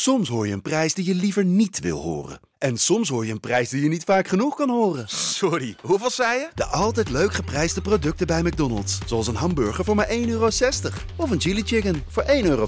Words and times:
Soms 0.00 0.28
hoor 0.28 0.46
je 0.46 0.52
een 0.52 0.62
prijs 0.62 0.94
die 0.94 1.04
je 1.04 1.14
liever 1.14 1.44
niet 1.44 1.80
wil 1.80 2.00
horen. 2.00 2.40
En 2.58 2.76
soms 2.76 3.08
hoor 3.08 3.26
je 3.26 3.32
een 3.32 3.40
prijs 3.40 3.68
die 3.68 3.82
je 3.82 3.88
niet 3.88 4.04
vaak 4.04 4.28
genoeg 4.28 4.56
kan 4.56 4.70
horen. 4.70 5.08
Sorry, 5.08 5.76
hoeveel 5.82 6.10
zei 6.10 6.38
je? 6.38 6.48
De 6.54 6.64
altijd 6.64 7.10
leuk 7.10 7.32
geprijsde 7.32 7.80
producten 7.80 8.26
bij 8.26 8.42
McDonald's. 8.42 8.98
Zoals 9.06 9.26
een 9.26 9.34
hamburger 9.34 9.84
voor 9.84 9.94
maar 9.94 10.08
1,60 10.08 10.12
euro. 10.14 10.48
Of 11.16 11.30
een 11.30 11.40
chili 11.40 11.62
chicken 11.62 12.02
voor 12.08 12.22
1,95 12.22 12.30
euro. 12.42 12.66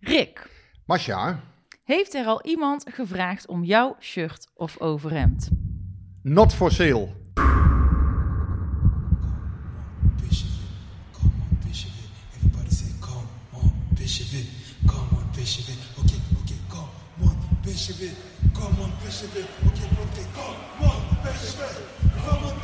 Rick, 0.00 0.50
Masha, 0.86 1.40
heeft 1.84 2.14
er 2.14 2.26
al 2.26 2.44
iemand 2.44 2.84
gevraagd 2.90 3.46
om 3.46 3.64
jouw 3.64 3.96
shirt 4.00 4.48
of 4.54 4.80
overhemd? 4.80 5.48
not 6.22 6.54
for 6.54 6.70
sale. 6.72 7.08
Come 11.12 11.32
on, 11.42 11.72
it, 17.72 18.14
come 18.52 18.80
on, 18.82 18.92
Bishop 19.02 19.34
it. 19.34 19.46
Okay, 19.66 19.88
okay, 20.04 20.26
come 20.36 20.52
on, 20.82 20.92
it, 21.16 21.54
come 22.20 22.44
on. 22.44 22.60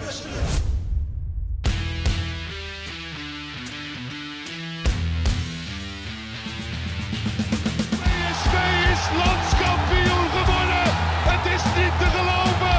PSV 8.04 8.54
is 8.92 9.02
landskampioen 9.16 10.28
geworden. 10.36 10.86
Het 11.30 11.44
is 11.54 11.62
niet 11.76 11.94
te 11.98 12.08
geloven. 12.16 12.78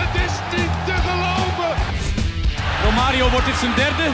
Het 0.00 0.14
is 0.26 0.34
niet 0.56 0.74
te 0.86 0.96
geloven. 1.08 1.72
Romario, 2.84 3.30
wordt 3.30 3.46
dit 3.46 3.58
zijn 3.58 3.74
derde? 3.74 4.06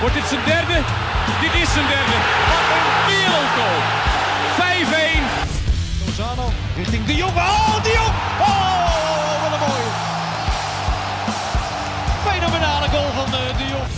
Wordt 0.00 0.14
dit 0.14 0.24
zijn 0.28 0.44
derde? 0.44 0.76
Dit 1.40 1.54
is 1.62 1.72
zijn 1.72 1.86
derde. 1.86 2.16
Wat 2.50 2.66
een 2.76 2.88
wereldgoal. 3.10 3.78
5-1. 5.46 5.49
Richting 6.80 7.04
De 7.04 7.14
Jong. 7.14 7.36
Oh, 7.36 7.82
De 7.82 7.92
Jong. 7.98 8.14
Oh, 8.40 9.42
wat 9.42 9.52
een 9.52 9.66
mooie. 9.66 9.90
Fenomenale 12.26 12.88
goal 12.88 13.10
van 13.10 13.24
eh, 13.24 13.58
De 13.58 13.64
Jong. 13.64 13.88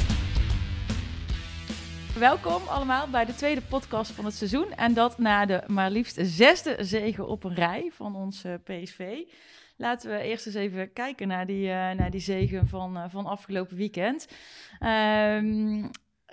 Welkom 2.19 2.63
allemaal 2.69 3.09
bij 3.09 3.25
de 3.25 3.35
tweede 3.35 3.61
podcast 3.61 4.11
van 4.11 4.25
het 4.25 4.35
seizoen. 4.35 4.73
En 4.73 4.95
dat 4.95 5.19
na 5.19 5.47
de 5.47 5.63
maar 5.67 5.91
liefst 5.91 6.19
zesde 6.21 6.77
zege 6.79 7.25
op 7.25 7.45
een 7.45 7.55
rij 7.55 7.91
van 7.93 8.17
ons 8.17 8.45
eh, 8.45 8.55
PSV. 8.65 9.19
Laten 9.77 10.11
we 10.11 10.19
eerst 10.19 10.47
eens 10.47 10.55
even 10.55 10.93
kijken 10.93 11.29
naar 11.29 11.47
die, 11.47 11.69
eh, 11.69 11.75
naar 11.75 12.11
die 12.11 12.21
zegen 12.21 12.69
van, 12.69 13.11
van 13.11 13.27
afgelopen 13.27 13.77
weekend. 13.77 14.27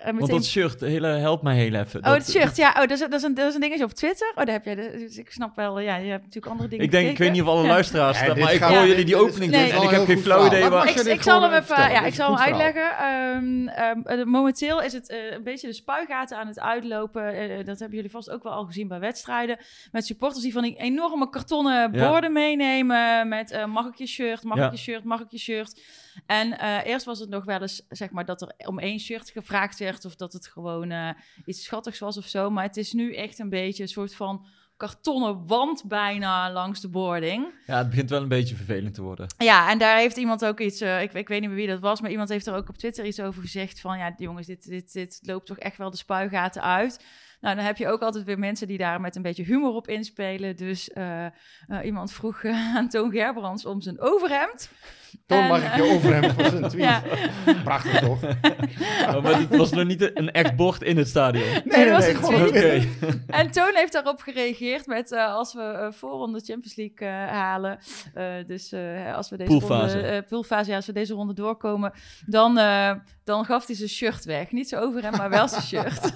En 0.02 0.16
Want 0.18 0.30
dat 0.30 0.44
shirt, 0.44 0.80
hele, 0.80 1.06
help 1.06 1.42
mij 1.42 1.56
heel 1.56 1.74
even. 1.74 1.98
Oh, 2.00 2.06
Dat- 2.06 2.16
het 2.16 2.30
shirt, 2.30 2.56
ja. 2.56 2.68
Oh, 2.68 2.74
dat 2.80 2.90
is, 2.90 2.98
dat, 2.98 3.12
is 3.12 3.22
een, 3.22 3.34
dat 3.34 3.48
is 3.48 3.54
een 3.54 3.60
dingetje 3.60 3.84
op 3.84 3.92
Twitter. 3.92 4.28
Oh, 4.34 4.44
daar 4.44 4.54
heb 4.54 4.64
jij. 4.64 4.74
Dus 4.74 5.16
ik 5.16 5.30
snap 5.30 5.56
wel, 5.56 5.80
ja, 5.80 5.96
je 5.96 6.10
hebt 6.10 6.22
natuurlijk 6.24 6.52
andere 6.52 6.68
dingen 6.68 6.84
Ik 6.84 6.90
denk, 6.90 7.08
ik 7.10 7.18
weet 7.18 7.32
niet 7.32 7.42
of 7.42 7.48
alle 7.48 7.62
Ja. 7.62 7.68
luisteraars 7.68 8.20
Ja, 8.20 8.26
dat, 8.26 8.34
dit 8.34 8.44
maar 8.44 8.54
ik 8.54 8.62
hoor 8.62 8.86
jullie 8.86 9.04
die 9.04 9.16
opening 9.16 9.50
Nee. 9.50 9.60
doen 9.60 9.70
en 9.70 9.76
Wel 9.80 9.84
ik 9.90 9.96
heb 9.96 10.04
geen 10.04 10.18
flauw 10.18 10.46
idee 10.46 10.68
waar... 10.68 10.88
Ik, 10.88 10.96
ik 10.96 11.22
zal 11.22 11.42
hem 11.42 11.52
even 11.52 11.76
ja, 11.76 11.98
Dat 11.98 12.08
ik 12.08 12.14
zal 12.14 12.36
hem 12.38 12.52
uitleggen. 12.54 12.96
Ehm, 12.98 13.68
ehm, 13.68 14.20
eh, 14.20 14.24
momenteel 14.26 14.82
is 14.82 14.92
het 14.92 15.08
eh, 15.10 15.18
een 15.32 15.42
beetje 15.42 15.66
de 15.66 15.72
spuigaten 15.72 16.38
aan 16.38 16.46
het 16.46 16.60
uitlopen. 16.60 17.34
Eh, 17.34 17.64
dat 17.64 17.78
hebben 17.78 17.96
jullie 17.96 18.10
vast 18.10 18.30
ook 18.30 18.42
wel 18.42 18.52
al 18.52 18.64
gezien 18.64 18.88
bij 18.88 18.98
wedstrijden. 19.00 19.58
Met 19.92 20.06
supporters 20.06 20.42
die 20.42 20.52
van 20.52 20.62
die 20.62 20.76
enorme 20.76 21.28
kartonnen 21.30 21.92
Ja. 21.92 22.08
borden 22.10 22.32
meenemen. 22.32 23.28
Met 23.28 23.50
eh, 23.50 23.64
mag 23.64 23.86
ik 23.86 23.94
je 23.94 24.06
shirt, 24.06 24.42
mag 24.42 24.56
Ja. 24.58 24.64
ik 24.66 24.70
je 24.70 24.78
shirt, 24.78 25.04
mag 25.04 25.20
ik 25.20 25.30
je 25.30 25.38
shirt. 25.38 25.80
En 26.26 26.58
eh, 26.58 26.86
eerst 26.86 27.04
was 27.04 27.18
het 27.18 27.28
nog 27.28 27.44
wel 27.44 27.60
eens, 27.60 27.82
zeg 27.88 28.10
maar, 28.10 28.24
dat 28.24 28.42
er 28.42 28.54
om 28.66 28.78
één 28.78 28.98
shirt 28.98 29.30
gevraagd 29.30 29.78
werd. 29.78 30.04
Of 30.04 30.16
dat 30.16 30.32
het 30.32 30.46
gewoon 30.46 30.90
eh, 30.90 31.10
iets 31.44 31.64
schattigs 31.64 31.98
was 31.98 32.16
of 32.16 32.26
zo. 32.26 32.50
Maar 32.50 32.64
het 32.64 32.76
is 32.76 32.92
nu 32.92 33.14
echt 33.14 33.38
een 33.38 33.48
beetje 33.48 33.82
een 33.82 33.88
soort 33.88 34.14
van 34.14 34.46
kartonnen 34.80 35.46
wand 35.46 35.84
bijna 35.84 36.52
langs 36.52 36.80
de 36.80 36.88
boarding. 36.88 37.46
Ja, 37.66 37.78
het 37.78 37.88
begint 37.88 38.10
wel 38.10 38.22
een 38.22 38.28
beetje 38.28 38.54
vervelend 38.54 38.94
te 38.94 39.02
worden. 39.02 39.26
Ja, 39.38 39.70
en 39.70 39.78
daar 39.78 39.98
heeft 39.98 40.16
iemand 40.16 40.44
ook 40.44 40.60
iets, 40.60 40.80
eh, 40.80 41.02
ik, 41.02 41.12
ik 41.12 41.28
weet 41.28 41.40
niet 41.40 41.48
meer 41.48 41.58
wie 41.58 41.66
dat 41.66 41.80
was, 41.80 42.00
maar 42.00 42.10
iemand 42.10 42.28
heeft 42.28 42.46
er 42.46 42.54
ook 42.54 42.68
op 42.68 42.76
Twitter 42.76 43.04
iets 43.04 43.20
over 43.20 43.42
gezegd 43.42 43.80
van, 43.80 43.98
ja, 43.98 44.14
jongens, 44.16 44.46
dit, 44.46 44.68
dit, 44.68 44.92
dit 44.92 45.20
loopt 45.22 45.46
toch 45.46 45.58
echt 45.58 45.76
wel 45.76 45.90
de 45.90 45.96
spuigaten 45.96 46.62
uit. 46.62 47.04
Nou, 47.40 47.56
dan 47.56 47.64
heb 47.64 47.76
je 47.76 47.88
ook 47.88 48.00
altijd 48.00 48.24
weer 48.24 48.38
mensen 48.38 48.66
die 48.66 48.78
daar 48.78 49.00
met 49.00 49.16
een 49.16 49.22
beetje 49.22 49.42
humor 49.44 49.74
op 49.74 49.88
inspelen. 49.88 50.56
Dus 50.56 50.90
eh, 50.90 51.24
eh, 51.26 51.32
iemand 51.84 52.12
vroeg 52.12 52.42
eh, 52.42 52.74
aan 52.76 52.88
Toon 52.88 53.10
Gerbrands 53.10 53.66
om 53.66 53.80
zijn 53.80 54.00
overhemd. 54.00 54.70
Toon 55.26 55.38
En, 55.42 55.48
mag 55.48 55.64
ik 55.64 55.74
je 55.74 55.82
overhemd 55.94 56.32
voor 56.32 56.44
zijn 56.44 56.68
tweet. 56.68 56.84
Ja. 56.84 57.02
Prachtig 57.64 57.98
toch? 58.00 58.20
Oh, 59.08 59.22
maar 59.22 59.38
het 59.38 59.56
was 59.56 59.70
nog 59.70 59.84
niet 59.84 60.16
een 60.18 60.30
echt 60.30 60.56
bord 60.56 60.82
in 60.82 60.96
het 60.96 61.08
stadion. 61.08 61.44
Nee, 61.64 61.84
dat 61.84 61.94
was 61.96 62.06
een 62.06 62.16
gewoon 62.16 62.46
tweet. 62.46 62.86
Oké. 63.02 63.22
En 63.26 63.50
Toon 63.50 63.70
heeft 63.74 63.92
daarop 63.92 64.20
gereageerd 64.20 64.86
met 64.86 65.12
eh, 65.12 65.34
als 65.34 65.54
we 65.54 65.60
eh 65.62 65.92
voorronde 65.92 66.40
Champions 66.40 66.76
League 66.76 67.08
eh, 67.08 67.32
halen. 67.32 67.78
eh, 68.14 68.24
dus 68.46 68.72
eh, 68.72 69.14
als 69.16 69.30
we 69.30 69.36
deze 69.36 69.50
Poolfase. 69.50 69.94
ronde, 69.94 70.08
eh, 70.08 70.22
poolfase, 70.28 70.70
ja, 70.70 70.76
als 70.76 70.86
we 70.86 70.92
deze 70.92 71.14
ronde 71.14 71.34
doorkomen, 71.34 71.92
dan, 72.26 72.58
eh, 72.58 72.92
dan 73.30 73.44
gaf 73.44 73.66
hij 73.66 73.74
zijn 73.76 73.88
shirt 73.88 74.24
weg. 74.24 74.52
Niet 74.52 74.68
zijn 74.68 74.82
overhemd, 74.82 75.16
maar 75.16 75.30
wel 75.30 75.48
zijn 75.48 75.62
shirt. 75.62 76.14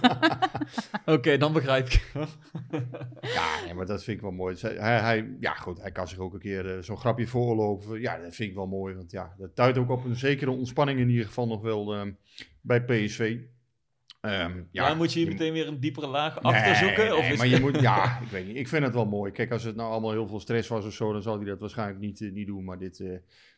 Oké, 1.17 1.37
dan 1.37 1.53
begrijp 1.53 1.87
ik. 1.89 2.13
Ja, 3.21 3.65
nee, 3.65 3.75
maar 3.75 3.87
dat 3.87 4.05
vind 4.05 4.17
ik 4.17 4.23
wel 4.23 4.33
mooi. 4.33 4.57
Hij, 4.61 5.01
hij, 5.01 5.37
ja, 5.41 5.53
goed, 5.55 5.81
hij 5.81 5.91
kan 5.93 6.09
zich 6.09 6.19
ook 6.19 6.35
een 6.35 6.41
keer 6.41 6.77
eh, 6.77 6.83
zo'n 6.83 6.97
grapje 6.97 7.27
voorlopen. 7.27 8.01
Ja, 8.01 8.19
dat 8.19 8.35
vind 8.35 8.49
ik 8.49 8.55
wel 8.55 8.67
mooi. 8.67 8.95
Want 8.95 9.11
ja, 9.11 9.35
dat 9.39 9.57
duidt 9.57 9.79
ook 9.79 9.91
op 9.91 10.05
een 10.05 10.17
zekere 10.17 10.51
ontspanning 10.51 10.99
in 10.99 11.09
ieder 11.09 11.27
geval 11.27 11.47
nog 11.47 11.63
wel 11.63 11.95
ehm, 11.95 12.13
bij 12.61 12.85
PSV. 12.85 13.37
Ehm, 14.21 14.63
ja, 14.71 14.83
maar 14.87 14.97
moet 14.97 15.13
je 15.13 15.19
hier 15.19 15.29
je- 15.29 15.35
meteen 15.35 15.53
weer 15.53 15.69
een 15.69 15.81
diepere 15.81 16.07
laag 16.07 16.43
Nee, 16.43 16.53
achter 16.53 16.75
zoeken? 16.77 17.05
nee, 17.05 17.17
of 17.17 17.29
is 17.29 17.39
maar 17.39 17.47
je 17.47 17.61
moet, 17.61 17.81
ja, 17.91 18.19
ik 18.21 18.29
weet 18.29 18.47
niet. 18.47 18.57
Ik 18.57 18.69
vind 18.69 18.85
het 18.85 18.95
wel 18.95 19.07
mooi. 19.07 19.33
Kijk, 19.33 19.51
als 19.53 19.63
het 19.65 19.77
nou 19.77 19.91
allemaal 19.91 20.11
heel 20.13 20.27
veel 20.29 20.41
stress 20.41 20.69
was 20.69 20.85
of 20.85 20.93
zo, 20.93 21.13
dan 21.13 21.23
zal 21.23 21.37
hij 21.37 21.45
dat 21.47 21.61
waarschijnlijk 21.61 21.99
niet, 22.01 22.21
eh, 22.21 22.33
niet 22.33 22.47
doen. 22.47 22.65
Maar 22.65 22.79
dit, 22.79 23.01
eh, 23.01 23.09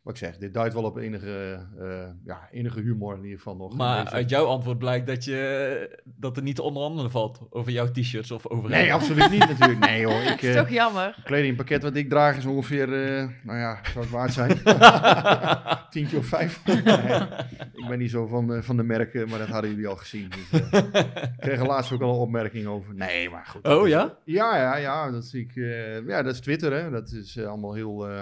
wat 0.06 0.14
ik 0.18 0.24
zeg, 0.24 0.36
dit 0.38 0.54
duidt 0.54 0.74
wel 0.74 0.82
op 0.84 0.96
enige, 0.96 1.58
eh, 1.80 1.86
ja, 2.24 2.48
enige 2.50 2.80
humor 2.80 3.14
in 3.16 3.22
ieder 3.22 3.36
geval 3.38 3.56
nog. 3.56 3.76
Maar 3.76 4.02
Deze- 4.04 4.14
uit 4.16 4.30
jouw 4.30 4.44
antwoord 4.46 4.78
blijkt 4.78 5.06
dat, 5.06 5.24
je, 5.24 6.00
dat 6.04 6.36
er 6.36 6.42
niet 6.42 6.54
te 6.56 6.62
onderhandelen 6.62 7.10
valt 7.10 7.40
over 7.50 7.72
jouw 7.72 7.90
t-shirts 7.90 8.30
of 8.30 8.46
over 8.46 8.70
Nee, 8.70 8.92
absoluut 8.92 9.30
niet 9.30 9.48
natuurlijk. 9.48 9.78
Nee 9.78 10.06
hoor, 10.06 10.20
ik, 10.22 10.28
Dat 10.28 10.42
is 10.42 10.54
eh, 10.54 10.60
toch 10.60 10.70
jammer. 10.70 11.12
Het 11.16 11.24
kledingpakket 11.24 11.82
wat 11.82 11.96
ik 11.96 12.08
draag 12.08 12.36
is 12.36 12.44
ongeveer, 12.46 12.92
eh, 13.04 13.28
nou 13.42 13.58
ja, 13.58 13.80
zou 13.92 14.04
het 14.04 14.10
waard 14.14 14.32
zijn? 14.32 14.58
Tientje 15.90 16.16
of 16.18 16.26
vijf. 16.26 16.60
Nee, 16.64 17.84
ik 17.84 17.88
ben 17.88 17.98
niet 17.98 18.10
zo 18.10 18.26
van, 18.26 18.54
eh, 18.54 18.62
van 18.62 18.76
de 18.76 18.82
merken, 18.82 19.28
maar 19.28 19.38
dat 19.38 19.48
hadden 19.48 19.70
jullie 19.70 19.86
al 19.86 19.96
gezien. 19.96 20.28
Dus, 20.50 20.60
eh, 20.70 20.80
ik 20.82 21.30
kreeg 21.38 21.58
er 21.60 21.66
laatst 21.66 21.92
ook 21.92 22.00
al 22.02 22.08
een 22.14 22.20
opmerking 22.20 22.66
over. 22.66 22.94
Nee, 22.94 23.30
maar 23.30 23.46
goed. 23.46 23.66
Oh 23.68 23.86
is- 23.86 23.92
ja? 23.92 24.16
Ja, 24.24 24.56
ja, 24.56 24.76
ja. 24.76 25.10
Dat, 25.10 25.24
zie 25.24 25.40
ik, 25.42 25.56
eh, 25.56 26.06
ja, 26.06 26.22
dat 26.22 26.34
is 26.34 26.40
Twitter, 26.40 26.72
hè. 26.72 26.90
Dat 26.90 27.10
is 27.12 27.36
eh, 27.36 27.46
allemaal 27.46 27.74
heel... 27.74 28.08
eh, 28.08 28.20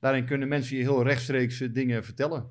daarin 0.00 0.24
kunnen 0.24 0.48
mensen 0.48 0.76
je 0.76 0.82
heel 0.82 1.02
rechtstreeks 1.28 1.72
dingen 1.72 2.04
vertellen. 2.04 2.46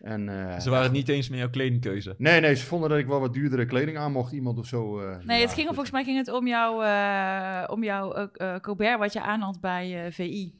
En, 0.00 0.28
eh, 0.28 0.58
Ze 0.60 0.70
waren 0.70 0.84
het 0.84 0.92
niet 0.92 1.08
eens 1.08 1.28
met 1.28 1.38
jouw 1.38 1.50
kledingkeuze. 1.50 2.14
Nee, 2.18 2.40
nee, 2.40 2.54
ze 2.54 2.66
vonden 2.66 2.88
dat 2.90 2.98
ik 2.98 3.06
wel 3.06 3.20
wat 3.20 3.34
duurdere 3.34 3.66
kleding 3.66 3.98
aan 3.98 4.12
mocht. 4.12 4.32
Iemand 4.32 4.58
of 4.58 4.66
zo. 4.66 5.00
eh, 5.00 5.16
Nee, 5.24 5.36
ja, 5.38 5.44
het 5.44 5.52
ging, 5.54 5.66
goed. 5.66 5.74
volgens 5.74 5.90
mij 5.90 6.04
ging 6.04 6.16
het 6.16 6.28
om 6.32 6.46
jouw, 6.46 6.82
eh, 6.82 7.64
om 7.72 7.84
jouw 7.84 8.30
Colbert 8.60 8.98
wat 8.98 9.12
je 9.12 9.20
aan 9.22 9.40
had 9.40 9.60
bij 9.60 10.12
VI. 10.12 10.58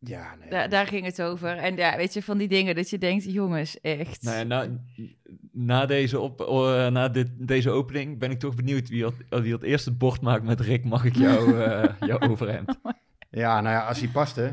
Ja, 0.00 0.34
nee. 0.40 0.50
Daar, 0.50 0.68
daar 0.68 0.86
ging 0.86 1.04
het 1.04 1.22
over. 1.22 1.56
En 1.56 1.76
ja, 1.76 1.96
weet 1.96 2.14
je, 2.14 2.22
van 2.22 2.38
die 2.38 2.48
dingen 2.48 2.74
dat 2.74 2.90
je 2.90 2.98
denkt, 2.98 3.24
jongens, 3.32 3.80
echt. 3.80 4.22
Nou, 4.22 4.36
ja, 4.38 4.44
na, 4.44 4.68
na, 5.52 5.86
deze, 5.86 6.20
op, 6.20 6.38
na 6.90 7.08
dit, 7.08 7.28
deze 7.48 7.70
opening 7.70 8.18
ben 8.18 8.30
ik 8.30 8.38
toch 8.38 8.54
benieuwd 8.54 8.88
wie 8.88 9.04
het, 9.04 9.14
wie 9.42 9.52
het 9.52 9.62
eerst 9.62 9.84
het 9.84 9.98
bord 9.98 10.20
maakt 10.20 10.44
met 10.44 10.60
Rick, 10.60 10.84
mag 10.84 11.04
ik 11.04 11.16
jou, 11.16 11.58
jouw 12.08 12.20
overhemd? 12.20 12.78
Ja, 13.30 13.60
nou 13.60 13.74
ja, 13.74 13.86
als 13.86 13.98
hij 13.98 14.08
past, 14.08 14.36
hè. 14.36 14.48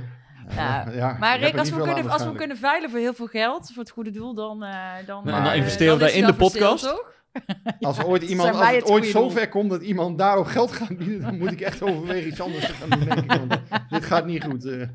Ja, 0.55 0.89
Ja, 0.93 1.17
Maar 1.19 1.39
Rick, 1.39 1.57
als 1.57 1.69
we, 1.69 1.81
kunnen, 1.81 2.09
als 2.09 2.23
we 2.23 2.35
kunnen 2.35 2.57
veilen 2.57 2.89
voor 2.89 2.99
heel 2.99 3.13
veel 3.13 3.27
geld, 3.27 3.71
voor 3.73 3.83
het 3.83 3.91
goede 3.91 4.11
doel, 4.11 4.33
dan... 4.35 4.63
eh 4.63 4.93
dan, 5.05 5.27
eh, 5.29 5.43
dan 5.45 5.53
investeren 5.53 5.93
we 5.93 5.99
daar 5.99 6.13
in 6.13 6.25
de 6.25 6.33
podcast. 6.33 6.83
toch? 6.83 7.13
Als 7.79 8.03
ooit 8.03 8.23
iemand, 8.23 8.49
als 8.55 8.57
het 8.65 8.75
het 8.75 8.83
ooit 8.83 8.91
goede 8.91 9.07
zo 9.07 9.19
doel. 9.19 9.29
ver 9.29 9.49
komt 9.49 9.69
dat 9.69 9.81
iemand 9.81 10.17
daarop 10.17 10.45
geld 10.45 10.71
gaat 10.71 10.97
bieden, 10.97 11.21
dan 11.21 11.37
moet 11.37 11.51
ik 11.51 11.61
echt 11.61 11.81
overwegen 11.81 12.27
iets 12.29 12.41
anders 12.41 12.65
te 12.65 12.73
gaan 12.73 12.89
doen, 12.89 12.99
denk 13.09 13.19
ik. 13.19 13.31
Want 13.31 13.61
dit 13.89 14.05
gaat 14.05 14.25
niet 14.25 14.43
goed. 14.43 14.65
eh. 14.65 14.87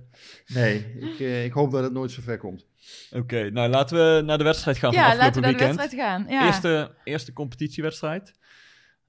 nee, 0.47 0.97
ik, 1.01 1.21
eh, 1.21 1.45
ik 1.45 1.53
hoop 1.53 1.71
dat 1.71 1.83
het 1.83 1.93
nooit 1.93 2.11
zo 2.11 2.21
ver 2.25 2.39
komt. 2.39 2.67
Oké, 3.11 3.51
nou 3.51 3.69
laten 3.69 3.97
we 3.97 4.23
naar 4.23 4.39
de 4.39 4.45
wedstrijd 4.45 4.77
gaan 4.79 4.93
van 4.93 5.03
Ja, 5.03 5.09
afgelopen 5.09 5.27
laten 5.43 5.43
we 5.43 5.49
naar 5.49 5.59
de 5.59 5.65
weekend. 5.65 5.81
wedstrijd 5.81 6.09
gaan. 6.09 6.27
Ja. 6.29 6.47
Eerste, 6.47 6.95
eerste 7.05 7.33
competitiewedstrijd. 7.33 8.33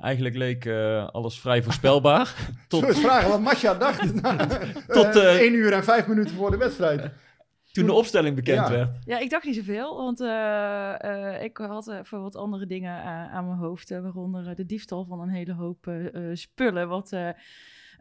Eigenlijk 0.02 0.36
leek 0.36 0.66
eh, 0.66 1.08
alles 1.10 1.40
vrij 1.40 1.64
voorspelbaar. 1.64 2.36
Tot 2.68 2.84
eens 2.84 3.00
vragen 3.00 3.30
wat 3.30 3.40
Masja 3.42 3.74
dacht 3.74 4.00
Tot, 4.24 4.88
tot 4.88 5.16
eh, 5.16 5.36
1 5.40 5.54
uur 5.54 5.74
en 5.74 5.84
5 5.84 6.08
minuten 6.08 6.36
voor 6.36 6.52
de 6.52 6.58
wedstrijd. 6.58 7.10
toen 7.72 7.86
de 7.86 7.94
opstelling 7.94 8.36
bekend 8.36 8.68
Ja. 8.68 8.70
werd. 8.74 8.90
Ja, 9.06 9.18
ik 9.20 9.30
dacht 9.30 9.46
niet 9.46 9.56
zoveel, 9.56 9.98
want 9.98 10.20
eh, 10.22 11.04
eh, 11.36 11.44
ik 11.44 11.58
had 11.58 11.88
eh, 11.88 12.00
voor 12.04 12.20
wat 12.22 12.36
andere 12.36 12.66
dingen 12.66 13.00
eh, 13.02 13.34
aan 13.34 13.46
mijn 13.46 13.58
hoofd, 13.60 13.92
eh, 13.92 14.02
waaronder 14.02 14.48
eh, 14.48 14.56
de 14.56 14.66
diefstal 14.66 15.06
van 15.06 15.22
een 15.22 15.30
hele 15.30 15.54
hoop 15.54 15.88
eh, 15.88 16.06
eh, 16.16 16.36
spullen, 16.36 16.88
wat 16.88 17.12
eh, 17.12 17.30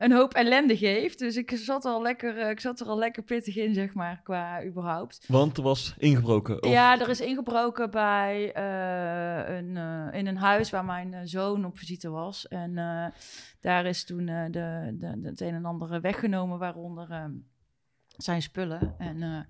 een 0.01 0.13
hoop 0.13 0.35
ellende 0.35 0.77
geeft. 0.77 1.19
Dus 1.19 1.37
ik 1.37 1.51
zat, 1.51 1.85
al 1.85 2.03
lekker, 2.03 2.39
eh, 2.39 2.51
ik 2.51 2.61
zat 2.61 2.81
er 2.81 2.87
al 2.87 2.99
lekker 2.99 3.23
pittig 3.23 3.57
in, 3.57 3.75
zeg 3.75 3.95
maar, 3.95 4.21
qua 4.23 4.65
überhaupt. 4.65 5.25
Want 5.29 5.57
er 5.57 5.63
was 5.63 5.95
ingebroken. 5.99 6.63
Of... 6.63 6.71
Ja, 6.71 7.01
er 7.01 7.09
is 7.09 7.21
ingebroken 7.21 7.91
bij 7.91 8.53
eh, 8.53 9.57
een, 9.57 9.77
eh, 9.77 10.19
in 10.19 10.27
een 10.27 10.37
huis 10.37 10.71
waar 10.71 10.85
mijn 10.85 11.29
zoon 11.29 11.65
op 11.65 11.79
visite 11.79 12.11
was. 12.11 12.49
En 12.49 12.75
daar 13.61 13.87
is 13.87 14.05
toen 14.05 14.27
de, 14.27 14.49
de, 14.51 14.97
de, 14.99 15.21
het 15.23 15.41
een 15.41 15.55
en 15.55 15.65
ander 15.65 16.01
weggenomen, 16.01 16.59
waaronder 16.59 17.11
eh, 17.11 17.25
zijn 18.17 18.43
spullen. 18.43 18.95
En 18.99 19.49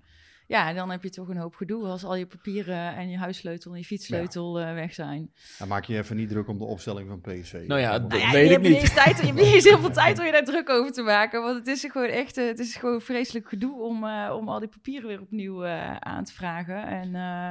ja, 0.51 0.69
en 0.69 0.75
dan 0.75 0.89
heb 0.91 1.03
je 1.03 1.09
toch 1.09 1.27
een 1.29 1.37
hoop 1.37 1.55
gedoe 1.55 1.87
als 1.87 2.03
al 2.03 2.15
je 2.15 2.25
papieren 2.25 2.95
en 2.95 3.09
je 3.09 3.17
huissleutel 3.17 3.71
en 3.71 3.77
je 3.77 3.83
fietssleutel 3.85 4.59
eh, 4.59 4.73
weg 4.73 4.93
zijn. 4.93 5.31
Dan 5.59 5.67
maak 5.67 5.85
je 5.85 5.97
even 5.97 6.15
niet 6.15 6.29
druk 6.29 6.47
om 6.47 6.57
de 6.57 6.63
opstelling 6.65 7.07
van 7.09 7.21
PSV. 7.21 7.63
Nou 7.67 7.79
ja, 7.79 7.91
Dat- 7.91 8.01
dat 8.01 8.09
Nou 8.09 8.21
ja, 8.21 8.31
weet 8.31 8.47
je 8.49 8.55
ik 8.55 8.63
hebt 8.63 8.81
niet 8.81 8.93
tijd, 8.95 9.17
je 9.19 9.25
hebt 9.25 9.37
niet 9.39 9.53
eens 9.53 9.63
heel 9.63 9.79
veel 9.79 9.91
tijd 10.01 10.19
om 10.19 10.25
je 10.25 10.31
daar 10.31 10.43
druk 10.43 10.69
over 10.69 10.91
te 10.91 11.01
maken. 11.01 11.41
Want 11.41 11.57
het 11.57 11.67
is 11.67 11.81
gewoon 11.91 12.07
echt, 12.09 12.37
eh, 12.37 12.45
het 12.47 12.59
is 12.59 12.75
gewoon 12.75 13.01
vreselijk 13.01 13.47
gedoe 13.49 13.81
om, 13.81 14.03
eh, 14.05 14.35
om 14.37 14.49
al 14.49 14.59
die 14.59 14.67
papieren 14.69 15.07
weer 15.07 15.21
opnieuw 15.21 15.63
eh, 15.63 15.95
aan 15.95 16.23
te 16.23 16.33
vragen. 16.33 16.87
En, 16.87 17.15
eh, 17.15 17.49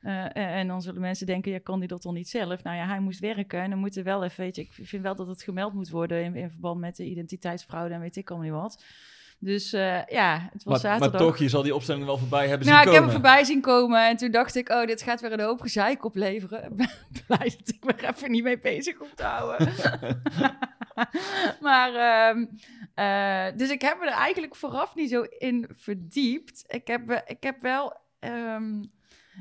eh, 0.00 0.56
en 0.58 0.66
dan 0.68 0.82
zullen 0.82 1.00
mensen 1.00 1.26
denken, 1.26 1.52
ja, 1.52 1.58
kan 1.62 1.78
die 1.78 1.88
dat 1.88 2.02
dan 2.02 2.14
niet 2.14 2.28
zelf? 2.28 2.62
Nou 2.62 2.76
ja, 2.76 2.86
hij 2.86 3.00
moest 3.00 3.20
werken 3.20 3.60
en 3.60 3.70
dan 3.70 3.78
moet 3.78 3.96
er 3.96 4.04
wel 4.04 4.24
even, 4.24 4.44
weet 4.44 4.56
je, 4.56 4.62
ik 4.62 4.72
vind 4.72 5.02
wel 5.02 5.14
dat 5.14 5.26
het 5.26 5.42
gemeld 5.42 5.72
moet 5.74 5.88
worden 5.90 6.24
in, 6.24 6.34
in 6.36 6.50
verband 6.50 6.80
met 6.80 6.96
de 6.96 7.04
identiteitsfraude 7.04 7.94
en 7.94 8.00
weet 8.00 8.16
ik 8.16 8.30
allemaal 8.30 8.48
niet 8.50 8.60
wat. 8.60 8.84
Dus 9.40 9.72
eh, 9.72 10.04
ja, 10.06 10.48
het 10.52 10.64
was 10.64 10.64
Maar, 10.64 10.78
zaterdag. 10.78 11.10
maar 11.10 11.20
toch, 11.20 11.36
je 11.38 11.48
zal 11.48 11.62
die 11.62 11.74
opstelling 11.74 12.04
wel 12.04 12.18
voorbij 12.18 12.48
hebben 12.48 12.66
Nou, 12.66 12.78
zien 12.78 12.88
ik 12.88 12.94
heb 12.94 13.02
hem 13.04 13.12
komen. 13.12 13.22
voorbij 13.22 13.44
zien 13.44 13.60
komen 13.60 14.08
en 14.08 14.16
toen 14.16 14.30
dacht 14.30 14.54
ik, 14.56 14.68
oh, 14.68 14.86
dit 14.86 15.02
gaat 15.02 15.20
weer 15.20 15.32
een 15.32 15.40
hoop 15.40 15.60
gezeik 15.60 16.04
opleveren. 16.04 16.64
Ik 16.64 16.76
ben 16.76 16.90
blij 17.26 17.38
dat 17.58 17.68
ik 17.68 17.84
me 17.84 17.92
er 17.92 18.08
even 18.14 18.30
niet 18.30 18.42
mee 18.42 18.58
bezig 18.58 18.98
hoef 18.98 19.14
te 19.14 19.22
houden. 19.22 19.68
maar, 21.60 21.94
ehm, 21.94 22.46
eh, 22.94 23.56
dus 23.58 23.70
ik 23.70 23.80
heb 23.82 23.98
me 23.98 24.06
er 24.06 24.12
eigenlijk 24.12 24.56
vooraf 24.56 24.94
niet 24.94 25.10
zo 25.10 25.22
in 25.38 25.68
verdiept. 25.76 26.64
Ik 26.66 26.86
heb, 26.86 27.22
ik 27.26 27.42
heb 27.42 27.60
wel... 27.62 27.96
ehm, 28.18 28.82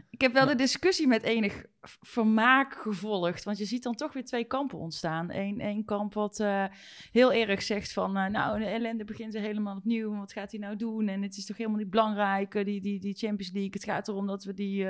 ik 0.10 0.22
heb 0.22 0.34
wel 0.34 0.46
de 0.46 0.56
discussie 0.56 1.08
met 1.08 1.24
enig 1.24 1.66
vermaak 2.02 2.74
gevolgd. 2.74 3.44
Want 3.44 3.58
je 3.58 3.66
ziet 3.66 3.84
dan 3.84 3.96
toch 3.96 4.14
weer 4.14 4.26
twee 4.26 4.44
kampen 4.44 4.78
ontstaan. 4.78 5.34
Eén 5.34 5.60
één 5.60 5.86
kamp 5.86 6.14
wat 6.14 6.40
eh, 6.40 6.66
heel 7.12 7.34
erg 7.34 7.62
zegt 7.62 7.94
van... 7.94 8.18
eh, 8.18 8.26
nou, 8.26 8.60
de 8.60 8.66
ellende 8.66 9.04
begint 9.04 9.36
er 9.36 9.42
helemaal 9.42 9.78
opnieuw. 9.78 10.16
Wat 10.16 10.34
gaat 10.34 10.52
hij 10.52 10.60
nou 10.60 10.76
doen? 10.76 11.08
En 11.08 11.22
het 11.22 11.38
is 11.38 11.46
toch 11.46 11.58
helemaal 11.58 11.80
niet 11.80 11.90
belangrijk, 11.90 12.56
eh, 12.56 12.66
die, 12.66 12.82
die, 12.82 13.00
die 13.00 13.16
Champions 13.16 13.52
League. 13.52 13.72
Het 13.74 13.84
gaat 13.84 14.08
erom 14.08 14.28
dat 14.28 14.44
we 14.44 14.54
die 14.54 14.88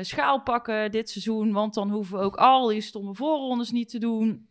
schaal 0.00 0.42
pakken 0.42 0.90
dit 0.90 1.10
seizoen. 1.10 1.52
Want 1.52 1.74
dan 1.74 1.90
hoeven 1.90 2.18
we 2.18 2.24
ook 2.24 2.36
al 2.36 2.68
die 2.68 2.80
stomme 2.80 3.14
voorrondes 3.14 3.70
niet 3.70 3.88
te 3.88 3.98
doen. 3.98 4.48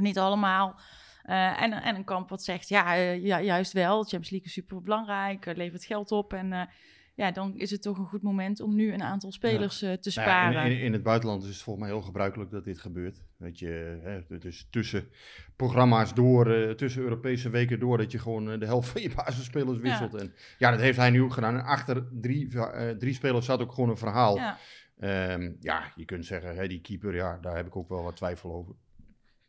Niet 0.00 0.18
allemaal. 0.18 0.80
En, 1.22 1.72
en 1.72 1.96
een 1.96 2.04
kamp 2.04 2.28
wat 2.28 2.42
zegt, 2.42 2.68
ja, 2.68 2.92
ja 2.94 3.40
juist 3.40 3.72
wel. 3.72 3.96
Champions 3.96 4.30
League 4.30 4.48
is 4.48 4.52
super 4.52 4.82
belangrijk. 4.82 5.56
levert 5.56 5.84
geld 5.84 6.12
op 6.12 6.32
en... 6.32 6.68
eh, 7.16 7.24
ja, 7.24 7.32
dan 7.32 7.56
is 7.56 7.70
het 7.70 7.82
toch 7.82 7.98
een 7.98 8.06
goed 8.06 8.22
moment 8.22 8.60
om 8.60 8.74
nu 8.74 8.92
een 8.92 9.02
aantal 9.02 9.32
spelers 9.32 9.82
eh, 9.82 9.92
te 9.92 10.12
Nou 10.14 10.28
ja, 10.28 10.50
sparen. 10.50 10.64
in, 10.64 10.78
in, 10.78 10.84
in 10.84 10.92
het 10.92 11.02
buitenland 11.02 11.42
is 11.42 11.48
het 11.48 11.62
volgens 11.62 11.84
mij 11.84 11.94
heel 11.94 12.04
gebruikelijk 12.04 12.50
dat 12.50 12.64
dit 12.64 12.78
gebeurt. 12.78 13.22
Weet 13.42 13.58
je, 13.58 14.00
hè, 14.02 14.38
dus 14.38 14.66
tussen 14.70 15.08
programma's 15.56 16.14
door, 16.14 16.50
eh, 16.50 16.70
tussen 16.70 17.02
Europese 17.02 17.50
weken 17.50 17.78
door, 17.78 17.98
dat 17.98 18.12
je 18.12 18.18
gewoon 18.18 18.50
eh, 18.50 18.58
de 18.58 18.66
helft 18.66 18.88
van 18.88 19.02
je 19.02 19.10
basisspelers 19.24 19.78
wisselt. 19.78 20.14
En 20.14 20.34
ja, 20.58 20.70
dat 20.70 20.80
heeft 20.80 20.98
hij 20.98 21.10
nu 21.10 21.22
ook 21.22 21.32
gedaan. 21.32 21.54
En 21.56 21.64
achter 21.64 22.06
drie, 22.20 22.60
eh, 22.60 22.90
drie 22.90 23.14
spelers 23.14 23.46
zat 23.46 23.60
ook 23.60 23.72
gewoon 23.72 23.90
een 23.90 23.96
verhaal. 23.96 24.36
ja. 24.36 24.58
Ehm, 24.98 25.52
ja, 25.60 25.92
je 25.94 26.04
kunt 26.04 26.26
zeggen, 26.26 26.54
hè, 26.54 26.68
die 26.68 26.80
keeper, 26.80 27.14
ja, 27.14 27.38
daar 27.40 27.56
heb 27.56 27.66
ik 27.66 27.76
ook 27.76 27.88
wel 27.88 28.02
wat 28.02 28.16
twijfel 28.16 28.52
over. 28.52 28.74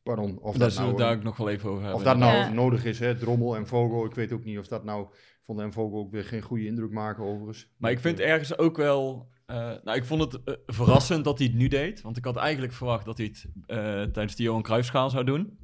Pardon, 0.04 0.38
of 0.40 0.52
Daar 0.52 0.60
dat 0.60 0.74
zullen 0.74 0.90
we 0.92 0.96
nou, 0.98 1.08
daar 1.10 1.18
ook 1.18 1.24
nog 1.24 1.38
wel 1.38 1.50
even 1.50 1.70
over 1.70 1.82
hebben. 1.82 2.00
of 2.00 2.06
dat 2.06 2.18
nou 2.18 2.34
Ja. 2.38 2.50
nodig 2.50 2.86
is, 2.86 3.00
hè, 3.00 3.18
Drommel 3.18 3.56
en 3.56 3.68
Vogel. 3.68 4.06
Ik 4.06 4.14
weet 4.14 4.32
ook 4.32 4.44
niet 4.44 4.58
of 4.58 4.68
dat 4.68 4.84
nou, 4.84 5.08
vond 5.46 5.60
en 5.60 5.74
Vogel 5.74 6.00
ook 6.00 6.12
weer 6.12 6.24
geen 6.24 6.42
goede 6.42 6.66
indruk 6.66 6.92
maken 6.92 7.24
overigens. 7.24 7.68
Maar 7.78 7.92
ik 7.92 8.00
vind 8.00 8.20
ergens 8.20 8.58
ook 8.58 8.78
wel... 8.78 9.30
eh, 9.46 9.56
nou, 9.84 9.94
ik 9.98 10.06
vond 10.06 10.22
het 10.22 10.44
eh, 10.44 10.54
verrassend 10.66 11.24
dat 11.24 11.38
hij 11.38 11.48
het 11.48 11.56
nu 11.56 11.68
deed. 11.68 12.02
Want 12.02 12.18
ik 12.18 12.26
had 12.26 12.36
eigenlijk 12.36 12.74
verwacht 12.74 13.06
dat 13.06 13.18
hij 13.18 13.26
het 13.26 13.46
eh, 13.66 13.78
tijdens 14.12 14.36
de 14.36 14.44
Johan 14.44 14.62
Cruijffschaal 14.62 15.10
zou 15.10 15.24
doen. 15.24 15.58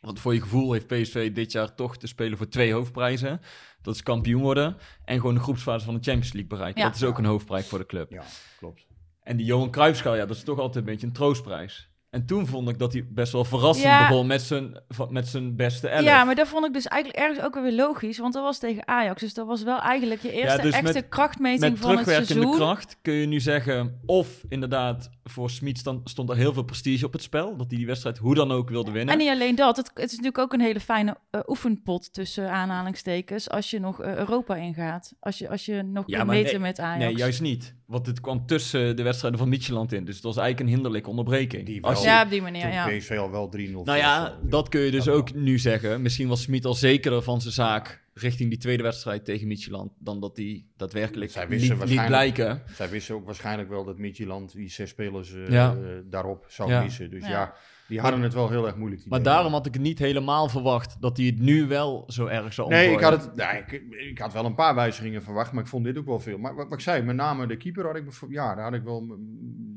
Want 0.00 0.20
voor 0.20 0.34
je 0.34 0.40
gevoel 0.40 0.72
heeft 0.72 0.86
PSV 0.86 1.32
dit 1.32 1.52
jaar 1.52 1.74
toch 1.74 1.96
te 1.96 2.06
spelen 2.06 2.38
voor 2.38 2.48
twee 2.48 2.72
hoofdprijzen. 2.72 3.40
Dat 3.82 3.94
is 3.94 4.02
kampioen 4.02 4.42
worden 4.42 4.76
en 5.04 5.16
gewoon 5.20 5.34
de 5.34 5.40
groepsfase 5.40 5.84
van 5.84 5.94
de 5.94 6.00
Champions 6.02 6.32
League 6.32 6.50
bereiken. 6.50 6.80
Ja. 6.82 6.86
Dat 6.88 6.96
is 6.96 7.04
ook 7.04 7.18
een 7.18 7.24
hoofdprijs 7.24 7.66
voor 7.66 7.78
de 7.78 7.86
club. 7.86 8.10
Ja, 8.10 8.22
klopt. 8.58 8.86
En 9.22 9.36
die 9.36 9.46
Johan 9.46 9.70
Cruijffschaal, 9.70 10.14
ja, 10.16 10.26
dat 10.26 10.36
is 10.36 10.42
toch 10.42 10.58
altijd 10.58 10.76
een 10.84 10.90
beetje 10.90 11.06
een 11.06 11.12
troostprijs. 11.12 11.89
En 12.10 12.26
toen 12.26 12.46
vond 12.46 12.68
ik 12.68 12.78
dat 12.78 12.92
hij 12.92 13.06
best 13.10 13.32
wel 13.32 13.44
verrassend 13.44 13.86
Ja. 13.88 14.08
begon 14.08 14.26
met 14.26 14.42
zijn, 14.42 14.80
met 15.08 15.28
zijn 15.28 15.56
beste 15.56 15.88
elf. 15.88 16.04
ja, 16.04 16.24
maar 16.24 16.34
dat 16.34 16.48
vond 16.48 16.66
ik 16.66 16.72
dus 16.72 16.86
eigenlijk 16.86 17.22
ergens 17.24 17.44
ook 17.46 17.54
weer 17.54 17.72
logisch. 17.72 18.18
Want 18.18 18.32
dat 18.34 18.42
was 18.42 18.58
tegen 18.58 18.88
Ajax. 18.88 19.20
Dus 19.20 19.34
dat 19.34 19.46
was 19.46 19.62
wel 19.62 19.80
eigenlijk 19.80 20.22
je 20.22 20.32
eerste 20.32 20.62
dus 20.62 20.72
echte 20.74 20.92
met- 20.92 21.08
krachtmeting 21.08 21.60
Met 21.72 21.78
van 21.80 21.96
het 21.96 22.06
seizoen. 22.06 22.50
kracht 22.54 22.96
kun 23.02 23.14
je 23.14 23.26
nu 23.26 23.40
zeggen... 23.40 24.00
of 24.06 24.42
inderdaad, 24.48 25.10
voor 25.24 25.50
Smit 25.50 25.78
stond, 25.78 26.10
stond 26.10 26.30
er 26.30 26.36
heel 26.36 26.52
veel 26.52 26.62
prestige 26.62 27.06
op 27.06 27.12
het 27.12 27.22
spel. 27.22 27.56
Dat 27.56 27.66
hij 27.68 27.76
die 27.78 27.86
wedstrijd 27.86 28.18
hoe 28.18 28.34
dan 28.34 28.52
ook 28.52 28.68
wilde 28.70 28.90
winnen. 28.90 29.12
En 29.14 29.20
niet 29.20 29.30
alleen 29.30 29.54
dat, 29.54 29.76
het, 29.76 29.86
het 29.94 30.04
is 30.04 30.10
natuurlijk 30.10 30.38
ook 30.38 30.52
een 30.52 30.60
hele 30.60 30.80
fijne 30.80 31.16
eh, 31.30 31.40
oefenpot 31.46 32.12
tussen 32.12 32.50
aanhalingstekens 32.50 33.50
als 33.50 33.70
je 33.70 33.80
nog 33.80 34.02
eh, 34.02 34.14
Europa 34.16 34.54
ingaat. 34.54 35.14
Als 35.20 35.38
je, 35.38 35.48
als 35.48 35.64
je 35.64 35.82
nog 35.82 36.04
Ja, 36.06 36.16
kunt 36.16 36.30
meten 36.30 36.52
nee- 36.52 36.60
met 36.60 36.78
Ajax. 36.80 37.04
Nee, 37.04 37.16
juist 37.16 37.40
niet. 37.40 37.74
Want 37.90 38.06
het 38.06 38.20
kwam 38.20 38.46
tussen 38.46 38.96
de 38.96 39.02
wedstrijden 39.02 39.38
van 39.40 39.48
Midtjylland 39.48 39.92
in. 39.92 40.04
Dus 40.04 40.14
het 40.14 40.24
was 40.24 40.36
eigenlijk 40.36 40.66
een 40.68 40.74
hinderlijke 40.74 41.10
onderbreking. 41.10 41.66
Die 41.66 41.84
Als 41.84 41.92
wel. 41.94 42.02
je- 42.02 42.08
Ja, 42.08 42.22
op 42.22 42.30
die 42.30 42.42
manier, 42.42 42.68
ja. 42.72 42.86
PSV 42.88 43.16
al 43.18 43.30
wel 43.30 43.48
3-0 43.48 43.84
Nou 43.84 43.98
ja, 43.98 44.38
dat 44.42 44.68
kun 44.68 44.80
je 44.80 44.90
dus 44.90 45.08
ook 45.08 45.28
wel. 45.28 45.42
nu 45.42 45.58
zeggen. 45.58 46.02
Misschien 46.02 46.28
was 46.28 46.42
Smit 46.42 46.64
al 46.64 46.74
zekerder 46.74 47.22
van 47.22 47.40
zijn 47.40 47.54
zaak 47.54 48.02
richting 48.14 48.50
die 48.50 48.58
tweede 48.58 48.82
wedstrijd 48.82 49.24
tegen 49.24 49.46
Midtjylland... 49.46 49.92
dan 49.98 50.20
dat 50.20 50.36
hij 50.36 50.64
daadwerkelijk 50.76 51.30
Zij 51.30 51.42
liet, 51.42 51.50
wisten 51.50 51.68
liet 51.68 51.78
waarschijnlijk- 51.78 52.34
blijken. 52.34 52.62
Zij 52.74 52.88
wisten 52.88 53.14
ook 53.14 53.24
waarschijnlijk 53.26 53.68
wel 53.68 53.84
dat 53.84 53.98
Midtjylland 53.98 54.52
die 54.52 54.68
zes 54.70 54.90
spelers 54.90 55.34
eh, 55.34 55.48
Ja. 55.48 55.72
eh, 55.74 55.78
daarop 56.04 56.44
zou 56.48 56.70
Ja. 56.70 56.82
missen. 56.82 57.10
Dus 57.10 57.26
Ja. 57.26 57.54
Die 57.90 58.00
hadden 58.00 58.22
het 58.22 58.34
wel 58.34 58.48
heel 58.48 58.66
erg 58.66 58.76
moeilijk. 58.76 59.06
Maar 59.06 59.18
deden. 59.18 59.32
daarom 59.34 59.52
had 59.52 59.66
ik 59.66 59.72
het 59.74 59.82
niet 59.82 59.98
helemaal 59.98 60.48
verwacht... 60.48 60.96
dat 61.00 61.16
hij 61.16 61.26
het 61.26 61.38
nu 61.38 61.66
wel 61.66 62.04
zo 62.06 62.26
erg 62.26 62.52
zou 62.52 62.68
Nee, 62.68 62.92
ik 62.92 63.00
had, 63.00 63.12
het, 63.12 63.34
nee 63.36 63.62
ik, 63.66 63.82
ik 64.10 64.18
had 64.18 64.32
wel 64.32 64.44
een 64.44 64.54
paar 64.54 64.74
wijzigingen 64.74 65.22
verwacht, 65.22 65.52
maar 65.52 65.62
ik 65.62 65.68
vond 65.68 65.84
dit 65.84 65.98
ook 65.98 66.06
wel 66.06 66.20
veel. 66.20 66.38
Maar 66.38 66.54
wat, 66.54 66.64
wat 66.68 66.78
ik 66.78 66.84
zei, 66.84 67.02
met 67.02 67.16
name 67.16 67.46
de 67.46 67.56
keeper 67.56 67.86
had 67.86 67.96
ik, 67.96 68.04
ja, 68.28 68.54
daar 68.54 68.64
had 68.64 68.74
ik 68.74 68.82
wel, 68.82 69.16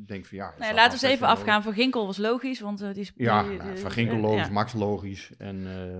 denk 0.05 0.25
van 0.25 0.37
ja. 0.37 0.53
dat 0.57 0.73
laten 0.73 0.99
we 0.99 1.05
eens 1.05 1.15
even 1.15 1.27
afgaan. 1.27 1.63
Van 1.63 1.73
Ginkel 1.73 2.05
was 2.05 2.17
logisch, 2.17 2.59
want 2.59 2.81
eh, 2.81 2.89
die... 2.93 3.01
is- 3.01 3.11
Ja, 3.15 3.43
die- 3.43 3.57
nou, 3.57 3.77
Van 3.77 3.91
Ginkel 3.91 4.15
eh, 4.15 4.21
logisch, 4.21 4.45
ja. 4.47 4.51
Max 4.51 4.73
logisch 4.73 5.31
en 5.37 5.55
uh, 5.57 5.95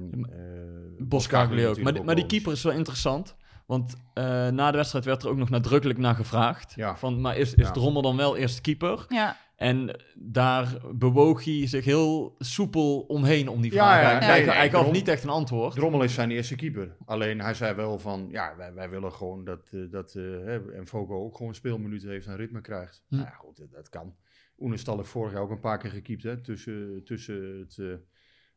ook. 1.69 1.81
Maar, 1.81 1.94
die- 1.94 2.04
maar 2.04 2.16
die 2.16 2.25
keeper 2.25 2.51
is 2.51 2.63
wel 2.63 2.74
interessant. 2.74 3.36
Want 3.66 3.95
eh, 4.13 4.24
na 4.48 4.71
de 4.71 4.77
wedstrijd 4.77 5.06
werd 5.06 5.24
er 5.24 5.30
ook 5.30 5.38
nog 5.38 5.50
nadrukkelijk 5.50 6.00
naar 6.00 6.16
gevraagd. 6.16 6.74
Ja. 6.75 6.98
Van, 6.98 7.21
maar 7.21 7.38
is, 7.38 7.54
is 7.54 7.66
Ja. 7.68 7.71
Drommel 7.71 8.01
dan 8.01 8.18
wel 8.18 8.38
eerste 8.38 8.62
keeper? 8.62 9.06
Ja, 9.09 9.38
En 9.63 10.00
daar 10.15 10.77
bewoog 10.95 11.44
hij 11.45 11.68
zich 11.68 11.86
heel 11.86 12.36
soepel 12.38 13.00
omheen 13.01 13.48
om 13.48 13.62
die 13.62 13.71
Ja, 13.74 13.77
vraag. 13.77 14.01
ja, 14.01 14.27
hij, 14.27 14.38
nee, 14.39 14.50
hij- 14.50 14.60
nee, 14.60 14.69
gaf 14.69 14.92
niet 14.92 15.07
echt 15.07 15.24
een 15.24 15.30
antwoord. 15.30 15.75
Drommel 15.75 16.04
is 16.04 16.13
zijn 16.13 16.31
eerste 16.31 16.56
keeper. 16.56 16.95
Alleen 17.06 17.42
hij 17.42 17.54
zei 17.54 17.76
wel 17.76 17.99
van, 17.99 18.28
ja, 18.31 18.54
wij, 18.57 18.73
wij 18.73 18.90
willen 18.90 19.11
gewoon 19.11 19.44
dat, 19.44 19.68
eh, 19.71 19.80
dat 19.92 20.14
hè, 20.14 20.71
en 20.73 20.87
Fogo 20.87 21.23
ook 21.23 21.37
gewoon 21.37 21.56
speelminuten 21.56 22.09
heeft 22.09 22.28
en 22.28 22.35
ritme 22.35 22.61
krijgt. 22.61 23.04
Hm. 23.07 23.16
Nou 23.16 23.28
ja, 23.28 23.33
goed, 23.35 23.57
dat, 23.57 23.71
dat 23.71 23.90
kan. 23.90 24.16
Oenestal 24.59 24.97
heeft 24.97 25.09
vorig 25.09 25.33
jaar 25.33 25.42
ook 25.42 25.52
een 25.52 25.59
paar 25.59 25.78
keer 25.78 25.92
gekiept, 25.92 26.23
hè, 26.23 26.42
tussen, 26.42 27.02
tussen 27.04 27.59
het, 27.59 27.78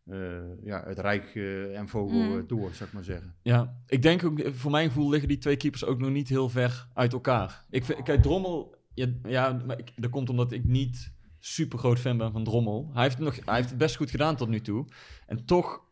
eh, 0.04 0.38
ja, 0.62 0.82
het 0.86 0.98
Rijk 0.98 1.34
eh, 1.34 1.78
en 1.78 1.88
Vogel 1.88 2.18
Mm. 2.22 2.38
eh, 2.38 2.42
door, 2.46 2.70
zou 2.74 2.88
ik 2.88 2.94
maar 2.94 3.04
zeggen. 3.04 3.34
Ja, 3.42 3.76
ik 3.86 4.02
denk 4.02 4.24
ook, 4.24 4.40
voor 4.52 4.70
mijn 4.70 4.88
gevoel 4.88 5.10
liggen 5.10 5.28
die 5.28 5.38
twee 5.38 5.56
keepers 5.56 5.84
ook 5.84 5.98
nog 5.98 6.10
niet 6.10 6.28
heel 6.28 6.48
ver 6.48 6.88
uit 6.94 7.12
elkaar. 7.12 7.64
Ik 7.70 7.84
vind, 7.84 8.02
kijk, 8.02 8.22
Drommel, 8.22 8.75
ja, 8.96 9.06
ja 9.22 9.62
maar 9.66 9.78
ik, 9.78 9.92
dat 9.96 10.10
komt 10.10 10.30
omdat 10.30 10.52
ik 10.52 10.64
niet 10.64 11.12
super 11.38 11.78
groot 11.78 11.98
fan 11.98 12.16
ben 12.16 12.32
van 12.32 12.44
Drommel. 12.44 12.90
Hij 12.92 13.02
heeft, 13.02 13.16
het 13.16 13.24
nog, 13.24 13.38
hij 13.44 13.54
heeft 13.54 13.68
het 13.68 13.78
best 13.78 13.96
goed 13.96 14.10
gedaan 14.10 14.36
tot 14.36 14.48
nu 14.48 14.60
toe. 14.60 14.86
En 15.26 15.44
toch 15.44 15.84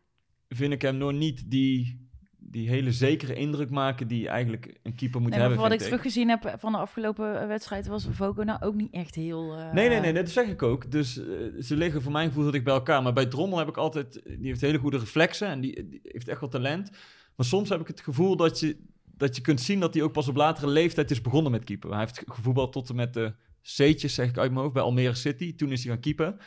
vind 0.47 0.73
ik 0.73 0.81
hem 0.81 0.97
nog 0.97 1.11
niet 1.11 1.51
die, 1.51 2.07
die 2.37 2.69
hele 2.69 2.91
zekere 2.91 3.33
indruk 3.33 3.69
maken 3.69 4.07
die 4.07 4.27
eigenlijk 4.29 4.79
een 4.83 4.95
keeper 4.95 5.21
moet 5.21 5.29
nee, 5.29 5.39
hebben. 5.39 5.59
wat 5.59 5.71
ik 5.71 5.79
teruggezien 5.79 6.29
heb 6.29 6.55
van 6.57 6.71
de 6.71 6.77
afgelopen 6.77 7.41
eh, 7.41 7.47
wedstrijd 7.47 7.87
was 7.87 8.07
Vogo 8.11 8.43
nou 8.43 8.61
ook 8.61 8.75
niet 8.75 8.93
echt 8.93 9.15
heel... 9.15 9.57
eh, 9.57 9.71
Nee, 9.73 9.89
nee, 9.89 9.99
nee, 9.99 10.13
dat 10.13 10.29
zeg 10.29 10.47
ik 10.47 10.61
ook. 10.61 10.91
Dus 10.91 11.17
eh, 11.17 11.25
ze 11.59 11.75
liggen 11.75 12.01
voor 12.01 12.11
mijn 12.11 12.27
gevoel 12.27 12.43
heel 12.43 12.51
dicht 12.51 12.63
bij 12.63 12.73
elkaar. 12.73 13.03
Maar 13.03 13.13
bij 13.13 13.25
Drommel 13.25 13.57
heb 13.57 13.67
ik 13.67 13.77
altijd... 13.77 14.21
Die 14.23 14.47
heeft 14.47 14.61
hele 14.61 14.77
goede 14.77 14.97
reflexen 14.97 15.47
en 15.47 15.61
die, 15.61 15.89
die 15.89 15.99
heeft 16.03 16.27
echt 16.27 16.39
wel 16.39 16.49
talent. 16.49 16.89
Maar 17.35 17.45
soms 17.45 17.69
heb 17.69 17.81
ik 17.81 17.87
het 17.87 18.01
gevoel 18.01 18.35
dat 18.35 18.59
je, 18.59 18.77
dat 19.17 19.35
je 19.35 19.41
kunt 19.41 19.61
zien 19.61 19.79
dat 19.79 19.93
hij 19.93 20.03
ook 20.03 20.11
pas 20.13 20.27
op 20.27 20.35
latere 20.35 20.67
leeftijd 20.67 21.11
is 21.11 21.21
begonnen 21.21 21.51
met 21.51 21.63
keeper. 21.63 21.89
Hij 21.89 21.99
heeft 21.99 22.23
gevoetbald 22.25 22.71
tot 22.71 22.89
en 22.89 22.95
met 22.95 23.13
de 23.13 23.33
C'tjes, 23.61 24.13
zeg 24.13 24.29
ik 24.29 24.37
uit 24.37 24.49
mijn 24.49 24.61
hoofd, 24.61 24.73
bij 24.73 24.83
Almere 24.83 25.13
City. 25.15 25.55
Toen 25.55 25.71
is 25.71 25.83
hij 25.83 25.91
gaan 25.91 26.01
keepen. 26.01 26.37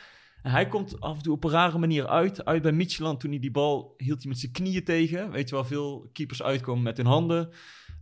En 0.41 0.51
hij 0.51 0.67
komt 0.67 0.99
af 1.01 1.17
en 1.17 1.23
toe 1.23 1.33
op 1.33 1.43
een 1.43 1.49
rare 1.49 1.77
manier 1.77 2.07
uit. 2.07 2.45
Uit 2.45 2.61
bij 2.61 2.71
Midtjylland, 2.71 3.19
toen 3.19 3.29
hij 3.31 3.39
die 3.39 3.51
bal 3.51 3.93
hield 3.97 4.19
hij 4.21 4.27
met 4.31 4.39
zijn 4.39 4.51
knieën 4.51 4.83
tegen. 4.83 5.31
Weet 5.31 5.49
je 5.49 5.55
wel, 5.55 5.65
veel 5.65 6.09
keepers 6.13 6.43
uitkomen 6.43 6.83
met 6.83 6.97
hun 6.97 7.05
handen. 7.05 7.49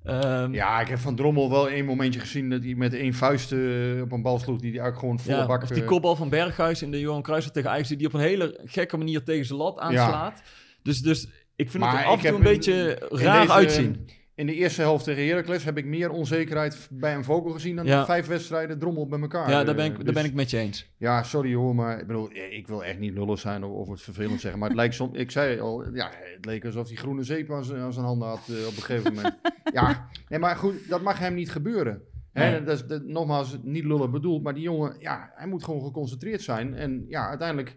Ehm, 0.03 0.53
Ja, 0.53 0.79
ik 0.81 0.88
heb 0.88 1.00
van 1.00 1.15
Drommel 1.15 1.50
wel 1.50 1.69
één 1.69 1.86
momentje 1.86 2.19
gezien 2.19 2.50
dat 2.50 2.63
hij 2.63 2.75
met 2.75 2.93
één 2.93 3.13
vuist 3.13 3.51
eh, 3.51 4.01
op 4.01 4.12
een 4.12 4.21
bal 4.21 4.39
sloeg 4.39 4.59
die 4.59 4.71
hij 4.71 4.79
eigenlijk 4.79 5.00
gewoon 5.00 5.19
volle 5.19 5.38
Ja, 5.38 5.45
bak... 5.45 5.63
of 5.63 5.69
die 5.69 5.81
eh, 5.81 5.88
kopbal 5.88 6.15
van 6.15 6.29
Berghuis 6.29 6.81
in 6.81 6.91
de 6.91 7.00
Johan 7.00 7.21
Cruijff 7.21 7.50
tegen 7.51 7.69
Ajax, 7.69 7.88
die 7.89 8.07
op 8.07 8.13
een 8.13 8.19
hele 8.19 8.59
gekke 8.63 8.97
manier 8.97 9.24
tegen 9.24 9.45
zijn 9.45 9.59
lat 9.59 9.77
aanslaat. 9.79 10.41
Dus, 10.83 11.00
dus 11.00 11.27
Ik 11.55 11.71
vind 11.71 11.83
Maar 11.83 11.91
het 11.91 12.01
er 12.01 12.07
af 12.07 12.24
en 12.24 12.27
toe 12.29 12.38
een 12.38 12.43
beetje 12.43 12.93
raar 13.09 13.41
deze- 13.41 13.53
uitzien. 13.53 14.09
In 14.38 14.46
de 14.46 14.53
eerste 14.53 14.82
helft 14.82 15.03
tegen 15.03 15.27
Heracles 15.27 15.63
heb 15.63 15.77
ik 15.77 15.86
meer 15.86 16.10
onzekerheid 16.12 16.88
bij 16.91 17.15
een 17.15 17.24
vogel 17.24 17.51
gezien 17.51 17.75
dan 17.75 17.86
Ja. 17.86 18.06
vijf 18.06 18.27
wedstrijden 18.27 18.79
drommel 18.79 19.08
bij 19.08 19.20
elkaar. 19.20 19.50
Ja, 19.50 19.63
daar 19.63 19.75
ben, 19.75 19.86
Eh, 19.86 19.89
ik, 19.91 19.96
daar 19.96 20.06
dus- 20.06 20.13
ben 20.13 20.25
ik 20.25 20.34
met 20.34 20.50
je 20.50 20.58
eens. 20.58 20.89
Ja, 20.98 21.24
sorry 21.24 21.53
hoor, 21.53 21.75
maar 21.75 22.00
ik 22.00 22.08
bedoel, 22.08 22.29
ik 22.50 22.67
wil 22.67 22.84
echt 22.84 23.00
niet 23.00 23.13
lullig 23.13 23.39
zijn 23.39 23.63
of, 23.63 23.72
of 23.72 23.89
het 23.89 24.01
vervelend 24.01 24.41
zeggen. 24.41 24.60
Maar 24.60 24.70
het 24.70 24.77
lijkt 24.77 24.96
soms, 24.96 25.17
ik 25.17 25.32
zei 25.32 25.60
al, 25.60 25.94
ja, 25.96 26.10
het 26.36 26.46
leek 26.46 26.65
alsof 26.65 26.88
hij 26.88 26.96
groene 26.98 27.24
zeep 27.24 27.51
aan 27.51 27.63
zijn 27.65 27.82
aan 27.82 27.94
zijn 27.94 28.06
handen 28.06 28.27
had 28.27 28.48
eh, 28.50 28.67
op 28.67 28.75
een 28.75 28.82
gegeven 28.82 29.13
moment. 29.13 29.36
ja, 29.74 30.10
nee, 30.29 30.39
maar 30.39 30.56
goed, 30.56 30.89
dat 30.89 31.01
mag 31.01 31.20
hem 31.20 31.34
niet 31.34 31.51
gebeuren. 31.51 32.01
Hè, 32.34 32.50
Nee. 32.51 32.63
dat 32.63 32.75
is 32.75 32.86
dat, 32.88 33.03
nogmaals 33.03 33.58
niet 33.63 33.84
lullig 33.86 34.10
bedoeld, 34.10 34.44
maar 34.44 34.53
die 34.53 34.63
jongen, 34.63 34.96
ja, 35.00 35.32
hij 35.36 35.48
moet 35.48 35.63
gewoon 35.63 35.82
geconcentreerd 35.84 36.41
zijn. 36.41 36.74
En 36.74 37.06
ja, 37.08 37.27
uiteindelijk, 37.29 37.75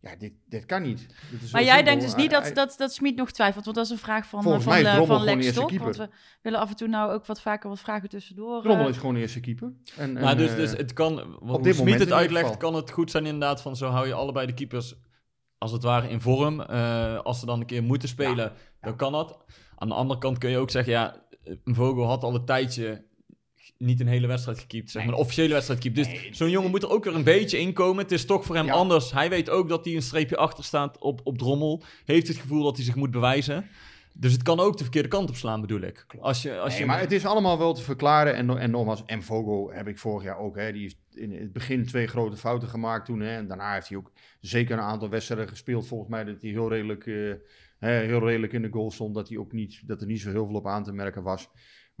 ja, 0.00 0.16
dit, 0.16 0.32
dit 0.48 0.66
kan 0.66 0.82
niet. 0.82 1.06
Dit 1.30 1.42
is 1.42 1.52
Maar 1.52 1.62
jij 1.62 1.74
simpel. 1.74 1.92
denkt 1.92 2.04
dus 2.04 2.22
niet 2.22 2.30
dat, 2.30 2.54
dat, 2.54 2.74
dat 2.78 2.92
Smit 2.92 3.16
nog 3.16 3.30
twijfelt, 3.30 3.64
want 3.64 3.76
dat 3.76 3.84
is 3.84 3.92
een 3.92 3.98
vraag 3.98 4.26
van, 4.26 4.42
Volgens 4.42 4.64
eh, 4.64 4.70
mij 4.70 4.82
van, 4.82 5.00
is 5.00 5.06
van 5.06 5.24
Lex 5.24 5.46
Stok. 5.46 5.78
Want 5.78 5.96
we 5.96 6.08
willen 6.42 6.58
af 6.58 6.70
en 6.70 6.76
toe 6.76 6.88
nou 6.88 7.12
ook 7.12 7.26
wat 7.26 7.40
vaker 7.40 7.68
wat 7.68 7.80
vragen 7.80 8.08
tussendoor. 8.08 8.62
Drommel 8.62 8.84
eh. 8.84 8.90
is 8.90 8.96
gewoon 8.96 9.16
eerste 9.16 9.40
keeper. 9.40 9.72
En, 9.96 10.12
Nou, 10.12 10.26
en, 10.26 10.36
dus, 10.36 10.50
eh, 10.50 10.56
dus 10.56 10.70
het 10.70 10.92
kan, 10.92 11.14
wat 11.14 11.24
dit 11.38 11.46
hoe 11.48 11.60
moment 11.60 11.72
Smit 11.78 11.98
het 11.98 12.12
uitlegt, 12.12 12.56
kan 12.56 12.74
het 12.74 12.90
goed 12.90 13.10
zijn 13.10 13.26
inderdaad 13.26 13.62
van 13.62 13.76
zo 13.76 13.88
hou 13.88 14.06
je 14.06 14.14
allebei 14.14 14.46
de 14.46 14.54
keepers 14.54 14.94
als 15.58 15.72
het 15.72 15.82
ware 15.82 16.08
in 16.08 16.20
vorm. 16.20 16.60
Eh, 16.60 17.18
als 17.18 17.40
ze 17.40 17.46
dan 17.46 17.60
een 17.60 17.66
keer 17.66 17.82
moeten 17.82 18.08
spelen, 18.08 18.52
dan 18.80 18.96
kan 18.96 19.12
dat. 19.12 19.44
Aan 19.76 19.88
de 19.88 19.94
andere 19.94 20.20
kant 20.20 20.38
kun 20.38 20.50
je 20.50 20.58
ook 20.58 20.70
zeggen, 20.70 20.92
ja, 20.92 21.26
een 21.42 21.74
Vogel 21.74 22.06
had 22.06 22.22
al 22.22 22.34
een 22.34 22.44
tijdje 22.44 23.04
niet 23.80 24.00
een 24.00 24.06
hele 24.08 24.26
wedstrijd 24.26 24.58
gekiept, 24.58 24.90
zeg 24.90 25.04
maar, 25.04 25.12
een 25.14 25.18
officiële 25.20 25.52
wedstrijd 25.52 25.82
gekiept. 25.82 26.08
Dus 26.08 26.38
zo'n 26.38 26.50
jongen 26.50 26.70
moet 26.70 26.82
er 26.82 26.90
ook 26.90 27.04
weer 27.04 27.14
een 27.14 27.24
beetje 27.24 27.58
inkomen. 27.58 28.02
Het 28.02 28.12
is 28.12 28.24
toch 28.26 28.44
voor 28.44 28.56
hem 28.56 28.66
Ja. 28.66 28.72
anders. 28.72 29.12
Hij 29.12 29.28
weet 29.30 29.50
ook 29.50 29.68
dat 29.68 29.84
hij 29.84 29.94
een 29.94 30.02
streepje 30.02 30.36
achter 30.36 30.64
staat 30.64 30.98
op, 30.98 31.20
op 31.24 31.38
Drommel. 31.38 31.82
Heeft 32.04 32.28
het 32.28 32.36
gevoel 32.36 32.62
dat 32.62 32.76
hij 32.76 32.84
zich 32.84 32.94
moet 32.94 33.10
bewijzen. 33.10 33.66
Dus 34.12 34.32
het 34.32 34.42
kan 34.42 34.60
ook 34.60 34.76
de 34.76 34.82
verkeerde 34.82 35.08
kant 35.08 35.28
op 35.28 35.36
slaan, 35.36 35.60
bedoel 35.60 35.80
ik. 35.80 36.06
Als 36.20 36.42
je, 36.42 36.58
als 36.58 36.70
Nee, 36.70 36.78
je, 36.80 36.86
maar 36.86 37.00
het 37.00 37.12
is 37.12 37.26
allemaal 37.26 37.58
wel 37.58 37.74
te 37.74 37.82
verklaren. 37.82 38.34
En, 38.34 38.58
en 38.58 38.70
nogmaals, 38.70 39.02
en 39.06 39.22
Vogel 39.22 39.70
heb 39.72 39.88
ik 39.88 39.98
vorig 39.98 40.24
jaar 40.24 40.38
ook. 40.38 40.56
Hè, 40.56 40.72
die 40.72 40.82
heeft 40.82 40.96
in 41.14 41.32
het 41.32 41.52
begin 41.52 41.86
twee 41.86 42.06
grote 42.06 42.36
fouten 42.36 42.68
gemaakt 42.68 43.04
toen. 43.06 43.20
Hè, 43.20 43.36
en 43.36 43.46
daarna 43.46 43.74
heeft 43.74 43.88
hij 43.88 43.96
ook 43.98 44.12
zeker 44.40 44.76
een 44.78 44.84
aantal 44.84 45.08
wedstrijden 45.08 45.48
gespeeld. 45.48 45.86
Volgens 45.86 46.10
mij 46.10 46.24
dat 46.24 46.40
hij 46.42 46.50
heel 46.50 46.68
redelijk, 46.68 47.06
eh, 47.06 47.32
hè, 47.78 47.92
heel 48.00 48.26
redelijk 48.26 48.52
in 48.52 48.62
de 48.62 48.70
goal 48.70 48.90
stond. 48.90 49.14
Dat, 49.14 49.28
hij 49.28 49.38
ook 49.38 49.52
niet, 49.52 49.82
dat 49.86 50.00
er 50.00 50.06
niet 50.06 50.20
zo 50.20 50.30
heel 50.30 50.46
veel 50.46 50.54
op 50.54 50.66
aan 50.66 50.84
te 50.84 50.92
merken 50.92 51.22
was. 51.22 51.48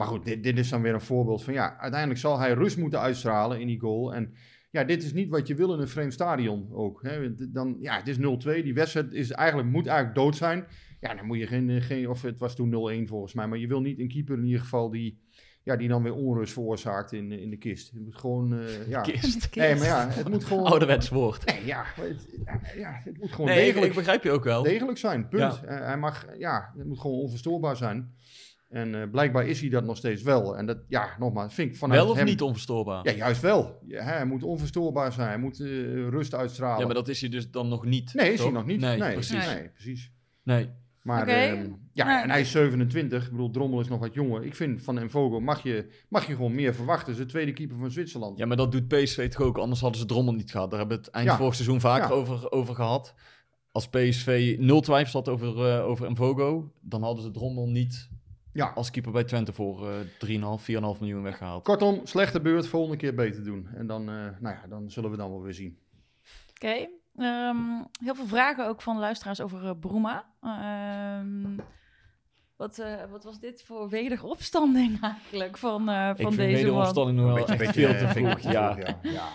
Maar 0.00 0.08
goed, 0.08 0.24
dit, 0.24 0.42
dit 0.42 0.58
is 0.58 0.68
dan 0.68 0.82
weer 0.82 0.94
een 0.94 1.00
voorbeeld 1.00 1.44
van 1.44 1.52
ja, 1.52 1.76
uiteindelijk 1.78 2.20
zal 2.20 2.38
hij 2.38 2.52
rust 2.52 2.76
moeten 2.76 3.00
uitstralen 3.00 3.60
in 3.60 3.66
die 3.66 3.80
goal. 3.80 4.14
En 4.14 4.34
ja, 4.70 4.84
dit 4.84 5.02
is 5.02 5.12
niet 5.12 5.28
wat 5.28 5.46
je 5.46 5.54
wil 5.54 5.74
in 5.74 5.80
een 5.80 5.88
vreemd 5.88 6.12
stadion 6.12 6.68
ook. 6.72 7.02
Hè. 7.02 7.34
Dan, 7.52 7.76
ja, 7.80 7.96
het 7.96 8.08
is 8.08 8.16
0-2. 8.16 8.20
Die 8.62 8.74
wedstrijd 8.74 9.12
is 9.12 9.30
eigenlijk, 9.30 9.68
moet 9.68 9.86
eigenlijk 9.86 10.18
dood 10.18 10.36
zijn. 10.36 10.66
Ja, 11.00 11.14
dan 11.14 11.26
moet 11.26 11.38
je 11.38 11.46
geen, 11.46 11.82
geen 11.82 12.08
of 12.08 12.22
het 12.22 12.38
was 12.38 12.54
toen 12.54 13.04
0-1 13.04 13.08
volgens 13.08 13.34
mij. 13.34 13.46
Maar 13.46 13.58
je 13.58 13.66
wil 13.66 13.80
niet 13.80 13.98
een 13.98 14.08
keeper 14.08 14.36
in 14.36 14.44
ieder 14.44 14.60
geval 14.60 14.90
die, 14.90 15.20
ja, 15.62 15.76
die 15.76 15.88
dan 15.88 16.02
weer 16.02 16.14
onrust 16.14 16.52
veroorzaakt 16.52 17.12
in, 17.12 17.32
in 17.32 17.50
de 17.50 17.58
kist. 17.58 17.90
Het 17.90 18.00
moet 18.00 18.16
gewoon, 18.16 18.60
eh, 18.60 18.88
ja. 18.88 19.00
kist. 19.00 19.54
Nee, 19.56 19.74
maar 19.74 19.86
ja, 19.86 20.08
het 20.08 20.28
moet 20.28 20.44
gewoon... 20.44 20.64
Ouderwets 20.64 21.08
woord. 21.08 21.44
Nee, 21.44 21.66
ja, 21.66 21.84
het, 21.86 22.28
ja, 22.76 23.00
het 23.04 23.18
moet 23.18 23.32
gewoon 23.32 23.46
Nee, 23.46 23.58
ik, 23.58 23.64
degelijk, 23.64 23.90
ik 23.90 23.96
begrijp 23.96 24.22
je 24.22 24.30
ook 24.30 24.44
wel. 24.44 24.62
degelijk 24.62 24.98
zijn, 24.98 25.28
punt. 25.28 25.60
Ja. 25.62 25.68
Eh, 25.68 25.86
hij 25.86 25.96
mag, 25.98 26.26
ja, 26.38 26.72
het 26.76 26.86
moet 26.86 27.00
gewoon 27.00 27.18
onverstoorbaar 27.18 27.76
zijn. 27.76 28.14
En 28.70 28.94
eh, 29.02 29.10
blijkbaar 29.10 29.46
is 29.46 29.60
hij 29.60 29.68
dat 29.70 29.84
nog 29.84 29.96
steeds 29.96 30.22
wel. 30.22 30.56
En 30.56 30.66
dat, 30.66 30.78
ja, 30.88 31.16
nogmaals, 31.18 31.54
vind 31.54 31.70
ik 31.70 31.76
vanuit 31.76 32.00
Wel 32.00 32.10
of 32.10 32.16
hem- 32.16 32.26
niet 32.26 32.42
onverstoorbaar? 32.42 33.04
Ja, 33.04 33.12
juist 33.12 33.40
wel. 33.40 33.78
Ja, 33.86 34.02
hij 34.02 34.24
moet 34.24 34.42
onverstoorbaar 34.42 35.12
zijn. 35.12 35.28
Hij 35.28 35.38
moet 35.38 35.60
eh, 35.60 35.68
rust 36.08 36.34
uitstralen. 36.34 36.78
Ja, 36.80 36.84
maar 36.86 36.94
dat 36.94 37.08
is 37.08 37.20
hij 37.20 37.30
dus 37.30 37.50
dan 37.50 37.68
nog 37.68 37.84
niet. 37.84 38.14
Nee, 38.14 38.30
is 38.32 38.36
toch? 38.36 38.44
hij 38.44 38.54
nog 38.54 38.66
niet. 38.66 38.80
Nee, 38.80 38.98
Nee, 38.98 39.12
precies. 39.12 39.46
Nee, 39.46 39.68
precies. 39.68 40.12
Nee. 40.42 40.68
Maar 41.02 41.26
ehm, 41.28 41.68
ja, 41.92 42.22
en 42.22 42.30
hij 42.30 42.40
is 42.40 42.50
27. 42.50 43.24
Ik 43.24 43.30
bedoel, 43.30 43.50
Drommel 43.50 43.80
is 43.80 43.88
nog 43.88 43.98
wat 44.00 44.14
jonger. 44.14 44.44
Ik 44.44 44.54
vind 44.54 44.82
van 44.82 44.96
een 44.96 45.10
Vogel 45.10 45.40
mag 45.40 45.62
je, 45.62 45.86
mag 46.08 46.26
je 46.26 46.34
gewoon 46.34 46.54
meer 46.54 46.74
verwachten. 46.74 47.14
Ze 47.14 47.20
is 47.20 47.26
de 47.26 47.32
tweede 47.32 47.52
keeper 47.52 47.76
van 47.76 47.90
Zwitserland. 47.90 48.38
Ja, 48.38 48.46
maar 48.46 48.56
dat 48.56 48.72
doet 48.72 48.88
PSV 48.88 49.28
toch 49.30 49.42
ook, 49.46 49.58
anders 49.58 49.80
hadden 49.80 50.00
ze 50.00 50.06
Drommel 50.06 50.34
niet 50.34 50.50
gehad. 50.50 50.70
Daar 50.70 50.78
hebben 50.78 50.96
we 50.98 51.04
het 51.04 51.12
eind 51.12 51.28
Ja. 51.28 51.36
vorig 51.36 51.54
seizoen 51.54 51.80
vaker 51.80 52.08
Ja. 52.08 52.14
over, 52.14 52.50
over 52.50 52.74
gehad. 52.74 53.14
Als 53.72 53.88
PSV 53.88 54.56
nul 54.58 54.80
twijfels 54.80 55.12
had 55.12 55.28
over, 55.28 55.66
eh 55.66 55.84
over 55.86 56.10
Mvogo, 56.10 56.72
dan 56.80 57.02
hadden 57.02 57.24
ze 57.24 57.30
Drommel 57.30 57.68
niet 57.68 58.08
Ja. 58.52 58.72
als 58.74 58.90
keeper 58.90 59.12
bij 59.12 59.24
Twente 59.24 59.52
voor 59.52 59.88
eh 59.90 59.96
3,5, 60.58 60.62
4,5 60.64 61.00
miljoen 61.00 61.22
weggehaald. 61.22 61.64
Kortom, 61.64 62.00
slechte 62.06 62.40
beurt, 62.40 62.66
volgende 62.66 62.96
keer 62.96 63.14
beter 63.14 63.44
doen. 63.44 63.68
En 63.74 63.86
dan, 63.86 64.00
eh, 64.08 64.14
nou 64.40 64.56
ja, 64.56 64.66
dan 64.68 64.90
zullen 64.90 65.10
we 65.10 65.16
dan 65.16 65.30
wel 65.30 65.42
weer 65.42 65.54
zien. 65.54 65.78
Oké. 66.50 66.88
Ehm, 67.16 67.56
heel 68.04 68.14
veel 68.14 68.26
vragen 68.26 68.66
ook 68.68 68.82
van 68.82 68.98
luisteraars 68.98 69.40
over 69.40 69.64
eh, 69.64 69.70
Bruma. 69.80 70.24
Ehm, 70.42 71.56
wat, 72.56 72.78
eh, 72.78 72.94
wat 73.10 73.24
was 73.24 73.40
dit 73.40 73.62
voor 73.62 73.88
wederopstanding 73.88 75.00
eigenlijk 75.12 75.58
van, 75.58 75.88
eh, 75.88 76.04
van 76.04 76.10
ik 76.10 76.16
vind 76.16 76.36
deze 76.36 76.50
man? 76.52 76.56
wederopstanding 76.62 77.16
nog 77.18 77.26
wel 77.26 77.34
Beetje- 77.34 77.52
echt 77.52 77.58
beetje, 77.74 77.86
veel 77.88 77.98
te 78.06 78.12
vind 78.12 78.28
ik 78.28 78.38
vroeg. 78.38 78.52
Ja. 78.52 78.76
ja. 78.78 78.98
ja. 79.02 79.28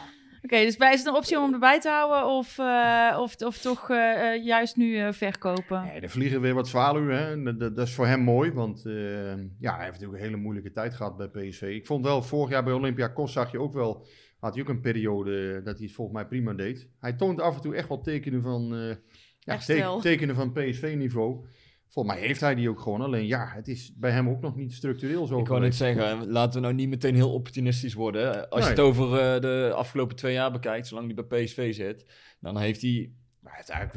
Oké, 0.46 0.60
dus 0.60 0.78
bij 0.78 0.94
is 0.94 1.00
het 1.00 1.08
een 1.08 1.16
optie 1.16 1.38
om 1.38 1.44
hem 1.44 1.54
erbij 1.54 1.80
te 1.80 1.90
houden 1.90 2.26
of, 2.26 2.58
eh, 2.58 3.18
of, 3.20 3.42
of 3.42 3.58
toch 3.58 3.90
eh, 3.90 4.34
eh, 4.34 4.46
juist 4.46 4.76
nu 4.76 5.14
verkopen? 5.14 5.84
Nee, 5.84 6.00
er 6.00 6.10
vliegen 6.10 6.42
weer 6.42 6.54
wat 6.54 6.68
zwaluwen. 6.68 7.44
Dat, 7.44 7.60
dat, 7.60 7.76
dat 7.76 7.88
is 7.88 7.94
voor 7.94 8.08
hem 8.08 8.20
mooi, 8.20 8.52
want 8.52 8.82
ja, 9.60 9.76
hij 9.76 9.84
heeft 9.86 9.92
natuurlijk 9.92 10.14
een 10.20 10.26
hele 10.26 10.42
moeilijke 10.42 10.72
tijd 10.72 10.94
gehad 10.94 11.18
bij 11.18 11.28
PSV. 11.28 11.62
Ik 11.62 11.86
vond 11.86 12.06
wel, 12.06 12.22
vorig 12.22 12.50
jaar 12.50 12.64
bij 12.64 12.74
Olympiakos 12.74 13.34
zag 13.34 13.52
je 13.52 13.60
ook 13.60 13.74
wel, 13.74 14.06
had 14.40 14.54
hij 14.54 14.64
ook 14.64 14.70
een 14.70 14.82
periode 14.82 15.62
dat 15.64 15.78
hij 15.78 15.86
het 15.86 15.96
volgens 15.96 16.18
mij 16.18 16.28
prima 16.28 16.54
deed. 16.54 16.90
Hij 17.00 17.14
toont 17.14 17.42
af 17.42 17.56
en 17.56 17.62
toe 17.62 17.76
echt 17.76 17.88
wel 17.88 18.02
tekenen 18.02 18.42
van, 18.42 18.96
ja, 19.40 19.58
tekenen 20.00 20.36
van 20.36 20.52
PSV-niveau. 20.52 21.46
Volgens 21.96 22.16
mij 22.16 22.26
heeft 22.26 22.40
hij 22.40 22.56
die 22.56 22.70
ook 22.70 22.80
gewoon. 22.80 23.02
Alleen 23.02 23.28
ja, 23.28 23.52
het 23.54 23.68
is 23.68 23.94
bij 23.96 24.12
hem 24.12 24.30
ook 24.30 24.42
nog 24.42 24.56
niet 24.56 24.74
structureel 24.74 25.26
zo 25.26 25.40
Ik 25.40 25.48
net 25.48 25.56
geweest. 25.56 25.78
zeggen, 25.78 26.32
laten 26.32 26.54
we 26.54 26.60
nou 26.60 26.74
niet 26.74 26.90
meteen 26.90 27.16
heel 27.16 27.34
opportunistisch 27.34 27.94
worden. 27.94 28.50
Als 28.50 28.64
je 28.64 28.70
het 28.70 28.80
over 28.80 29.20
eh, 29.20 29.42
de 29.42 29.72
afgelopen 29.76 30.16
twee 30.16 30.34
jaar 30.34 30.52
bekijkt, 30.52 30.88
zolang 30.88 31.06
hij 31.06 31.26
bij 31.26 31.44
PSV 31.44 31.74
zit, 31.74 32.06
dan 32.40 32.58
heeft 32.58 32.82
hij 32.82 33.12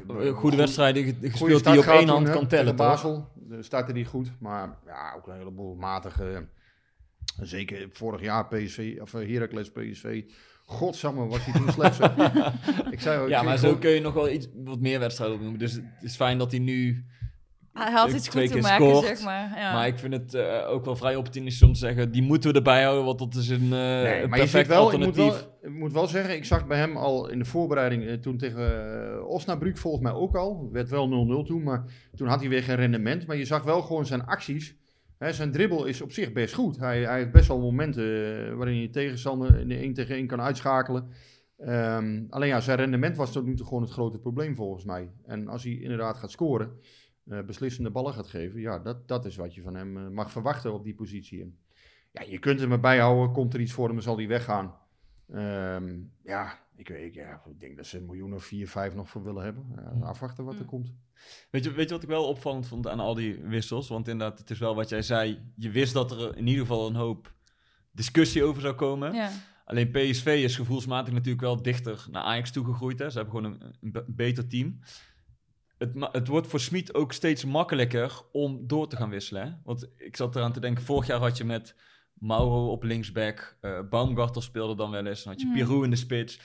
Maar 0.07 0.21
eh, 0.21 0.35
goede 0.35 0.57
wedstrijden 0.57 1.17
gespeeld 1.21 1.65
die 1.65 1.79
op 1.79 1.85
één 1.85 2.09
hand 2.09 2.31
kan 2.31 2.47
tellen. 2.47 2.77
Basel 2.77 3.29
startte 3.61 3.93
hij 3.93 4.05
goed, 4.05 4.33
maar 4.41 4.79
ja, 4.87 5.15
ook 5.17 5.27
een 5.27 5.37
heleboel 5.37 5.75
matige. 5.75 6.49
Zeker 7.41 7.89
vorig 7.91 8.21
jaar 8.21 8.47
PSV, 8.47 8.99
of 9.01 9.15
eh, 9.15 9.29
Heracles 9.29 9.71
PSV. 9.71 10.25
Godsamme, 10.65 11.27
was 11.27 11.45
hij 11.45 11.55
toen 11.55 11.73
slecht. 11.73 11.99
ik 12.95 13.01
zei, 13.01 13.23
ik 13.23 13.29
Ja, 13.29 13.43
maar 13.43 13.59
zo 13.59 13.77
kun 13.77 13.91
je 13.91 14.01
nog 14.01 14.15
wel 14.15 14.31
iets, 14.31 14.49
wat 14.55 14.81
meer 14.81 14.99
wedstrijden 14.99 15.37
opnoemen. 15.37 15.59
Dus 15.61 15.73
het 15.73 15.85
is 16.01 16.17
fijn 16.17 16.39
dat 16.39 16.51
hij 16.51 16.61
nu... 16.61 17.05
Hij 17.79 17.93
had 17.93 18.05
Twee 18.09 18.19
iets 18.19 18.29
goed 18.29 18.47
te 18.47 18.53
keer 18.53 18.63
maken, 18.63 18.87
scoort, 18.89 19.07
zeg 19.07 19.23
maar. 19.23 19.53
Ja. 19.57 19.73
Maar 19.73 19.87
ik 19.87 19.99
vind 19.99 20.13
het 20.13 20.35
eh, 20.35 20.71
ook 20.71 20.85
wel 20.85 20.97
vrij 20.97 21.17
opportunistisch 21.17 21.63
om 21.63 21.73
te 21.73 21.79
zeggen... 21.79 22.11
die 22.11 22.23
moeten 22.23 22.51
we 22.51 22.57
erbij 22.57 22.83
houden, 22.83 23.05
want 23.05 23.19
dat 23.19 23.35
is 23.35 23.49
een, 23.49 23.63
eh 23.63 23.69
Nee, 23.69 24.23
een 24.23 24.29
maar 24.29 24.39
je 24.39 24.47
ziet 24.47 24.53
perfect 24.53 24.67
wel, 24.69 24.93
ik 24.93 24.99
moet 24.99 25.07
alternatief. 25.07 25.41
wel, 25.41 25.71
ik 25.71 25.79
moet 25.79 25.93
wel 25.93 26.07
zeggen, 26.07 26.35
ik 26.35 26.45
zag 26.45 26.67
bij 26.67 26.79
hem 26.79 26.97
al 26.97 27.29
in 27.29 27.39
de 27.39 27.45
voorbereiding, 27.45 28.07
eh, 28.07 28.15
toen 28.15 28.37
tegen 28.37 29.29
Osnabrück 29.29 29.77
volgens 29.77 30.03
mij 30.03 30.13
ook 30.13 30.37
al, 30.37 30.69
werd 30.73 30.89
wel 30.89 31.09
0-0 31.43 31.47
toen, 31.47 31.63
maar 31.63 31.85
toen 32.15 32.29
had 32.29 32.41
hij 32.41 32.49
weer 32.49 32.63
geen 32.63 32.77
rendement. 32.77 33.27
Maar 33.27 33.37
je 33.37 33.45
zag 33.45 33.63
wel 33.63 33.83
gewoon 33.83 34.07
zijn 34.07 34.27
acties. 34.27 34.77
Hè, 35.19 35.33
zijn 35.33 35.53
dribbel 35.53 35.85
is 35.85 36.01
op 36.01 36.13
zich 36.13 36.33
best 36.33 36.55
goed. 36.55 36.79
Hij, 36.79 37.03
hij 37.03 37.19
heeft 37.19 37.33
best 37.33 37.49
wel 37.49 37.61
momenten 37.61 38.05
waarin 38.57 38.75
je 38.75 38.81
je 38.81 38.91
tegenstander 38.91 39.61
in 39.61 39.69
de 39.69 39.77
1 39.77 39.95
tegen 39.95 40.15
1 40.15 40.27
kan 40.27 40.41
uitschakelen. 40.41 41.09
Ehm, 41.59 42.25
alleen 42.29 42.49
ja, 42.49 42.61
zijn 42.61 42.79
rendement 42.79 43.17
was 43.17 43.33
tot 43.33 43.45
nu 43.45 43.55
toe 43.55 43.67
gewoon 43.67 43.83
het 43.83 43.93
grote 43.93 44.19
probleem 44.19 44.55
volgens 44.55 44.85
mij. 44.85 45.11
En 45.27 45.49
als 45.49 45.63
hij 45.63 45.73
inderdaad 45.73 46.17
gaat 46.17 46.31
scoren, 46.31 46.71
eh, 47.31 47.41
beslissende 47.43 47.91
ballen 47.91 48.15
gaat 48.15 48.27
geven, 48.29 48.61
ja, 48.61 48.79
dat, 48.79 49.09
dat 49.09 49.25
is 49.25 49.37
wat 49.37 49.55
je 49.55 49.63
van 49.63 49.75
hem 49.75 49.97
eh, 49.97 50.09
mag 50.09 50.31
verwachten 50.31 50.73
op 50.75 50.85
die 50.85 50.95
positie. 50.95 51.41
En 51.43 51.59
ja, 52.13 52.23
je 52.23 52.39
kunt 52.39 52.61
hem 52.61 52.73
erbij 52.73 52.99
houden. 52.99 53.33
Komt 53.33 53.55
er 53.55 53.61
iets 53.61 53.73
voor 53.73 53.89
hem, 53.89 54.01
zal 54.01 54.17
hij 54.17 54.29
weggaan. 54.29 54.75
Ehm, 55.33 55.99
ja, 56.23 56.59
ik, 56.77 56.89
weet, 56.89 57.15
ja, 57.15 57.43
ik 57.51 57.61
denk 57.61 57.77
dat 57.77 57.87
ze 57.87 57.99
een 57.99 58.07
miljoen 58.07 58.35
of 58.35 58.45
vier, 58.45 58.69
vijf 58.69 58.95
nog 58.95 59.09
voor 59.09 59.25
willen 59.25 59.45
hebben. 59.45 59.65
Ja, 59.77 60.07
afwachten 60.07 60.45
wat 60.45 60.55
er 60.55 60.61
Mm. 60.61 60.67
komt. 60.67 60.93
Weet 61.51 61.65
je, 61.65 61.73
weet 61.73 61.89
je 61.89 61.95
wat 61.95 62.03
ik 62.03 62.09
wel 62.09 62.29
opvallend 62.29 62.67
vond 62.67 62.87
aan 62.89 63.01
al 63.01 63.15
die 63.15 63.35
wissels? 63.43 63.89
Want 63.89 64.09
inderdaad, 64.09 64.39
het 64.39 64.51
is 64.51 64.59
wel 64.59 64.75
wat 64.75 64.89
jij 64.89 65.03
zei. 65.03 65.39
Je 65.57 65.71
wist 65.71 65.93
dat 65.93 66.11
er 66.11 66.37
in 66.37 66.47
ieder 66.47 66.61
geval 66.67 66.87
een 66.89 66.95
hoop 66.95 67.33
discussie 67.93 68.45
over 68.45 68.63
zou 68.63 68.75
komen. 68.75 69.13
ja. 69.15 69.31
Alleen 69.65 69.91
PSV 69.91 70.41
is 70.45 70.57
gevoelsmatig 70.57 71.13
natuurlijk 71.13 71.41
wel 71.41 71.63
dichter 71.63 72.07
naar 72.11 72.23
Ajax 72.23 72.51
toegegroeid. 72.53 72.99
Hè. 72.99 73.11
Ze 73.11 73.19
hebben 73.19 73.37
gewoon 73.37 73.53
een, 73.53 73.75
een 73.81 73.93
be- 73.93 74.05
beter 74.09 74.47
team. 74.47 74.79
Het, 75.79 76.09
het 76.13 76.29
wordt 76.29 76.47
voor 76.47 76.61
Smit 76.61 76.95
ook 76.95 77.13
steeds 77.13 77.45
makkelijker 77.45 78.23
om 78.33 78.67
door 78.67 78.89
te 78.89 78.97
gaan 78.97 79.11
wisselen. 79.11 79.43
Hè? 79.43 79.51
Want 79.65 79.89
ik 79.97 80.17
zat 80.17 80.37
eraan 80.37 80.53
te 80.53 80.61
denken, 80.61 80.85
vorig 80.85 81.07
jaar 81.07 81.19
had 81.21 81.37
je 81.37 81.45
met 81.45 81.75
Mauro 82.13 82.71
op 82.71 82.83
linksback, 82.83 83.57
eh 83.61 83.81
Baumgartel 83.91 84.41
speelde 84.41 84.75
dan 84.77 84.91
wel 84.91 85.07
eens, 85.07 85.23
dan 85.23 85.33
had 85.33 85.41
je 85.43 85.47
Mm. 85.47 85.55
Pirou 85.55 85.85
in 85.85 85.91
de 85.91 85.97
spits. 85.97 86.41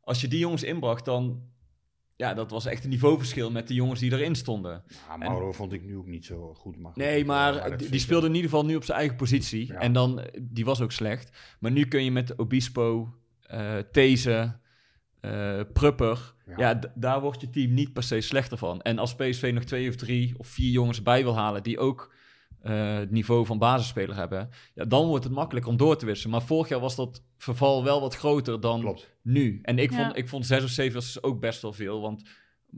Als 0.00 0.20
je 0.20 0.28
die 0.28 0.38
jongens 0.38 0.62
inbracht, 0.62 1.04
dan... 1.04 1.42
Ja, 2.16 2.34
dat 2.34 2.50
was 2.50 2.66
echt 2.66 2.84
een 2.84 2.90
niveauverschil 2.90 3.50
met 3.50 3.68
de 3.68 3.74
jongens 3.74 4.00
die 4.00 4.12
erin 4.12 4.34
stonden. 4.34 4.84
Ja, 5.08 5.16
Mauro 5.16 5.52
vond 5.52 5.72
ik 5.72 5.84
nu 5.84 5.96
ook 5.96 6.06
niet 6.06 6.24
zo 6.24 6.54
goed. 6.54 6.78
Maar 6.78 6.92
goed, 6.92 7.02
Nee, 7.02 7.16
dat 7.18 7.26
maar 7.26 7.76
die, 7.76 7.98
speelde 7.98 8.26
in 8.26 8.34
ieder 8.34 8.50
geval 8.50 8.64
nu 8.64 8.76
op 8.76 8.84
zijn 8.84 8.98
eigen 8.98 9.16
positie. 9.16 9.66
Ja. 9.66 9.78
En 9.78 9.92
dan, 9.92 10.20
eh, 10.20 10.40
die 10.42 10.64
was 10.64 10.80
ook 10.80 10.92
slecht. 10.92 11.56
Maar 11.60 11.70
nu 11.70 11.84
kun 11.86 12.04
je 12.04 12.10
met 12.10 12.38
Obispo, 12.38 13.14
eh 13.40 13.78
These, 13.92 14.58
eh, 15.20 15.60
Prupper, 15.72 16.34
Ja, 16.56 16.80
daar 16.94 17.20
wordt 17.20 17.40
je 17.40 17.50
team 17.50 17.74
niet 17.74 17.92
per 17.92 18.02
se 18.02 18.20
slechter 18.20 18.58
van. 18.58 18.82
En 18.82 18.98
als 18.98 19.14
PSV 19.14 19.50
nog 19.54 19.64
twee 19.64 19.88
of 19.88 19.96
drie 19.96 20.34
of 20.38 20.46
vier 20.48 20.70
jongens 20.70 21.02
bij 21.02 21.22
wil 21.22 21.36
halen 21.36 21.62
die 21.62 21.78
ook 21.78 22.14
eh, 22.60 22.94
het 22.96 23.10
niveau 23.10 23.46
van 23.46 23.58
basisspeler 23.58 24.16
hebben, 24.16 24.48
ja, 24.74 24.84
dan 24.84 25.06
wordt 25.06 25.24
het 25.24 25.32
makkelijk 25.32 25.66
om 25.66 25.76
door 25.76 25.96
te 25.96 26.06
wisselen. 26.06 26.32
Maar 26.32 26.46
vorig 26.46 26.68
jaar 26.68 26.80
was 26.80 26.96
dat 26.96 27.22
verval 27.36 27.84
wel 27.84 28.00
wat 28.00 28.14
groter 28.16 28.60
dan 28.60 28.80
Klopt. 28.80 29.16
nu. 29.22 29.58
En 29.62 29.78
ik 29.78 29.90
Ja. 29.90 29.96
vond, 30.04 30.16
ik 30.16 30.28
vond 30.28 30.46
zes 30.46 30.64
of 30.64 30.70
zeven 30.70 30.94
was 30.94 31.22
ook 31.22 31.40
best 31.40 31.62
wel 31.62 31.72
veel, 31.72 32.00
want 32.00 32.22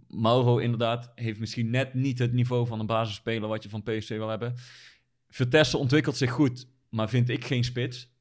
Mauro 0.09 0.59
inderdaad 0.59 1.13
heeft 1.15 1.39
misschien 1.41 1.71
net 1.71 1.95
niet 1.95 2.19
het 2.19 2.33
niveau 2.33 2.67
van 2.67 2.81
een 2.81 2.87
basisspeler 2.87 3.49
wat 3.49 3.63
je 3.63 3.69
van 3.69 3.83
PSV 3.83 4.09
wil 4.17 4.29
hebben. 4.29 4.55
Vertessen 5.29 5.79
ontwikkelt 5.79 6.17
zich 6.17 6.31
goed, 6.31 6.67
maar 6.89 7.09
vind 7.09 7.29
ik 7.29 7.45
geen 7.45 7.65
spits. 7.65 8.17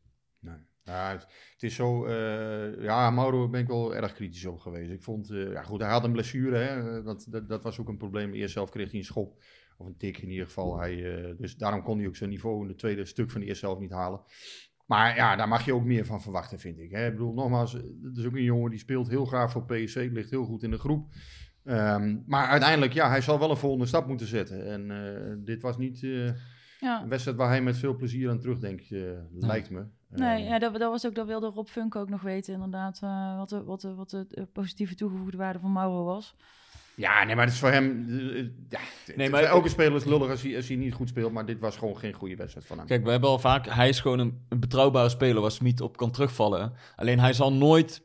Ja, 0.88 1.12
het, 1.12 1.22
het 1.54 1.64
is 1.64 1.76
zo. 1.76 2.06
eh, 2.06 2.84
ja, 2.84 3.10
Mauro 3.12 3.50
ben 3.50 3.62
ik 3.62 3.68
wel 3.68 3.96
erg 3.96 4.14
kritisch 4.14 4.46
op 4.46 4.60
geweest. 4.60 4.92
Ik 4.92 5.04
vond. 5.04 5.30
eh, 5.30 5.52
ja, 5.52 5.62
goed, 5.64 5.82
hij 5.82 5.90
had 5.92 6.04
een 6.04 6.12
blessure. 6.12 6.58
Hè? 6.58 7.04
Dat, 7.04 7.26
dat, 7.30 7.50
dat 7.50 7.64
was 7.64 7.80
ook 7.80 7.88
een 7.88 7.98
probleem. 7.98 8.34
Eerst 8.34 8.54
zelf 8.54 8.70
kreeg 8.70 8.90
hij 8.92 9.00
een 9.00 9.06
schop. 9.06 9.44
Of 9.78 9.88
een 9.88 9.98
tik 9.98 10.18
in 10.18 10.30
ieder 10.30 10.46
geval. 10.46 10.80
Hij, 10.80 11.16
eh, 11.16 11.34
dus 11.38 11.56
daarom 11.56 11.84
kon 11.84 11.98
hij 11.98 12.08
ook 12.08 12.16
zijn 12.16 12.30
niveau 12.30 12.62
in 12.62 12.68
het 12.68 12.78
tweede 12.78 13.06
stuk 13.06 13.32
van 13.32 13.42
de 13.42 13.48
eerste 13.48 13.66
helft 13.66 13.82
niet 13.82 13.92
halen. 13.92 14.22
Maar 14.86 15.16
ja, 15.16 15.36
daar 15.36 15.48
mag 15.48 15.66
je 15.66 15.74
ook 15.74 15.84
meer 15.84 16.06
van 16.06 16.22
verwachten, 16.22 16.60
vind 16.60 16.80
ik. 16.80 16.92
Hè? 16.92 17.06
Ik 17.06 17.12
bedoel, 17.12 17.34
nogmaals, 17.34 17.74
het 17.74 18.18
is 18.18 18.26
ook 18.26 18.36
een 18.36 18.44
jongen 18.44 18.70
die 18.70 18.80
speelt 18.80 19.10
heel 19.10 19.26
graag 19.26 19.52
voor 19.52 19.66
PSV. 19.66 20.10
Ligt 20.12 20.30
heel 20.30 20.46
goed 20.46 20.64
in 20.64 20.72
de 20.72 20.78
groep. 20.78 21.08
Ehm, 21.64 22.18
maar 22.26 22.48
uiteindelijk, 22.48 22.94
ja, 22.94 23.10
hij 23.10 23.22
zal 23.22 23.40
wel 23.40 23.50
een 23.50 23.58
volgende 23.58 23.86
stap 23.86 24.08
moeten 24.08 24.28
zetten. 24.28 24.66
En 24.66 24.92
eh, 24.92 25.36
dit 25.46 25.62
was 25.62 25.78
niet 25.78 26.04
eh, 26.04 26.26
Ja. 26.80 27.02
een 27.02 27.10
wedstrijd 27.10 27.38
waar 27.38 27.50
hij 27.50 27.62
met 27.62 27.78
veel 27.78 27.96
plezier 27.96 28.30
aan 28.30 28.40
terugdenkt, 28.40 28.92
eh, 28.92 29.02
lijkt 29.34 29.70
me. 29.70 29.86
Nee, 30.10 30.42
Ehm, 30.44 30.48
ja, 30.52 30.60
dat, 30.60 30.74
dat 30.74 30.92
was 30.92 31.06
ook, 31.06 31.16
dat 31.16 31.28
wilde 31.28 31.48
Rob 31.48 31.68
Funk 31.68 31.96
ook 31.96 32.10
nog 32.10 32.22
weten, 32.22 32.54
inderdaad, 32.54 33.00
eh, 33.04 33.38
wat, 33.38 33.50
de, 33.50 33.64
wat, 33.64 33.82
de, 33.82 33.96
wat 33.96 34.10
de 34.10 34.48
positieve 34.54 34.96
toegevoegde 34.96 35.38
waarde 35.38 35.60
van 35.60 35.72
Mauro 35.72 36.04
was. 36.04 36.36
Ja, 36.96 37.24
nee, 37.24 37.36
maar 37.36 37.46
het 37.46 37.54
is 37.54 37.60
voor 37.60 37.72
hem. 37.72 38.06
eh, 38.10 38.46
ja, 38.70 38.80
Nee, 39.16 39.30
maar 39.30 39.44
elke 39.44 39.70
speler 39.70 39.96
is 39.96 40.04
lullig 40.06 40.30
als 40.30 40.42
hij, 40.42 40.56
als 40.56 40.68
hij 40.68 40.78
niet 40.78 40.94
goed 40.94 41.10
speelt. 41.10 41.32
Maar 41.32 41.46
dit 41.46 41.60
was 41.60 41.78
gewoon 41.78 41.98
geen 41.98 42.14
goede 42.14 42.36
wedstrijd 42.36 42.66
van 42.68 42.78
hem. 42.78 42.88
Kijk, 42.88 43.04
we 43.04 43.12
hebben 43.12 43.30
al 43.30 43.40
vaak, 43.40 43.68
hij 43.68 43.90
is 43.90 44.00
gewoon 44.00 44.20
een, 44.20 44.46
een 44.50 44.60
betrouwbare 44.60 45.10
speler 45.10 45.42
waar 45.42 45.52
Smit 45.52 45.82
op 45.82 45.98
kan 45.98 46.12
terugvallen. 46.12 46.74
Alleen 46.96 47.20
hij 47.20 47.34
zal 47.34 47.54
nooit 47.54 48.02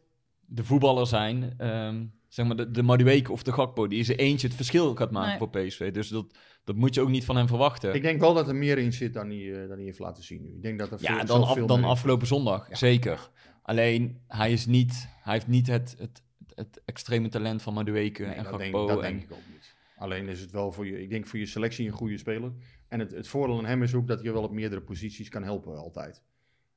de 0.46 0.64
voetballer 0.64 1.06
zijn, 1.06 1.54
ehm, 1.58 2.04
zeg 2.28 2.46
maar 2.46 2.56
de, 2.56 2.70
de 2.70 2.82
Madueke 2.82 3.32
of 3.32 3.42
de 3.42 3.52
Gakpo, 3.52 3.86
die 3.86 3.98
in 3.98 4.04
zijn 4.04 4.18
eentje 4.18 4.46
het 4.46 4.56
verschil 4.56 4.94
gaat 4.94 5.10
maken 5.10 5.28
Nee. 5.28 5.38
voor 5.38 5.50
PSV. 5.50 5.92
Dus 5.92 6.08
dat, 6.08 6.26
dat 6.64 6.76
moet 6.76 6.94
je 6.94 7.00
ook 7.00 7.08
niet 7.08 7.24
van 7.24 7.36
hem 7.36 7.46
verwachten. 7.48 7.94
Ik 7.94 8.02
denk 8.02 8.20
wel 8.20 8.34
dat 8.34 8.48
er 8.48 8.54
meer 8.56 8.78
in 8.78 8.92
zit 8.92 9.12
dan 9.14 9.28
hij, 9.28 9.52
eh, 9.62 9.68
dan 9.68 9.76
hij 9.76 9.84
heeft 9.84 9.98
laten 9.98 10.22
zien 10.22 10.42
nu. 10.42 10.48
Ik 10.54 10.62
denk 10.62 10.78
dat 10.78 10.90
er 10.92 10.98
veel, 10.98 11.16
ja, 11.16 11.24
dan, 11.24 11.42
af, 11.44 11.54
veel 11.54 11.66
dan 11.66 11.84
afgelopen 11.84 12.26
zondag, 12.26 12.68
Ja. 12.68 12.74
zeker. 12.74 13.30
Alleen, 13.62 14.20
hij, 14.28 14.52
is 14.52 14.66
niet, 14.66 15.08
hij 15.22 15.32
heeft 15.32 15.46
niet 15.48 15.66
het, 15.66 15.94
het, 15.98 16.22
het 16.54 16.80
extreme 16.84 17.28
talent 17.28 17.62
van 17.62 17.74
Madueke 17.74 18.22
Nee, 18.22 18.32
en 18.34 18.44
dat 18.44 18.58
denk, 18.58 18.62
Gakpo. 18.74 18.86
dat 18.86 19.02
en- 19.02 19.10
denk 19.10 19.22
ik 19.22 19.32
ook 19.32 19.38
niet. 19.52 19.74
Alleen 19.96 20.28
is 20.28 20.40
het 20.40 20.50
wel 20.50 20.72
voor 20.72 20.86
je, 20.86 21.02
ik 21.02 21.10
denk 21.10 21.26
voor 21.26 21.38
je 21.38 21.46
selectie 21.46 21.86
een 21.86 21.92
goede 21.92 22.18
speler. 22.18 22.52
En 22.88 22.98
het, 23.00 23.10
het 23.12 23.28
voordeel 23.28 23.58
aan 23.58 23.64
hem 23.64 23.82
is 23.82 23.94
ook 23.94 24.06
dat 24.06 24.22
hij 24.22 24.32
wel 24.32 24.42
op 24.42 24.52
meerdere 24.52 24.80
posities 24.80 25.28
kan 25.28 25.42
helpen 25.42 25.76
altijd. 25.78 26.22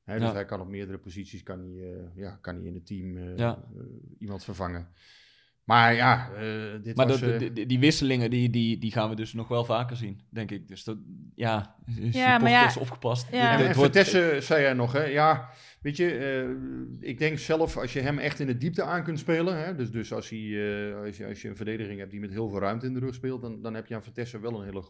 Hè, 0.04 0.18
dus 0.18 0.28
Ja. 0.28 0.32
hij 0.34 0.44
kan 0.44 0.60
op 0.60 0.68
meerdere 0.68 0.98
posities 0.98 1.42
kan 1.42 1.58
hij, 1.60 1.92
eh, 1.92 1.98
ja, 2.14 2.38
kan 2.40 2.54
hij 2.54 2.64
in 2.64 2.74
het 2.74 2.86
team 2.86 3.16
eh, 3.16 3.36
Ja. 3.36 3.64
eh, 3.76 3.82
iemand 4.18 4.44
vervangen. 4.44 4.88
Maar 5.66 5.94
ja, 5.94 6.30
eh, 6.36 6.42
dit 6.82 6.96
Maar 6.96 7.06
was... 7.06 7.20
de, 7.20 7.32
eh, 7.32 7.38
de- 7.38 7.52
de- 7.52 7.66
die 7.66 7.78
wisselingen, 7.78 8.30
die, 8.30 8.50
die, 8.50 8.78
die 8.78 8.92
gaan 8.92 9.08
we 9.10 9.16
dus 9.16 9.32
nog 9.32 9.48
wel 9.48 9.64
vaker 9.64 9.96
zien, 9.96 10.20
denk 10.30 10.50
ik. 10.50 10.68
Dus 10.68 10.84
dat, 10.84 10.96
ja, 11.34 11.74
Ja, 12.10 12.38
maar 12.38 12.50
ja- 12.50 12.66
is 12.66 12.76
opgepast. 12.76 13.28
Ja. 13.32 13.60
En 13.60 13.74
wordt- 13.74 13.94
zei 14.44 14.62
hij 14.64 14.72
nog, 14.72 14.92
hè? 14.92 15.04
ja, 15.04 15.48
weet 15.80 15.96
je, 15.96 16.10
eh, 16.18 17.08
ik 17.08 17.18
denk 17.18 17.38
zelf 17.38 17.76
als 17.76 17.92
je 17.92 18.00
hem 18.00 18.18
echt 18.18 18.40
in 18.40 18.46
de 18.46 18.56
diepte 18.58 18.82
aan 18.82 19.04
kunt 19.04 19.18
spelen, 19.18 19.64
hè, 19.64 19.74
dus, 19.74 19.90
dus 19.90 20.12
als, 20.12 20.28
hij, 20.30 20.38
eh, 20.38 20.96
als, 21.04 21.16
je, 21.16 21.26
als 21.26 21.42
je 21.42 21.48
een 21.48 21.56
verdediging 21.56 21.98
hebt 21.98 22.10
die 22.10 22.20
met 22.20 22.30
heel 22.30 22.48
veel 22.48 22.60
ruimte 22.60 22.86
in 22.86 22.94
de 22.94 23.00
rug 23.00 23.14
speelt, 23.14 23.42
dan, 23.42 23.62
dan 23.62 23.74
heb 23.74 23.86
je 23.86 23.94
aan 23.94 24.02
Vertessen 24.02 24.40
wel 24.40 24.58
een 24.60 24.64
hele 24.64 24.82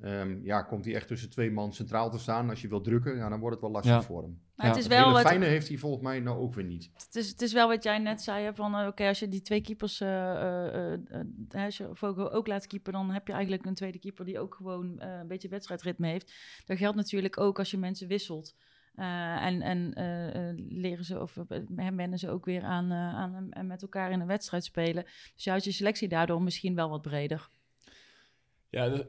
goede. 0.00 0.40
ja, 0.42 0.62
komt 0.62 0.84
hij 0.84 0.94
echt 0.94 1.06
tussen 1.08 1.30
twee 1.30 1.50
man 1.50 1.72
centraal 1.72 2.10
te 2.10 2.18
staan, 2.18 2.50
als 2.50 2.60
je 2.62 2.68
wil 2.68 2.80
drukken, 2.80 3.16
ja, 3.16 3.28
dan 3.28 3.38
wordt 3.40 3.54
het 3.54 3.64
wel 3.64 3.72
lastig 3.72 3.92
Ja. 3.94 4.02
voor 4.02 4.22
hem. 4.22 4.40
Maar 4.56 4.66
Ja, 4.66 4.72
het 4.72 4.80
is 4.80 4.88
Het 4.88 4.94
wel 5.02 5.12
wat, 5.12 5.20
fijne 5.20 5.44
heeft 5.44 5.68
hij 5.68 5.76
volgens 5.76 6.02
mij 6.02 6.20
nou 6.20 6.38
ook 6.38 6.54
weer 6.54 6.64
niet. 6.64 6.90
het 6.94 7.14
is, 7.16 7.28
het 7.28 7.42
is 7.42 7.52
wel 7.52 7.68
wat 7.68 7.82
jij 7.84 7.98
net 7.98 8.22
zei, 8.22 8.44
hè, 8.44 8.54
van 8.54 8.74
eh, 8.74 8.86
oké, 8.86 9.06
als 9.08 9.18
je 9.18 9.28
die 9.28 9.42
twee 9.42 9.60
keepers, 9.60 10.00
eh, 10.00 10.30
eh, 10.30 10.92
eh, 10.92 11.00
eh, 11.50 11.64
als 11.64 11.76
je 11.76 11.88
Vogel 11.92 12.32
ook 12.32 12.46
laat 12.46 12.66
keeper, 12.66 12.92
dan 12.92 13.10
heb 13.10 13.26
je 13.26 13.32
eigenlijk 13.32 13.64
een 13.66 13.74
tweede 13.74 13.98
keeper 13.98 14.24
die 14.24 14.38
ook 14.38 14.54
gewoon 14.54 14.98
eh, 14.98 15.18
een 15.20 15.26
beetje 15.26 15.48
wedstrijdritme 15.48 16.06
heeft. 16.06 16.32
Dat 16.66 16.78
geldt 16.78 16.96
natuurlijk 16.96 17.38
ook 17.40 17.58
als 17.58 17.70
je 17.70 17.78
mensen 17.78 18.08
wisselt. 18.08 18.54
Eh, 18.94 19.44
en 19.46 19.62
en 19.62 19.92
leren 20.68 21.04
ze 21.04 21.20
of 21.20 21.36
uh, 21.36 21.88
wennen 21.96 22.18
ze 22.18 22.30
ook 22.30 22.44
weer 22.44 22.62
aan, 22.62 22.90
eh, 22.90 23.14
aan 23.14 23.46
en 23.50 23.66
met 23.66 23.82
elkaar 23.82 24.10
in 24.10 24.20
een 24.20 24.26
wedstrijd 24.26 24.64
spelen. 24.64 25.04
Dus 25.34 25.44
ja, 25.44 25.54
is 25.54 25.64
je 25.64 25.72
selectie 25.72 26.08
daardoor 26.08 26.42
misschien 26.42 26.74
wel 26.74 26.88
wat 26.90 27.02
breder. 27.02 27.48
Ja, 28.68 29.02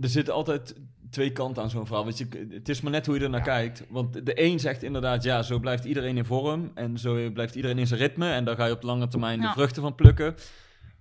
er, 0.00 0.08
zitten 0.08 0.34
altijd 0.34 0.74
twee 1.10 1.32
kanten 1.32 1.62
aan 1.62 1.70
zo'n 1.70 1.86
verhaal. 1.86 2.04
Want 2.04 2.18
je, 2.18 2.46
het 2.50 2.68
is 2.68 2.80
maar 2.80 2.92
net 2.92 3.06
hoe 3.06 3.14
je 3.18 3.24
er 3.24 3.30
naar 3.30 3.40
kijkt. 3.40 3.84
Want 3.88 4.26
de 4.26 4.42
een 4.42 4.60
zegt 4.60 4.82
inderdaad, 4.82 5.22
ja, 5.22 5.42
zo 5.42 5.58
blijft 5.58 5.84
iedereen 5.84 6.16
in 6.16 6.24
vorm. 6.24 6.70
En 6.74 6.98
zo 6.98 7.30
blijft 7.30 7.54
iedereen 7.54 7.78
in 7.78 7.86
zijn 7.86 8.00
ritme. 8.00 8.30
En 8.30 8.44
daar 8.44 8.56
ga 8.56 8.66
je 8.66 8.72
op 8.72 8.82
lange 8.82 9.08
termijn 9.08 9.40
de 9.40 9.48
vruchten 9.54 9.82
van 9.82 9.94
plukken. 9.94 10.34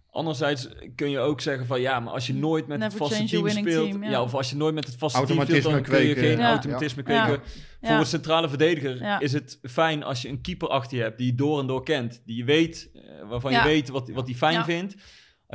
Anderzijds 0.09 0.69
kun 0.95 1.09
je 1.09 1.19
ook 1.19 1.41
zeggen 1.41 1.65
van 1.67 1.81
ja, 1.81 1.99
maar 1.99 2.13
als 2.13 2.27
je 2.27 2.33
nooit 2.33 2.67
met 2.67 2.79
Never 2.79 2.99
het 2.99 3.07
vaste 3.07 3.25
team 3.25 3.49
speelt, 3.49 3.89
team, 3.91 4.03
ja. 4.03 4.09
ja. 4.09 4.21
of 4.21 4.33
als 4.33 4.49
je 4.49 4.55
nooit 4.55 4.73
met 4.73 4.85
het 4.85 4.95
vaste 4.97 5.25
team 5.25 5.41
speelt, 5.43 5.63
dan 5.63 5.81
kun 5.81 5.99
je 5.99 6.13
kweken. 6.13 6.29
geen 6.29 6.37
Ja. 6.37 6.49
automatisme 6.49 7.03
Ja. 7.05 7.23
kweken. 7.25 7.43
Ja. 7.81 7.87
Voor 7.87 7.97
een 7.97 8.05
centrale 8.05 8.49
verdediger 8.49 8.97
Ja. 9.01 9.19
is 9.19 9.33
het 9.33 9.59
fijn 9.61 10.03
als 10.03 10.21
je 10.21 10.29
een 10.29 10.41
keeper 10.41 10.67
achter 10.67 10.97
je 10.97 11.03
hebt 11.03 11.17
die 11.17 11.27
je 11.27 11.35
door 11.35 11.59
en 11.59 11.67
door 11.67 11.83
kent, 11.83 12.21
die 12.25 12.37
je 12.37 12.43
weet, 12.43 12.89
eh, 12.93 13.01
waarvan 13.29 13.51
Ja. 13.51 13.63
je 13.63 13.69
weet 13.69 13.89
wat, 13.89 14.09
wat 14.09 14.25
hij 14.27 14.35
fijn 14.35 14.53
Ja. 14.53 14.63
vindt. 14.65 14.95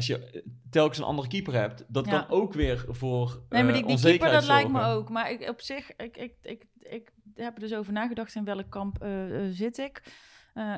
Als 0.01 0.09
je 0.09 0.25
eh, 0.31 0.43
telkens 0.71 0.99
een 0.99 1.05
andere 1.05 1.29
keeper 1.29 1.55
hebt, 1.55 1.85
dat 1.89 2.07
Ja. 2.07 2.11
kan 2.11 2.39
ook 2.39 2.53
weer 2.53 2.85
voor 2.89 3.43
Nee, 3.49 3.63
maar 3.63 3.75
eh, 3.75 3.87
die, 3.87 3.97
die 3.97 4.05
keeper, 4.05 4.31
dat 4.31 4.45
lijkt 4.45 4.71
me 4.71 4.83
ook. 4.85 5.09
Maar 5.09 5.31
ik, 5.31 5.49
op 5.49 5.61
zich, 5.61 5.97
ik, 5.97 6.17
ik, 6.17 6.35
ik, 6.43 6.67
ik 6.79 7.13
heb 7.35 7.55
er 7.55 7.61
dus 7.61 7.75
over 7.75 7.93
nagedacht 7.93 8.35
in 8.35 8.45
welk 8.45 8.71
kamp 8.71 9.03
eh, 9.03 9.11
zit 9.51 9.79
ik. 9.79 10.03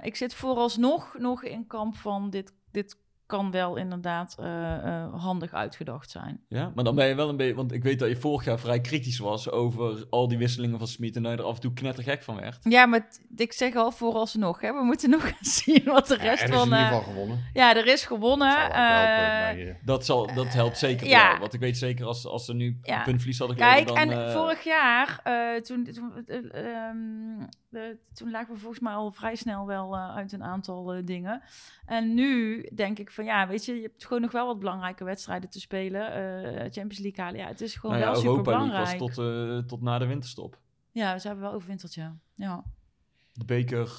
Ik 0.00 0.16
zit 0.16 0.34
vooralsnog 0.34 1.18
nog 1.18 1.42
in 1.44 1.66
kamp 1.66 1.96
van 1.96 2.30
dit, 2.30 2.52
dit 2.70 2.96
kan 3.32 3.50
wel 3.50 3.76
inderdaad 3.76 4.36
eh, 4.38 4.74
eh, 5.02 5.14
handig 5.22 5.52
uitgedacht 5.54 6.10
zijn. 6.10 6.40
Ja, 6.48 6.72
maar 6.74 6.84
dan 6.84 6.94
ben 6.94 7.06
je 7.06 7.14
wel 7.14 7.28
een 7.28 7.36
beetje, 7.36 7.54
want 7.54 7.72
ik 7.72 7.82
weet 7.82 7.98
dat 7.98 8.08
je 8.08 8.16
vorig 8.16 8.44
jaar 8.44 8.58
vrij 8.58 8.80
kritisch 8.80 9.18
was 9.18 9.50
over 9.50 10.06
al 10.10 10.28
die 10.28 10.38
wisselingen 10.38 10.78
van 10.78 10.86
Smit 10.86 11.16
en 11.16 11.22
dat 11.22 11.32
je 11.32 11.38
er 11.38 11.44
af 11.44 11.54
en 11.54 11.60
toe 11.60 11.72
knettergek 11.72 12.22
van 12.22 12.36
werd. 12.36 12.58
Ja, 12.62 12.86
maar 12.86 13.08
ik 13.36 13.52
zeg 13.52 13.74
al 13.74 13.90
vooralsnog, 13.90 14.60
hè, 14.60 14.72
we 14.72 14.82
moeten 14.84 15.10
nog 15.10 15.30
zien 15.40 15.82
wat 15.84 16.06
de 16.06 16.16
Ja, 16.16 16.22
rest 16.22 16.42
er 16.42 16.48
is 16.48 16.54
van... 16.54 16.72
in 16.72 16.78
ieder 16.78 16.78
eh, 16.78 16.86
geval 16.96 17.02
gewonnen. 17.12 17.38
ja, 17.52 17.76
er 17.76 17.86
is 17.86 18.04
gewonnen. 18.04 18.48
Helpen 18.58 18.76
eh, 18.76 19.68
eh, 19.68 19.74
Dat, 19.84 20.04
zal, 20.04 20.34
dat 20.34 20.52
helpt 20.52 20.78
zeker 20.78 21.06
ja. 21.06 21.30
wel. 21.30 21.38
Want 21.40 21.54
ik 21.54 21.60
weet 21.60 21.78
zeker 21.78 22.06
als, 22.06 22.26
als 22.26 22.44
ze 22.44 22.54
nu 22.54 22.78
Ja. 22.82 22.96
een 22.98 23.04
puntverlies 23.04 23.38
hadden 23.38 23.56
Kijk, 23.56 23.86
dan... 23.86 23.96
en 23.96 24.32
vorig 24.32 24.64
jaar, 24.64 25.20
eh, 25.24 25.60
toen, 25.62 25.84
toen, 25.84 26.12
eh, 26.26 26.36
ehm, 26.36 26.96
de- 27.68 27.98
toen 28.14 28.30
lagen 28.30 28.54
we 28.54 28.60
volgens 28.60 28.80
mij 28.82 28.92
al 28.92 29.10
vrij 29.12 29.34
snel 29.34 29.66
wel 29.66 29.98
uit 29.98 30.32
een 30.32 30.42
aantal 30.44 31.00
dingen. 31.04 31.42
En 31.86 32.14
nu 32.14 32.62
denk 32.74 32.98
ik 32.98 33.10
van 33.10 33.21
ja, 33.24 33.48
weet 33.48 33.64
je, 33.64 33.74
je 33.74 33.82
hebt 33.82 34.04
gewoon 34.04 34.22
nog 34.22 34.32
wel 34.32 34.46
wat 34.46 34.58
belangrijke 34.58 35.04
wedstrijden 35.04 35.50
te 35.50 35.60
spelen. 35.60 36.12
Eh, 36.12 36.60
Champions 36.60 36.98
League 36.98 37.24
halen, 37.24 37.40
ja, 37.40 37.46
het 37.46 37.60
is 37.60 37.74
gewoon 37.74 37.98
nou 37.98 38.06
ja, 38.06 38.12
wel 38.12 38.20
super 38.20 38.30
Europa 38.36 38.50
League 38.50 38.78
was 38.78 38.96
belangrijk. 38.96 39.14
tot, 39.14 39.62
eh, 39.62 39.68
tot 39.68 39.82
na 39.82 39.98
de 39.98 40.06
winterstop. 40.06 40.58
Ja, 40.90 41.18
ze 41.18 41.26
hebben 41.26 41.44
wel 41.44 41.54
overwinterd, 41.54 41.94
ja. 41.94 42.16
ja. 42.34 42.64
De 43.34 43.44
beker 43.44 43.92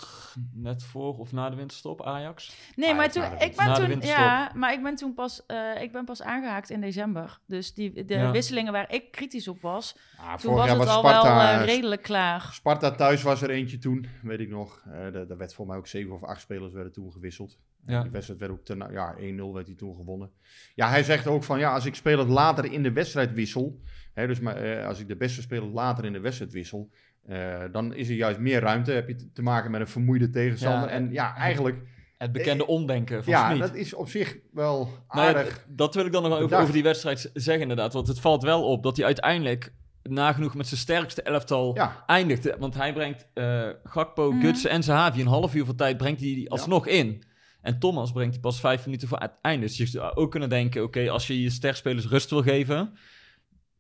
net 0.53 0.83
voor 0.83 1.17
of 1.17 1.31
na 1.31 1.49
de 1.49 1.55
winterstop, 1.55 2.03
Ajax. 2.05 2.55
Nee, 2.75 2.93
maar 2.93 3.12
toen, 3.12 3.23
ik 3.23 3.55
ben 3.55 3.67
Na 3.67 3.73
toen, 3.73 4.01
ja, 4.01 4.51
maar 4.55 4.73
ik 4.73 4.83
ben 4.83 4.95
toen 4.95 5.13
pas, 5.13 5.45
eh, 5.45 5.81
ik 5.81 5.91
ben 5.91 6.05
pas 6.05 6.21
aangehaakt 6.21 6.69
in 6.69 6.81
december. 6.81 7.39
Dus 7.45 7.73
die, 7.73 8.05
de 8.05 8.13
Ja. 8.13 8.31
wisselingen 8.31 8.71
waar 8.71 8.91
ik 8.93 9.12
kritisch 9.12 9.47
op 9.47 9.62
was, 9.62 9.95
ah, 10.17 10.29
toen 10.29 10.39
vorig 10.39 10.57
was 10.57 10.65
jaar 10.67 10.75
het 10.77 10.86
was 10.86 10.95
al 10.95 10.99
Sparta, 11.03 11.55
wel 11.55 11.65
redelijk 11.65 12.01
klaar. 12.01 12.49
Sparta 12.53 12.91
thuis 12.91 13.21
was 13.23 13.41
er 13.41 13.49
eentje 13.49 13.77
toen, 13.77 14.07
weet 14.23 14.39
ik 14.39 14.49
nog. 14.49 14.83
Eh 14.86 14.91
daar 15.12 15.27
daar 15.27 15.38
werd 15.38 15.53
voor 15.53 15.67
mij 15.67 15.77
ook 15.77 15.88
zeven 15.88 16.13
of 16.13 16.23
acht 16.23 16.41
spelers 16.41 16.73
werden 16.73 16.93
toen 16.93 17.12
gewisseld. 17.12 17.57
Ja. 17.86 18.02
Die 18.02 18.12
wedstrijd 18.12 18.39
werd 18.39 18.52
ook 18.52 18.63
ten, 18.65 18.88
ja, 18.91 19.15
1-0 19.17 19.54
werd 19.54 19.67
hij 19.67 19.76
toen 19.76 19.96
gewonnen. 19.96 20.30
Ja, 20.76 20.89
hij 20.89 21.04
zegt 21.04 21.28
ook 21.28 21.43
van 21.43 21.60
ja, 21.60 21.74
als 21.74 21.86
ik 21.86 21.96
spelers 21.96 22.28
later 22.30 22.72
in 22.72 22.84
de 22.84 22.91
wedstrijd 22.91 23.34
wissel, 23.34 23.80
hè, 24.13 24.28
dus 24.28 24.39
maar, 24.39 24.56
eh, 24.56 24.88
als 24.88 25.00
ik 25.00 25.08
de 25.08 25.15
beste 25.15 25.41
speler 25.41 25.67
later 25.69 26.06
in 26.06 26.13
de 26.13 26.19
wedstrijd 26.19 26.52
wissel, 26.54 26.89
eh, 27.26 27.62
dan 27.72 27.93
is 27.93 28.10
er 28.10 28.15
juist 28.15 28.39
meer 28.39 28.60
ruimte. 28.60 28.91
Heb 28.91 29.08
je 29.08 29.32
te- 29.34 29.41
maken 29.41 29.72
met 29.72 29.82
een 29.82 29.88
vermoeide 29.88 30.30
tegenstander. 30.30 30.89
Ja, 30.89 30.96
en 30.96 31.12
ja, 31.12 31.36
eigenlijk, 31.36 31.78
Het 32.17 32.32
bekende 32.32 32.67
omdenken 32.67 33.24
van 33.24 33.34
ja, 33.34 33.48
Smit. 33.50 33.60
dat 33.60 33.76
is 33.76 33.93
op 33.93 34.10
zich 34.10 34.38
wel 34.52 34.78
Nou 35.08 35.30
ja, 35.32 35.38
aardig. 35.38 35.65
dat 35.69 35.96
wil 35.96 36.06
ik 36.06 36.12
dan 36.12 36.22
nog 36.22 36.50
wel 36.50 36.60
over, 36.60 36.74
die 36.74 36.84
wedstrijd 36.84 37.30
zeggen 37.34 37.62
inderdaad. 37.62 37.93
Want 37.93 38.08
het 38.08 38.19
valt 38.19 38.43
wel 38.43 38.63
op 38.67 38.84
dat 38.84 38.96
hij 38.98 39.06
uiteindelijk 39.06 39.74
nagenoeg 40.04 40.56
met 40.56 40.67
zijn 40.67 40.80
sterkste 40.80 41.22
elftal 41.22 41.76
ja, 41.76 42.04
eindigde. 42.08 42.56
Want 42.60 42.74
hij 42.76 42.93
brengt 42.93 43.28
eh, 43.34 43.69
Gakpo, 43.84 44.32
Mhm. 44.32 44.41
Gutsen 44.41 44.69
en 44.69 44.84
Zahavi 44.84 45.22
een 45.22 45.28
half 45.28 45.56
uur 45.56 45.65
van 45.65 45.76
tijd 45.76 45.98
brengt 45.98 46.19
hij 46.22 46.30
die 46.34 46.50
alsnog 46.52 46.88
in. 46.88 47.24
En 47.63 47.80
Thomas 47.80 48.12
brengt 48.12 48.34
hij 48.34 48.41
pas 48.41 48.60
vijf 48.60 48.86
minuten 48.86 49.08
voor 49.08 49.19
het 49.19 49.32
einde. 49.41 49.65
Dus 49.65 49.78
je 49.78 49.86
zou 49.86 50.15
ook 50.15 50.32
kunnen 50.32 50.49
denken, 50.49 50.84
oké, 50.84 51.10
als 51.10 51.28
je 51.28 51.41
je 51.41 51.49
sterspelers 51.49 52.08
rust 52.08 52.30
wil 52.30 52.41
geven... 52.41 52.93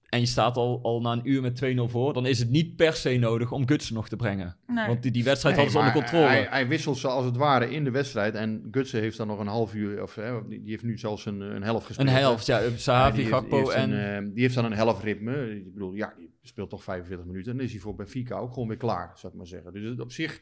en 0.09 0.19
je 0.19 0.25
staat 0.25 0.57
al, 0.57 0.79
al 0.83 1.01
na 1.01 1.11
een 1.11 1.29
uur 1.29 1.41
met 1.41 1.61
2-0 1.63 1.91
voor, 1.91 2.13
dan 2.13 2.25
is 2.25 2.39
het 2.39 2.49
niet 2.49 2.75
per 2.75 2.93
se 2.93 3.17
nodig 3.17 3.51
om 3.51 3.67
Gutsen 3.67 3.93
nog 3.93 4.09
te 4.09 4.15
brengen. 4.15 4.55
Nee. 4.67 4.87
Want 4.87 5.01
die, 5.01 5.11
die 5.11 5.23
wedstrijd 5.23 5.55
Nee, 5.55 5.65
hadden 5.65 5.83
ze 5.83 5.89
onder 5.89 6.03
controle. 6.03 6.35
Hij, 6.35 6.47
hij 6.49 6.67
wisselt 6.67 6.97
ze 6.97 7.07
als 7.07 7.25
het 7.25 7.35
ware 7.35 7.71
in 7.71 7.83
de 7.83 7.91
wedstrijd. 7.91 8.35
En 8.35 8.67
Gutsen 8.71 8.99
heeft 8.99 9.17
dan 9.17 9.27
nog 9.27 9.39
een 9.39 9.47
half 9.47 9.73
uur, 9.73 10.01
of 10.01 10.15
hè, 10.15 10.47
die 10.47 10.61
die 10.61 10.71
heeft 10.71 10.83
nu 10.83 10.97
zelfs 10.97 11.25
een, 11.25 11.41
een 11.41 11.63
helft 11.63 11.85
gespeeld. 11.85 12.07
een 12.07 12.13
helft, 12.13 12.45
ja. 12.45 12.59
Ja, 12.59 12.69
Sahavi, 12.75 13.17
die 13.17 13.25
Gakpo 13.25 13.57
die 13.57 13.65
heeft 13.65 13.77
en... 13.77 13.91
een, 13.91 14.27
eh, 14.27 14.33
die 14.33 14.41
heeft 14.41 14.55
dan 14.55 14.65
een 14.65 14.73
helft 14.73 15.03
ritme. 15.03 15.55
Ik 15.55 15.73
bedoel, 15.73 15.93
ja, 15.93 16.13
die 16.17 16.29
speelt 16.41 16.69
toch 16.69 16.83
45 16.83 17.25
minuten. 17.25 17.51
En 17.51 17.57
dan 17.57 17.65
is 17.65 17.71
hij 17.71 17.81
voor 17.81 17.95
Benfica 17.95 18.37
ook 18.37 18.53
gewoon 18.53 18.67
weer 18.67 18.77
klaar, 18.77 19.11
zou 19.15 19.33
ik 19.33 19.37
maar 19.37 19.47
zeggen. 19.47 19.73
Dus 19.73 19.89
het 19.89 19.99
op 19.99 20.11
zich, 20.11 20.41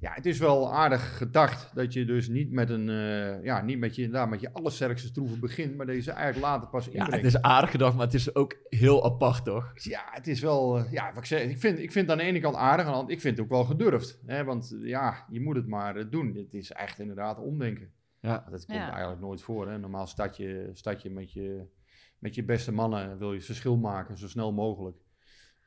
ja, 0.00 0.12
het 0.12 0.26
is 0.26 0.38
wel 0.38 0.72
aardig 0.74 1.16
gedacht 1.16 1.74
dat 1.74 1.92
je 1.92 2.04
dus 2.04 2.28
niet 2.28 2.50
met 2.50 2.70
een, 2.70 2.88
eh, 2.88 3.44
ja, 3.44 3.62
niet 3.62 3.78
met 3.78 3.94
je, 3.96 4.02
inderdaad, 4.02 4.28
met 4.30 4.40
je 4.40 4.52
allersterkste 4.52 5.10
troeven 5.10 5.40
begint, 5.40 5.76
maar 5.76 5.86
deze 5.86 6.10
eigenlijk 6.10 6.46
later 6.46 6.68
pas 6.68 6.84
ja, 6.84 6.90
inbrengt. 6.92 7.16
het 7.24 7.34
is 7.34 7.42
aardig 7.42 7.70
gedacht, 7.70 7.96
maar 7.96 8.04
het 8.04 8.14
is 8.14 8.34
ook 8.34 8.56
heel 8.68 9.04
apart, 9.04 9.44
toch? 9.44 9.72
Ja, 9.74 10.02
het 10.10 10.26
is 10.26 10.40
wel, 10.40 10.78
eh, 10.78 10.92
ja, 10.92 11.08
wat 11.08 11.18
ik 11.18 11.24
zeg, 11.24 11.42
ik 11.42 11.58
vind, 11.58 11.78
ik 11.78 11.92
vind 11.92 12.08
het 12.08 12.10
aan 12.10 12.24
de 12.24 12.30
ene 12.30 12.40
kant 12.40 12.56
aardig, 12.56 12.86
aan 12.86 12.92
de 12.92 12.98
andere- 12.98 13.14
ik 13.14 13.20
vind 13.20 13.36
het 13.36 13.44
ook 13.46 13.52
wel 13.52 13.64
gedurfd. 13.64 14.20
Hè, 14.26 14.44
want 14.44 14.72
eh, 14.82 14.88
ja, 14.88 15.26
je 15.30 15.40
moet 15.40 15.56
het 15.56 15.66
maar 15.66 16.10
doen. 16.10 16.34
Het 16.34 16.54
is 16.54 16.72
echt 16.72 16.98
inderdaad 16.98 17.38
omdenken. 17.38 17.90
Ja. 18.20 18.46
Dat 18.50 18.66
komt 18.66 18.78
Ja. 18.78 18.90
eigenlijk 18.90 19.20
nooit 19.20 19.42
voor. 19.42 19.68
Hè. 19.70 19.78
Normaal 19.78 20.06
start 20.06 20.36
je, 20.36 20.70
start 20.72 21.02
je, 21.02 21.10
met 21.10 21.32
je 21.32 21.64
met 22.18 22.34
je 22.34 22.44
beste 22.44 22.72
mannen, 22.72 23.18
wil 23.18 23.30
je 23.30 23.36
het 23.36 23.44
verschil 23.46 23.76
maken, 23.76 24.18
zo 24.18 24.28
snel 24.28 24.52
mogelijk. 24.52 24.96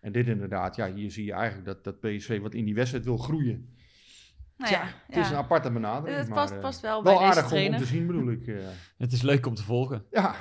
En 0.01 0.11
dit 0.11 0.27
inderdaad, 0.27 0.75
ja, 0.75 0.93
hier 0.93 1.11
zie 1.11 1.25
je 1.25 1.31
eigenlijk 1.33 1.65
dat, 1.65 1.83
dat 1.83 1.99
PSV 1.99 2.39
wat 2.41 2.53
in 2.53 2.65
die 2.65 2.75
wedstrijd 2.75 3.05
wil 3.05 3.17
groeien. 3.17 3.75
Nou 4.57 4.71
Tja, 4.71 4.81
ja, 4.81 4.87
het 5.07 5.15
is 5.17 5.29
ja. 5.29 5.31
een 5.31 5.37
aparte 5.39 5.71
benadering. 5.71 6.17
Het 6.17 6.27
maar, 6.27 6.37
past, 6.37 6.53
eh, 6.53 6.59
past 6.59 6.81
wel, 6.81 7.03
wel 7.03 7.13
bij 7.17 7.27
deze 7.27 7.39
aardig 7.39 7.71
om, 7.73 7.77
te 7.77 7.85
zien, 7.85 8.07
bedoel 8.07 8.31
ik. 8.31 8.47
eh. 8.47 8.55
Het 8.97 9.11
is 9.11 9.21
leuk 9.21 9.45
om 9.45 9.55
te 9.55 9.63
volgen. 9.63 10.05
ja, 10.11 10.35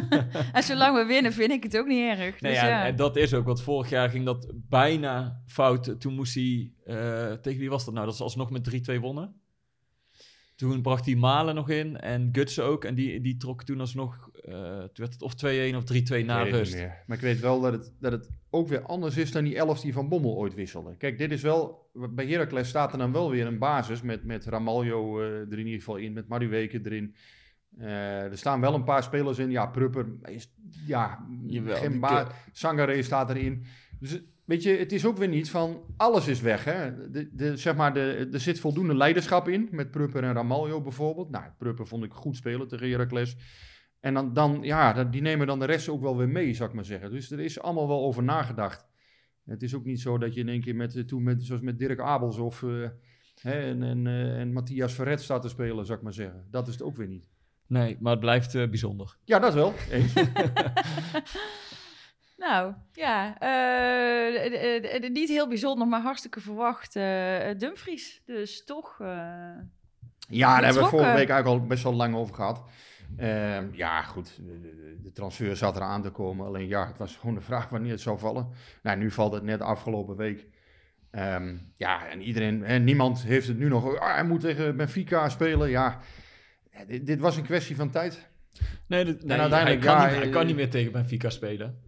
En 0.52 0.62
zolang 0.62 0.96
we 0.96 1.04
winnen, 1.04 1.32
vind 1.32 1.50
ik 1.50 1.62
het 1.62 1.78
ook 1.78 1.86
niet 1.86 2.08
erg. 2.08 2.18
Nee, 2.18 2.52
Dus 2.52 2.60
ja, 2.60 2.66
ja. 2.68 2.84
En 2.84 2.96
dat 2.96 3.16
is 3.16 3.34
ook, 3.34 3.44
want 3.44 3.62
vorig 3.62 3.90
jaar 3.90 4.10
ging 4.10 4.24
dat 4.24 4.52
bijna 4.54 5.40
fout. 5.46 6.00
Toen 6.00 6.14
moest 6.14 6.34
hij, 6.34 6.72
eh, 6.84 7.32
tegen 7.32 7.60
wie 7.60 7.70
was 7.70 7.84
dat 7.84 7.94
nou? 7.94 8.06
Dat 8.06 8.16
ze 8.16 8.22
alsnog 8.22 8.50
met 8.50 8.64
3-2 8.64 9.00
wonnen. 9.00 9.39
Toen 10.60 10.82
bracht 10.82 11.06
hij 11.06 11.14
Malen 11.14 11.54
nog 11.54 11.70
in 11.70 11.96
en 11.96 12.28
Gutsen 12.32 12.64
ook. 12.64 12.84
En 12.84 12.94
die, 12.94 13.20
die 13.20 13.36
trok 13.36 13.62
toen 13.64 13.80
alsnog, 13.80 14.30
eh 14.44 14.52
toen 14.78 14.90
werd 14.94 15.12
het 15.12 15.22
of 15.22 15.32
2-1 15.72 15.76
of 15.76 15.84
3-2 16.22 16.24
na 16.24 16.42
rust. 16.42 16.74
Maar 17.06 17.16
ik 17.16 17.22
weet 17.22 17.40
wel 17.40 17.60
dat 17.60 17.72
het, 17.72 17.92
dat 18.00 18.12
het 18.12 18.28
ook 18.50 18.68
weer 18.68 18.82
anders 18.82 19.16
is 19.16 19.32
dan 19.32 19.44
die 19.44 19.56
elf 19.56 19.80
die 19.80 19.92
Van 19.92 20.08
Bommel 20.08 20.36
ooit 20.36 20.54
wisselde. 20.54 20.96
Kijk, 20.96 21.18
dit 21.18 21.32
is 21.32 21.42
wel, 21.42 21.90
bij 22.10 22.26
Heracles 22.26 22.68
staat 22.68 22.92
er 22.92 22.98
dan 22.98 23.12
wel 23.12 23.30
weer 23.30 23.46
een 23.46 23.58
basis 23.58 24.02
met, 24.02 24.24
met 24.24 24.44
Ramaljo 24.44 25.20
eh, 25.20 25.26
er 25.26 25.52
in 25.52 25.58
ieder 25.58 25.78
geval 25.78 25.96
in, 25.96 26.12
met 26.12 26.28
Maduweke 26.28 26.80
erin. 26.84 27.14
Eh, 27.78 28.22
er 28.22 28.38
staan 28.38 28.60
wel 28.60 28.74
een 28.74 28.84
paar 28.84 29.02
spelers 29.02 29.38
in. 29.38 29.50
Ja, 29.50 29.66
Prupper 29.66 30.06
is, 30.22 30.52
ja, 30.86 31.26
Jawel, 31.46 31.76
geen 31.76 31.90
die 31.90 32.00
ba- 32.00 32.22
kun- 32.22 32.32
Sangare 32.52 33.02
staat 33.02 33.30
erin. 33.30 33.64
Dus 34.00 34.20
weet 34.50 34.62
je, 34.62 34.76
het 34.76 34.92
is 34.92 35.06
ook 35.06 35.16
weer 35.16 35.28
niet 35.28 35.50
van 35.50 35.82
alles 35.96 36.28
is 36.28 36.40
weg. 36.40 36.64
Hè? 36.64 37.10
De, 37.10 37.28
de, 37.32 37.56
zeg 37.56 37.76
maar, 37.76 37.94
de, 37.94 38.28
er 38.32 38.40
zit 38.40 38.60
voldoende 38.60 38.94
leiderschap 38.94 39.48
in, 39.48 39.68
met 39.70 39.90
Prupper 39.90 40.22
en 40.22 40.32
Ramaljo 40.32 40.80
bijvoorbeeld. 40.82 41.30
Nou, 41.30 41.44
Prupper 41.58 41.86
vond 41.86 42.04
ik 42.04 42.12
goed 42.12 42.36
spelen 42.36 42.68
tegen 42.68 42.90
Heracles. 42.90 43.36
En 44.00 44.14
dan, 44.14 44.32
dan 44.32 44.58
ja, 44.62 45.04
die 45.04 45.20
nemen 45.22 45.46
dan 45.46 45.58
de 45.58 45.64
rest 45.64 45.88
ook 45.88 46.00
wel 46.00 46.16
weer 46.16 46.28
mee, 46.28 46.54
zou 46.54 46.68
ik 46.68 46.74
maar 46.74 46.84
zeggen. 46.84 47.10
Dus 47.10 47.30
er 47.30 47.40
is 47.40 47.60
allemaal 47.60 47.88
wel 47.88 48.04
over 48.04 48.22
nagedacht. 48.22 48.86
Het 49.44 49.62
is 49.62 49.74
ook 49.74 49.84
niet 49.84 50.00
zo 50.00 50.18
dat 50.18 50.34
je 50.34 50.40
in 50.40 50.48
één 50.48 50.60
keer 50.60 50.76
met, 50.76 50.96
eh, 50.96 51.02
toen 51.02 51.22
met, 51.22 51.44
zoals 51.44 51.62
met 51.62 51.78
Dirk 51.78 52.00
Abels 52.00 52.38
of 52.38 52.62
eh, 52.62 52.88
hè, 53.34 53.60
en, 53.60 53.82
en, 53.82 54.06
eh, 54.06 54.40
en 54.40 54.52
Matthias 54.52 54.92
Verret 54.92 55.20
staat 55.20 55.42
te 55.42 55.48
spelen, 55.48 55.86
zou 55.86 55.98
ik 55.98 56.04
maar 56.04 56.12
zeggen. 56.12 56.46
Dat 56.50 56.66
is 56.66 56.72
het 56.72 56.82
ook 56.82 56.96
weer 56.96 57.08
niet. 57.08 57.28
Nee, 57.66 57.96
maar 58.00 58.12
het 58.12 58.20
blijft 58.20 58.52
bijzonder. 58.52 59.16
Ja, 59.24 59.38
dat 59.38 59.54
wel. 59.54 59.72
Eens. 59.90 60.12
Nou, 62.40 62.74
ja. 62.92 63.38
eh, 63.38 64.46
eh, 64.46 64.94
eh, 65.04 65.10
niet 65.12 65.28
heel 65.28 65.48
bijzonder, 65.48 65.86
maar 65.86 66.00
hartstikke 66.00 66.40
verwacht 66.40 66.96
eh, 66.96 67.38
Dumfries. 67.58 68.22
Dus 68.26 68.64
toch... 68.64 68.96
eh, 69.00 69.06
Ja, 70.28 70.54
daar 70.54 70.64
hebben 70.64 70.82
we 70.82 70.88
vorige 70.88 71.08
week 71.16 71.28
eigenlijk 71.28 71.46
al 71.62 71.66
best 71.66 71.82
wel 71.82 71.94
lang 71.94 72.14
over 72.14 72.34
gehad. 72.34 72.62
Ehm, 73.16 73.66
ja, 73.72 74.02
goed. 74.02 74.36
De, 74.36 74.60
de- 74.60 74.98
de 75.02 75.12
transfer 75.12 75.56
zat 75.56 75.76
eraan 75.76 76.02
te 76.02 76.10
komen. 76.10 76.46
Alleen 76.46 76.68
ja, 76.68 76.86
het 76.86 76.98
was 76.98 77.16
gewoon 77.16 77.34
de 77.34 77.40
vraag 77.40 77.68
wanneer 77.68 77.90
het 77.90 78.00
zou 78.00 78.18
vallen. 78.18 78.48
Nou, 78.82 78.98
nu 78.98 79.10
valt 79.10 79.32
het 79.32 79.42
net 79.42 79.60
afgelopen 79.60 80.16
week. 80.16 80.46
Ehm, 81.10 81.56
ja, 81.76 82.06
en 82.08 82.22
iedereen, 82.22 82.62
hè, 82.64 82.78
niemand 82.78 83.22
heeft 83.22 83.46
het 83.48 83.58
nu 83.58 83.68
nog. 83.68 83.98
Ah, 83.98 84.14
hij 84.14 84.24
moet 84.24 84.40
tegen 84.40 84.76
Benfica 84.76 85.28
spelen. 85.28 85.70
Ja, 85.70 85.98
dit, 86.86 87.06
dit 87.06 87.20
was 87.20 87.36
een 87.36 87.42
kwestie 87.44 87.76
van 87.76 87.90
tijd. 87.90 88.28
Nee, 88.86 89.04
dit- 89.04 89.24
nee 89.24 89.38
uiteindelijk, 89.38 89.84
hij, 89.84 89.92
kan 89.94 90.02
ja, 90.02 90.10
niet, 90.12 90.22
hij 90.22 90.28
kan 90.30 90.46
niet 90.46 90.56
meer 90.56 90.70
tegen 90.70 90.92
Benfica 90.92 91.30
spelen. 91.30 91.80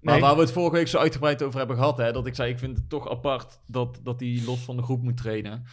Maar 0.00 0.14
Nee. 0.14 0.22
waar 0.22 0.34
we 0.34 0.40
het 0.40 0.52
vorige 0.52 0.76
week 0.76 0.88
zo 0.88 0.98
uitgebreid 0.98 1.42
over 1.42 1.58
hebben 1.58 1.76
gehad, 1.76 1.98
hè, 1.98 2.12
dat 2.12 2.26
ik 2.26 2.34
zei, 2.34 2.52
ik 2.52 2.58
vind 2.58 2.76
het 2.76 2.88
toch 2.88 3.10
apart 3.10 3.60
dat, 3.66 4.00
dat 4.02 4.20
hij 4.20 4.42
los 4.44 4.60
van 4.60 4.76
de 4.76 4.82
groep 4.82 5.02
moet 5.02 5.16
trainen. 5.16 5.64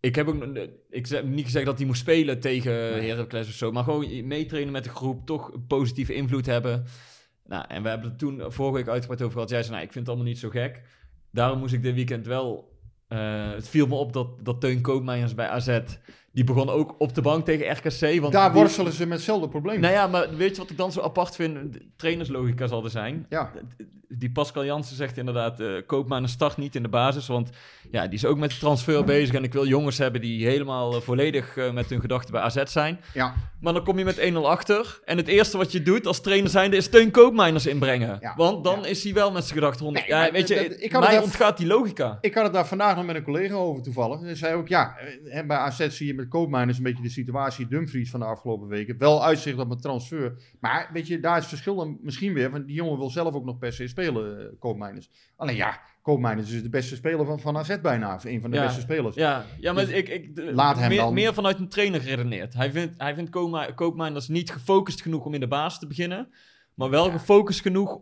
Ik 0.00 0.14
heb 0.14 0.28
ook 0.28 0.44
ik 0.90 1.06
heb 1.06 1.24
niet 1.24 1.44
gezegd 1.44 1.66
dat 1.66 1.78
hij 1.78 1.86
moest 1.86 2.00
spelen 2.00 2.40
tegen 2.40 2.72
Heracles 3.04 3.46
of 3.48 3.54
zo, 3.54 3.72
maar 3.72 3.84
gewoon 3.84 4.26
meetrainen 4.26 4.72
met 4.72 4.84
de 4.84 4.90
groep, 4.90 5.26
toch 5.26 5.52
een 5.52 5.66
positieve 5.66 6.14
invloed 6.14 6.46
hebben. 6.46 6.84
Nou, 7.46 7.64
en 7.68 7.82
we 7.82 7.88
hebben 7.88 8.08
het 8.08 8.18
toen 8.18 8.42
vorige 8.52 8.76
week 8.76 8.88
uitgebreid 8.88 9.22
over 9.22 9.32
gehad. 9.32 9.50
Jij 9.50 9.60
zei, 9.62 9.72
nou, 9.72 9.84
ik 9.84 9.92
vind 9.92 10.06
het 10.06 10.14
allemaal 10.14 10.32
niet 10.32 10.40
zo 10.42 10.48
gek. 10.48 10.82
Daarom 11.30 11.58
moest 11.58 11.74
ik 11.74 11.82
dit 11.82 11.94
weekend 11.94 12.26
wel... 12.26 12.78
eh, 13.08 13.50
het 13.50 13.68
viel 13.68 13.86
me 13.86 13.94
op 13.94 14.12
dat, 14.12 14.44
dat 14.44 14.60
Teun 14.60 14.80
Koopmeijers 14.80 15.34
bij 15.34 15.48
AZ... 15.48 15.78
Die 16.32 16.44
begon 16.44 16.68
ook 16.70 16.94
op 16.98 17.14
de 17.14 17.20
bank 17.20 17.44
tegen 17.44 17.70
RKC. 17.72 18.20
Want 18.20 18.32
Daar 18.32 18.52
die- 18.52 18.60
worstelen 18.60 18.92
ze 18.92 19.06
met 19.06 19.16
hetzelfde 19.16 19.48
probleem. 19.48 19.80
nou 19.80 19.92
ja, 19.92 20.06
maar 20.06 20.36
weet 20.36 20.56
je 20.56 20.62
wat 20.62 20.70
ik 20.70 20.76
dan 20.76 20.92
zo 20.92 21.00
apart 21.00 21.34
vind? 21.36 21.76
Trainerslogica 21.96 22.66
zal 22.66 22.84
er 22.84 22.90
zijn. 22.90 23.26
Ja, 23.28 23.50
Die 24.14 24.30
Pascal 24.32 24.64
Jansen 24.64 24.96
zegt 24.96 25.16
inderdaad, 25.16 25.60
eh 25.60 25.68
koop 25.86 26.08
maar 26.08 26.22
een 26.22 26.28
start 26.28 26.56
niet 26.56 26.74
in 26.74 26.82
de 26.82 26.88
basis. 26.88 27.26
Want 27.26 27.50
ja, 27.90 28.02
die 28.06 28.14
is 28.14 28.24
ook 28.24 28.38
met 28.38 28.50
de 28.50 28.58
transfer 28.58 29.04
bezig. 29.04 29.34
En 29.34 29.42
ik 29.44 29.52
wil 29.52 29.66
jongens 29.66 29.98
hebben 29.98 30.20
die 30.20 30.46
helemaal 30.46 30.94
eh, 30.94 31.00
volledig 31.00 31.56
eh, 31.56 31.72
met 31.72 31.90
hun 31.90 32.00
gedachten 32.00 32.32
bij 32.32 32.40
AZ 32.42 32.62
zijn. 32.64 33.00
ja. 33.14 33.34
Maar 33.60 33.72
dan 33.72 33.84
kom 33.84 33.98
je 33.98 34.04
met 34.04 34.18
1-0 34.18 34.46
achter. 34.48 35.00
En 35.04 35.16
het 35.16 35.28
eerste 35.28 35.56
wat 35.56 35.72
je 35.72 35.82
doet 35.82 36.06
als 36.06 36.20
trainer 36.20 36.50
zijnde 36.50 36.76
is 36.76 36.88
Teun 36.88 37.10
Koopmeiners 37.10 37.66
inbrengen. 37.66 38.18
Ja, 38.20 38.34
Want 38.36 38.64
dan 38.64 38.80
ja. 38.80 38.86
is 38.86 39.04
hij 39.04 39.12
wel 39.14 39.32
met 39.32 39.42
zijn 39.44 39.58
gedachten 39.58 39.84
rond. 39.84 39.96
Nee, 39.96 40.04
ja, 40.06 40.30
weet 40.32 40.48
je, 40.48 40.54
dat- 40.54 40.80
ik 40.82 40.92
had 40.92 41.02
mij 41.02 41.18
ontgaat 41.18 41.56
die 41.56 41.66
logica. 41.66 42.18
Ik 42.20 42.34
had 42.34 42.44
het 42.44 42.52
daar 42.52 42.66
vandaag 42.66 42.96
nog 42.96 43.06
met 43.06 43.16
een 43.16 43.22
collega 43.22 43.54
over 43.54 43.82
toevallig. 43.82 44.20
En 44.22 44.36
zei 44.36 44.54
ook, 44.54 44.68
ja, 44.68 44.96
bij 45.46 45.56
AZ 45.56 45.88
zie 45.88 46.06
je 46.06 46.14
met 46.22 46.30
Koopmeiners 46.30 46.76
een 46.76 46.82
beetje 46.84 47.02
de 47.02 47.08
situatie 47.08 47.68
Dumfries 47.68 48.10
van 48.10 48.20
de 48.20 48.26
afgelopen 48.26 48.68
weken. 48.68 48.98
Wel 48.98 49.24
uitzicht 49.24 49.58
op 49.58 49.70
een 49.70 49.80
transfer. 49.80 50.42
Maar 50.60 50.90
weet 50.92 51.06
je, 51.06 51.20
daar 51.20 51.34
is 51.34 51.40
het 51.40 51.48
verschil 51.48 51.76
dan 51.76 51.98
misschien 52.02 52.32
weer. 52.32 52.50
Want 52.50 52.66
die 52.66 52.74
jongen 52.76 52.98
wil 52.98 53.10
zelf 53.10 53.34
ook 53.34 53.44
nog 53.44 53.58
per 53.58 53.72
se 53.72 53.88
spelen, 53.88 54.38
eh, 54.40 54.46
Koopmeiners. 54.58 55.10
Alleen 55.36 55.56
ja, 55.56 55.80
Koopmeiners 56.02 56.50
is 56.50 56.62
de 56.62 56.68
beste 56.68 56.94
speler 56.96 57.26
van, 57.26 57.40
van 57.40 57.56
AZ 57.56 57.80
bijna. 57.80 58.14
Of 58.14 58.24
een 58.24 58.40
van 58.40 58.50
de 58.50 58.56
Ja. 58.56 58.64
beste 58.64 58.80
spelers. 58.80 59.14
Ja, 59.14 59.44
ja 59.60 59.72
maar 59.72 59.84
Dus 59.84 59.94
ik, 59.94 60.08
ik 60.08 60.36
de- 60.36 60.52
laat 60.54 60.78
hem 60.78 60.88
meer, 60.88 60.98
dan. 60.98 61.14
meer 61.14 61.34
vanuit 61.34 61.58
een 61.58 61.68
trainer 61.68 62.00
geredeneerd. 62.00 62.54
Hij 62.54 62.70
vindt, 62.72 62.94
hij 62.98 63.14
vindt 63.14 63.30
Koopmeiners 63.74 64.28
niet 64.28 64.50
gefocust 64.50 65.02
genoeg 65.02 65.24
om 65.24 65.34
in 65.34 65.40
de 65.40 65.48
basis 65.48 65.78
te 65.78 65.86
beginnen. 65.86 66.28
Maar 66.74 66.90
wel 66.90 67.10
gefocust 67.10 67.60
genoeg 67.60 68.00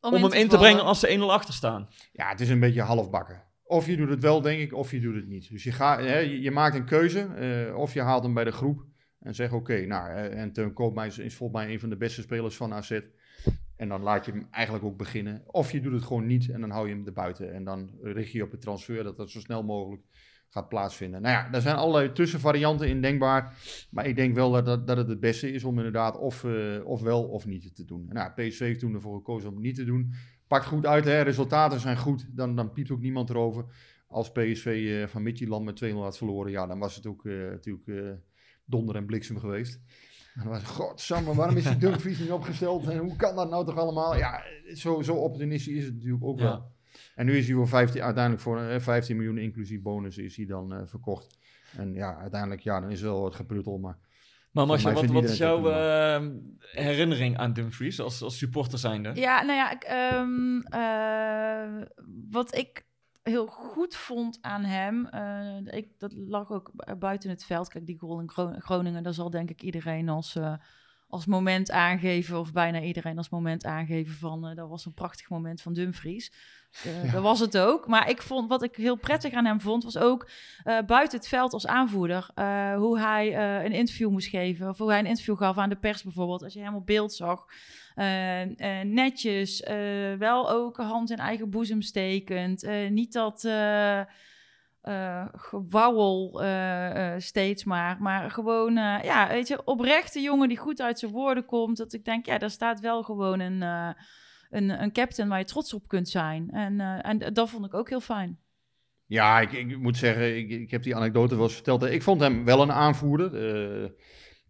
om, 0.00 0.12
hem 0.14 0.32
in 0.32 0.48
te 0.48 0.56
brengen 0.58 0.84
als 0.84 1.00
ze 1.00 1.08
1-0 1.18 1.32
achter 1.32 1.54
staan. 1.54 1.88
Ja, 2.12 2.28
het 2.28 2.40
is 2.40 2.48
een 2.48 2.60
beetje 2.60 2.82
halfbakken. 2.82 3.42
Of 3.72 3.86
je 3.86 3.96
doet 3.96 4.08
het 4.08 4.20
wel, 4.20 4.40
denk 4.40 4.60
ik, 4.60 4.74
of 4.74 4.90
je 4.90 5.00
doet 5.00 5.14
het 5.14 5.28
niet. 5.28 5.50
Dus 5.50 5.62
je, 5.62 5.72
hè, 5.72 6.18
je, 6.18 6.40
je 6.40 6.50
maakt 6.50 6.74
een 6.74 6.84
keuze. 6.84 7.20
eh, 7.20 7.76
of 7.76 7.94
je 7.94 8.00
haalt 8.00 8.22
hem 8.22 8.34
bij 8.34 8.44
de 8.44 8.52
groep 8.52 8.84
en 9.18 9.34
zegt 9.34 9.52
oké, 9.52 9.86
nou, 9.86 10.10
en 10.10 10.52
Teun 10.52 10.72
Koopmeiners 10.72 11.18
is 11.18 11.34
volgens 11.34 11.62
mij 11.62 11.72
een 11.72 11.80
van 11.80 11.88
de 11.88 11.96
beste 11.96 12.20
spelers 12.20 12.56
van 12.56 12.72
AZ. 12.72 13.00
En 13.76 13.88
dan 13.88 14.02
laat 14.02 14.24
je 14.24 14.32
hem 14.32 14.46
eigenlijk 14.50 14.84
ook 14.84 14.96
beginnen. 14.96 15.42
Of 15.46 15.72
je 15.72 15.80
doet 15.80 15.92
het 15.92 16.02
gewoon 16.02 16.26
niet 16.26 16.50
en 16.50 16.60
dan 16.60 16.70
hou 16.70 16.88
je 16.88 16.94
hem 16.94 17.06
erbuiten. 17.06 17.54
En 17.54 17.64
dan 17.64 17.90
richt 18.02 18.32
je 18.32 18.42
op 18.42 18.50
het 18.50 18.60
transfer 18.60 19.04
dat 19.04 19.16
dat 19.16 19.30
zo 19.30 19.40
snel 19.40 19.62
mogelijk 19.62 20.02
gaat 20.48 20.68
plaatsvinden. 20.68 21.22
Nou 21.22 21.34
ja, 21.34 21.50
daar 21.50 21.60
zijn 21.60 21.76
allerlei 21.76 22.12
tussenvarianten 22.12 22.88
in 22.88 23.00
denkbaar. 23.00 23.54
Maar 23.90 24.06
ik 24.06 24.16
denk 24.16 24.34
wel 24.34 24.50
dat, 24.50 24.66
dat, 24.66 24.86
dat 24.86 24.96
het 24.96 25.08
het 25.08 25.20
beste 25.20 25.52
is 25.52 25.64
om 25.64 25.76
inderdaad 25.76 26.18
of, 26.18 26.44
eh, 26.44 26.84
of 26.84 27.02
wel 27.02 27.24
of 27.24 27.46
niet 27.46 27.74
te 27.74 27.84
doen. 27.84 28.06
Nou, 28.08 28.30
PSV 28.30 28.58
heeft 28.58 28.80
toen 28.80 28.94
ervoor 28.94 29.16
gekozen 29.16 29.48
om 29.48 29.54
het 29.54 29.64
niet 29.64 29.74
te 29.74 29.84
doen. 29.84 30.12
Pakt 30.52 30.66
goed 30.66 30.86
uit, 30.86 31.04
hè? 31.04 31.20
resultaten 31.20 31.80
zijn 31.80 31.96
goed. 31.96 32.26
Dan, 32.36 32.56
dan 32.56 32.72
piept 32.72 32.90
ook 32.90 33.00
niemand 33.00 33.30
erover. 33.30 33.64
Als 34.06 34.32
PSV 34.32 34.66
eh, 35.02 35.08
van 35.08 35.22
Midtjylland 35.22 35.64
met 35.64 35.84
2-0 35.84 35.94
had 35.94 36.16
verloren, 36.16 36.50
ja, 36.50 36.66
dan 36.66 36.78
was 36.78 36.96
het 36.96 37.06
ook 37.06 37.26
eh, 37.26 37.32
natuurlijk 37.32 37.88
eh, 37.88 38.10
donder 38.64 38.96
en 38.96 39.06
bliksem 39.06 39.38
geweest. 39.38 39.80
En 40.34 40.40
dan 40.42 40.48
was 40.48 40.62
godsamme, 40.62 41.34
waarom 41.34 41.56
is 41.56 41.64
die 41.64 41.76
Dumfries 41.88 42.18
niet 42.18 42.30
opgesteld? 42.30 42.88
En 42.88 42.98
hoe 42.98 43.16
kan 43.16 43.36
dat 43.36 43.50
nou 43.50 43.64
toch 43.66 43.76
allemaal? 43.76 44.16
Ja, 44.16 44.42
zo, 44.74 45.02
zo 45.02 45.14
opportunistisch 45.14 45.76
is 45.76 45.84
het 45.84 45.94
natuurlijk 45.94 46.24
ook 46.24 46.38
Ja. 46.38 46.44
wel. 46.44 46.72
En 47.14 47.26
nu 47.26 47.36
is 47.36 47.46
hij 47.46 47.54
voor 47.54 47.68
15, 47.68 48.02
uiteindelijk 48.02 48.42
voor 48.42 48.60
eh, 48.60 48.80
15 48.80 49.16
miljoen 49.16 49.38
inclusief 49.38 49.82
bonus 49.82 50.18
is 50.18 50.36
hij 50.36 50.46
dan 50.46 50.72
eh, 50.74 50.80
verkocht. 50.84 51.38
En 51.76 51.94
ja, 51.94 52.16
uiteindelijk, 52.16 52.60
ja, 52.60 52.80
dan 52.80 52.90
is 52.90 53.00
wel 53.00 53.20
wat 53.20 53.34
gepruttel, 53.34 53.78
maar... 53.78 53.98
Maar 54.52 54.66
mij 54.66 54.92
wat, 54.92 55.06
wat 55.06 55.24
is 55.24 55.36
jouw 55.38 55.70
eh, 55.70 56.26
herinnering 56.60 57.38
aan 57.38 57.52
Dumfries 57.52 58.00
als, 58.00 58.22
als 58.22 58.38
supporter 58.38 58.78
zijnde? 58.78 59.10
Ja, 59.14 59.42
nou 59.42 59.56
ja, 59.58 59.70
ik, 59.70 59.82
ehm, 59.82 60.60
eh, 60.60 61.86
wat 62.30 62.56
ik 62.56 62.84
heel 63.22 63.46
goed 63.46 63.96
vond 63.96 64.38
aan 64.40 64.64
hem, 64.64 65.06
eh, 65.06 65.76
ik, 65.76 65.88
dat 65.98 66.12
lag 66.16 66.50
ook 66.50 66.70
bu- 66.74 66.94
buiten 66.94 67.30
het 67.30 67.44
veld. 67.44 67.68
Kijk, 67.68 67.86
die 67.86 67.98
goal 67.98 68.20
in 68.20 68.30
Gro- 68.30 68.54
Groningen, 68.58 69.02
daar 69.02 69.14
zal 69.14 69.30
denk 69.30 69.50
ik 69.50 69.62
iedereen 69.62 70.08
als, 70.08 70.36
eh, 70.36 70.54
als 71.12 71.26
moment 71.26 71.70
aangeven, 71.70 72.38
of 72.38 72.52
bijna 72.52 72.80
iedereen 72.80 73.16
als 73.16 73.28
moment 73.28 73.64
aangeven 73.64 74.14
van 74.14 74.46
eh, 74.46 74.56
dat 74.56 74.68
was 74.68 74.86
een 74.86 74.94
prachtig 74.94 75.28
moment 75.28 75.62
van 75.62 75.72
Dumfries. 75.72 76.32
Eh, 76.84 77.12
Dat 77.12 77.22
was 77.22 77.40
het 77.40 77.58
ook. 77.58 77.86
Maar 77.86 78.10
ik 78.10 78.22
vond 78.22 78.48
wat 78.48 78.62
ik 78.62 78.76
heel 78.76 78.96
prettig 78.96 79.32
aan 79.32 79.44
hem 79.44 79.60
vond, 79.60 79.84
was 79.84 79.98
ook 79.98 80.28
eh, 80.62 80.78
buiten 80.86 81.18
het 81.18 81.28
veld 81.28 81.52
als 81.52 81.66
aanvoerder. 81.66 82.30
hoe 82.76 82.98
hij 82.98 83.36
een 83.64 83.72
interview 83.72 84.10
moest 84.10 84.28
geven. 84.28 84.68
Of 84.68 84.78
hoe 84.78 84.90
hij 84.90 84.98
een 84.98 85.06
interview 85.06 85.36
gaf 85.36 85.58
aan 85.58 85.68
de 85.68 85.76
pers 85.76 86.02
bijvoorbeeld. 86.02 86.42
Als 86.42 86.52
je 86.52 86.60
hem 86.60 86.74
op 86.74 86.86
beeld 86.86 87.12
zag. 87.12 87.44
Netjes. 88.82 89.66
wel 90.18 90.50
ook 90.50 90.76
hand 90.76 91.10
in 91.10 91.18
eigen 91.18 91.50
boezem 91.50 91.82
stekend. 91.82 92.68
niet 92.90 93.12
dat. 93.12 93.42
Eh, 94.82 95.24
gewauwel 95.32 96.42
eh, 96.42 97.14
eh, 97.14 97.20
steeds 97.20 97.64
maar. 97.64 98.02
Maar 98.02 98.30
gewoon, 98.30 98.74
ja, 99.02 99.28
weet 99.28 99.48
je, 99.48 99.64
oprechte 99.64 100.20
jongen 100.20 100.48
die 100.48 100.58
goed 100.58 100.80
uit 100.80 100.98
zijn 100.98 101.12
woorden 101.12 101.44
komt. 101.44 101.76
Dat 101.76 101.92
ik 101.92 102.04
denk, 102.04 102.26
ja, 102.26 102.38
daar 102.38 102.50
staat 102.50 102.80
wel 102.80 103.02
gewoon 103.02 103.40
een, 103.40 103.60
een, 104.50 104.82
een 104.82 104.92
captain 104.92 105.28
waar 105.28 105.38
je 105.38 105.44
trots 105.44 105.74
op 105.74 105.88
kunt 105.88 106.08
zijn. 106.08 106.50
En, 106.50 106.80
en 107.02 107.32
dat 107.32 107.50
vond 107.50 107.66
ik 107.66 107.74
ook 107.74 107.88
heel 107.88 108.00
fijn. 108.00 108.38
Ja, 109.06 109.40
ik, 109.40 109.52
ik 109.52 109.78
moet 109.78 109.96
zeggen, 109.96 110.36
ik, 110.36 110.50
ik 110.50 110.70
heb 110.70 110.82
die 110.82 110.96
anekdote 110.96 111.34
wel 111.34 111.44
eens 111.44 111.54
verteld. 111.54 111.82
Ik 111.82 112.02
vond 112.02 112.20
hem 112.20 112.44
wel 112.44 112.62
een 112.62 112.72
aanvoerder. 112.72 113.34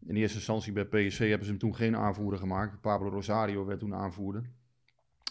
In 0.07 0.17
eerste 0.17 0.37
instantie 0.37 0.73
bij 0.73 0.85
PSV 0.85 1.29
hebben 1.29 1.45
ze 1.45 1.51
hem 1.51 1.61
toen 1.61 1.75
geen 1.75 1.97
aanvoerder 1.97 2.39
gemaakt. 2.39 2.81
Pablo 2.81 3.09
Rosario 3.09 3.65
werd 3.65 3.79
toen 3.79 3.95
aanvoerder. 3.95 4.51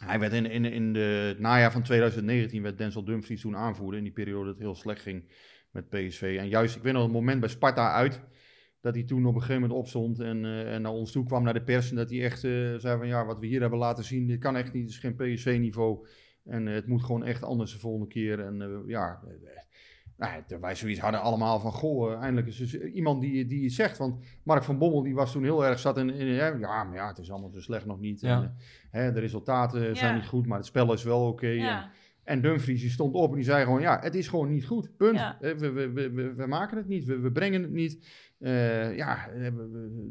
Hij 0.06 0.20
werd 0.20 0.34
in, 0.34 0.66
in, 0.66 0.94
de, 0.94 1.00
het 1.28 1.40
najaar 1.40 1.72
van 1.72 1.84
2019 1.84 2.62
werd 2.62 2.78
Denzel 2.78 3.04
Dumfries 3.04 3.42
toen 3.42 3.56
aanvoerder. 3.56 3.98
In 3.98 4.04
die 4.04 4.14
periode 4.14 4.46
dat 4.46 4.54
het 4.54 4.64
heel 4.64 4.76
slecht 4.76 5.02
ging 5.02 5.32
met 5.72 5.90
PSV. 5.90 6.36
En 6.40 6.48
juist, 6.48 6.76
ik 6.76 6.82
weet 6.82 6.94
nog 6.94 7.04
het 7.04 7.12
moment 7.12 7.40
bij 7.40 7.50
Sparta 7.50 7.94
uit. 7.94 8.22
Dat 8.82 8.94
hij 8.94 9.04
toen 9.04 9.26
op 9.26 9.36
een 9.36 9.42
gegeven 9.42 9.62
moment 9.62 9.80
opstond 9.80 10.20
en, 10.20 10.46
eh, 10.46 10.80
naar 10.80 10.92
ons 10.92 11.12
toe 11.12 11.26
kwam 11.26 11.44
naar 11.44 11.54
de 11.54 11.64
pers. 11.64 11.90
En 11.90 11.96
dat 11.96 12.10
hij 12.10 12.24
echt 12.24 12.44
eh, 12.44 12.76
zei 12.76 12.98
van 12.98 13.08
ja, 13.08 13.26
wat 13.26 13.40
we 13.40 13.46
hier 13.46 13.62
hebben 13.62 13.80
laten 13.80 14.04
zien, 14.04 14.28
dit 14.28 14.40
kan 14.40 14.56
echt 14.56 14.74
niet. 14.74 14.84
Het 14.84 14.92
is 14.92 14.98
geen 14.98 15.16
PSV-niveau. 15.16 16.08
En 16.46 16.68
eh, 16.68 16.74
het 16.74 16.88
moet 16.88 17.04
gewoon 17.04 17.24
echt 17.24 17.44
anders 17.44 17.72
de 17.74 17.80
volgende 17.80 18.08
keer. 18.08 18.40
En 18.40 18.84
ja, 18.88 19.22
nou, 20.22 20.62
wij 20.62 20.76
zoiets 20.76 21.00
hadden 21.00 21.22
allemaal 21.22 21.60
van, 21.60 21.72
goh, 21.72 22.12
eh, 22.12 22.20
eindelijk 22.20 22.48
is 22.48 22.58
dus 22.58 22.80
iemand 22.80 23.22
die, 23.22 23.46
die 23.48 23.64
het 23.64 23.74
zegt. 23.74 23.98
Want 23.98 24.26
Mark 24.44 24.64
van 24.64 24.78
Bommel, 24.78 25.04
die 25.04 25.16
was 25.16 25.32
toen 25.32 25.44
heel 25.44 25.66
erg 25.66 25.80
zat 25.80 25.98
in, 25.98 26.10
in 26.10 26.28
hè, 26.28 26.48
ja, 26.48 26.84
maar 26.84 26.96
ja, 26.96 27.08
het 27.08 27.18
is 27.18 27.32
allemaal 27.32 27.50
zo 27.50 27.60
slecht 27.60 27.86
nog 27.86 28.00
niet. 28.00 28.22
Ja. 28.22 28.42
En, 28.42 28.56
eh, 28.92 29.02
hè, 29.02 29.12
de 29.12 29.20
resultaten 29.20 29.96
zijn 29.98 30.16
niet 30.16 30.28
goed, 30.28 30.48
maar 30.48 30.58
het 30.58 30.66
spel 30.66 30.94
is 30.94 31.04
wel 31.04 31.28
oké. 31.28 31.48
En, 31.48 31.56
Ja, 31.56 31.92
en 32.24 32.42
Dumfries 32.42 32.82
die 32.82 32.90
stond 32.90 33.16
op 33.16 33.30
en 33.30 33.36
die 33.36 33.44
zei 33.44 33.64
gewoon, 33.64 33.82
ja, 33.82 34.00
het 34.02 34.16
is 34.16 34.28
gewoon 34.28 34.50
niet 34.50 34.66
goed. 34.66 34.98
Punt. 34.98 35.18
Ja. 35.18 35.38
Eh, 35.42 35.56
We, 35.56 35.72
we, 35.72 35.92
we, 35.92 36.12
we, 36.12 36.34
we 36.34 36.48
maken 36.48 36.78
het 36.78 36.88
niet, 36.88 37.06
we, 37.06 37.20
we 37.20 37.32
brengen 37.32 37.62
het 37.62 37.72
niet. 37.72 38.08
Eh, 38.42 38.96
ja, 38.96 39.28
eh, 39.28 39.46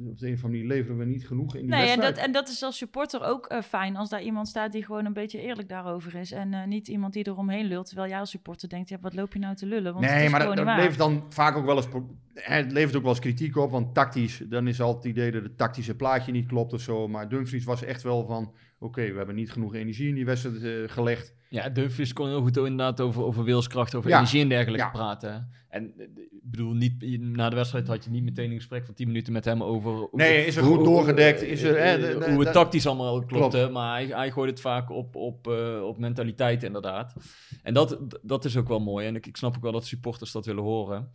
op 0.09 0.19
de 0.19 0.27
een 0.27 0.35
of 0.35 0.45
andere 0.45 0.49
manier 0.49 0.67
leveren 0.67 0.99
we 0.99 1.05
niet 1.05 1.27
genoeg 1.27 1.55
in 1.55 1.61
die 1.61 1.71
nee, 1.71 1.89
en 1.89 2.01
dat, 2.01 2.17
en 2.17 2.33
dat 2.33 2.49
is 2.49 2.63
als 2.63 2.77
supporter 2.77 3.23
ook 3.23 3.47
eh, 3.47 3.63
fijn 3.63 3.97
als 3.97 4.09
daar 4.09 4.23
iemand 4.23 4.49
staat 4.49 4.73
die 4.73 4.85
gewoon 4.85 5.05
een 5.05 5.13
beetje 5.13 5.41
eerlijk 5.41 5.69
daarover 5.69 6.15
is. 6.15 6.33
En 6.33 6.69
niet 6.69 6.89
iemand 6.89 7.13
die 7.13 7.27
eromheen 7.27 7.67
lult, 7.67 7.87
terwijl 7.87 8.09
jij 8.09 8.19
als 8.19 8.31
supporter 8.31 8.69
denkt, 8.69 8.89
ja, 8.89 8.99
wat 9.01 9.15
loop 9.15 9.33
je 9.33 9.39
nou 9.39 9.55
te 9.55 9.67
lullen? 9.67 9.93
Want 9.93 10.07
nee, 10.07 10.29
maar 10.29 10.57
dat, 10.57 10.65
levert 10.65 10.99
dan 10.99 11.25
vaak 11.29 11.57
ook 11.57 11.65
wel 11.65 11.77
eens, 11.77 11.89
het 12.35 12.73
levert 12.73 12.97
ook 12.97 13.03
wel 13.03 13.11
eens 13.11 13.21
kritiek 13.21 13.57
op, 13.57 13.71
want 13.71 13.95
tactisch, 13.95 14.43
dan 14.49 14.69
is 14.69 14.81
altijd 14.81 15.05
het 15.05 15.13
idee 15.13 15.31
dat 15.31 15.43
het 15.43 15.59
tactische 15.59 15.97
plaatje 15.97 16.33
niet 16.33 16.47
klopt 16.47 16.73
of 16.73 16.81
zo. 16.81 17.09
Maar 17.09 17.29
Dumfries 17.29 17.65
was 17.65 17.85
echt 17.85 18.03
wel 18.03 18.27
van, 18.27 18.55
oké, 18.79 19.11
we 19.11 19.17
hebben 19.17 19.35
niet 19.35 19.53
genoeg 19.53 19.75
energie 19.75 20.09
in 20.09 20.15
die 20.15 20.25
wedstrijd 20.25 20.91
gelegd. 20.91 21.35
Ja, 21.53 21.69
Dumfries 21.69 22.13
kon 22.13 22.27
heel 22.29 22.41
goed 22.43 22.57
inderdaad 22.57 23.01
over, 23.01 23.23
over 23.23 23.45
wilskracht, 23.45 23.95
over 23.95 24.11
Ja. 24.11 24.17
energie 24.17 24.43
en 24.43 24.49
dergelijke 24.49 24.85
Ja. 24.85 24.91
praten. 24.91 25.51
En 25.69 25.93
eh, 25.99 26.05
ik 26.31 26.51
bedoel, 26.51 26.73
niet, 26.73 27.21
na 27.21 27.49
de 27.49 27.57
wedstrijd 27.57 27.87
had 27.89 28.05
je 28.05 28.11
niet 28.11 28.23
meteen 28.25 28.51
een 28.51 28.57
gesprek 28.57 28.85
van 28.85 28.95
10 28.95 29.07
minuten 29.07 29.33
met 29.33 29.45
hem 29.45 29.63
over... 29.63 29.91
hoe- 29.93 30.09
Nee, 30.13 30.47
is 30.47 30.57
er 30.57 30.63
hoe- 30.65 30.77
goed 30.77 30.85
doorgedekt? 30.85 31.43
Is 31.43 31.63
er, 31.63 31.77
eh, 31.77 31.93
de- 32.01 32.19
de- 32.19 32.31
hoe 32.33 32.45
het 32.45 32.53
tactisch 32.53 32.87
allemaal 32.87 33.25
klopte, 33.25 33.57
Klopt. 33.59 33.73
maar 33.73 33.93
hij, 33.95 34.07
hij 34.07 34.31
gooit 34.31 34.51
het 34.51 34.61
vaak 34.61 34.91
op, 34.91 35.17
op, 35.17 35.49
eh, 35.49 35.83
op 35.85 35.99
mentaliteit 35.99 36.63
inderdaad. 36.63 37.15
En 37.63 37.75
dat, 37.75 37.99
dat 38.23 38.45
is 38.45 38.57
ook 38.57 38.69
wel 38.69 38.81
mooi 38.81 39.07
en 39.07 39.17
ik, 39.17 39.27
ik 39.27 39.37
snap 39.37 39.57
ook 39.57 39.63
wel 39.63 39.73
dat 39.73 39.87
supporters 39.87 40.33
dat 40.33 40.47
willen 40.47 40.63
horen. 40.63 41.11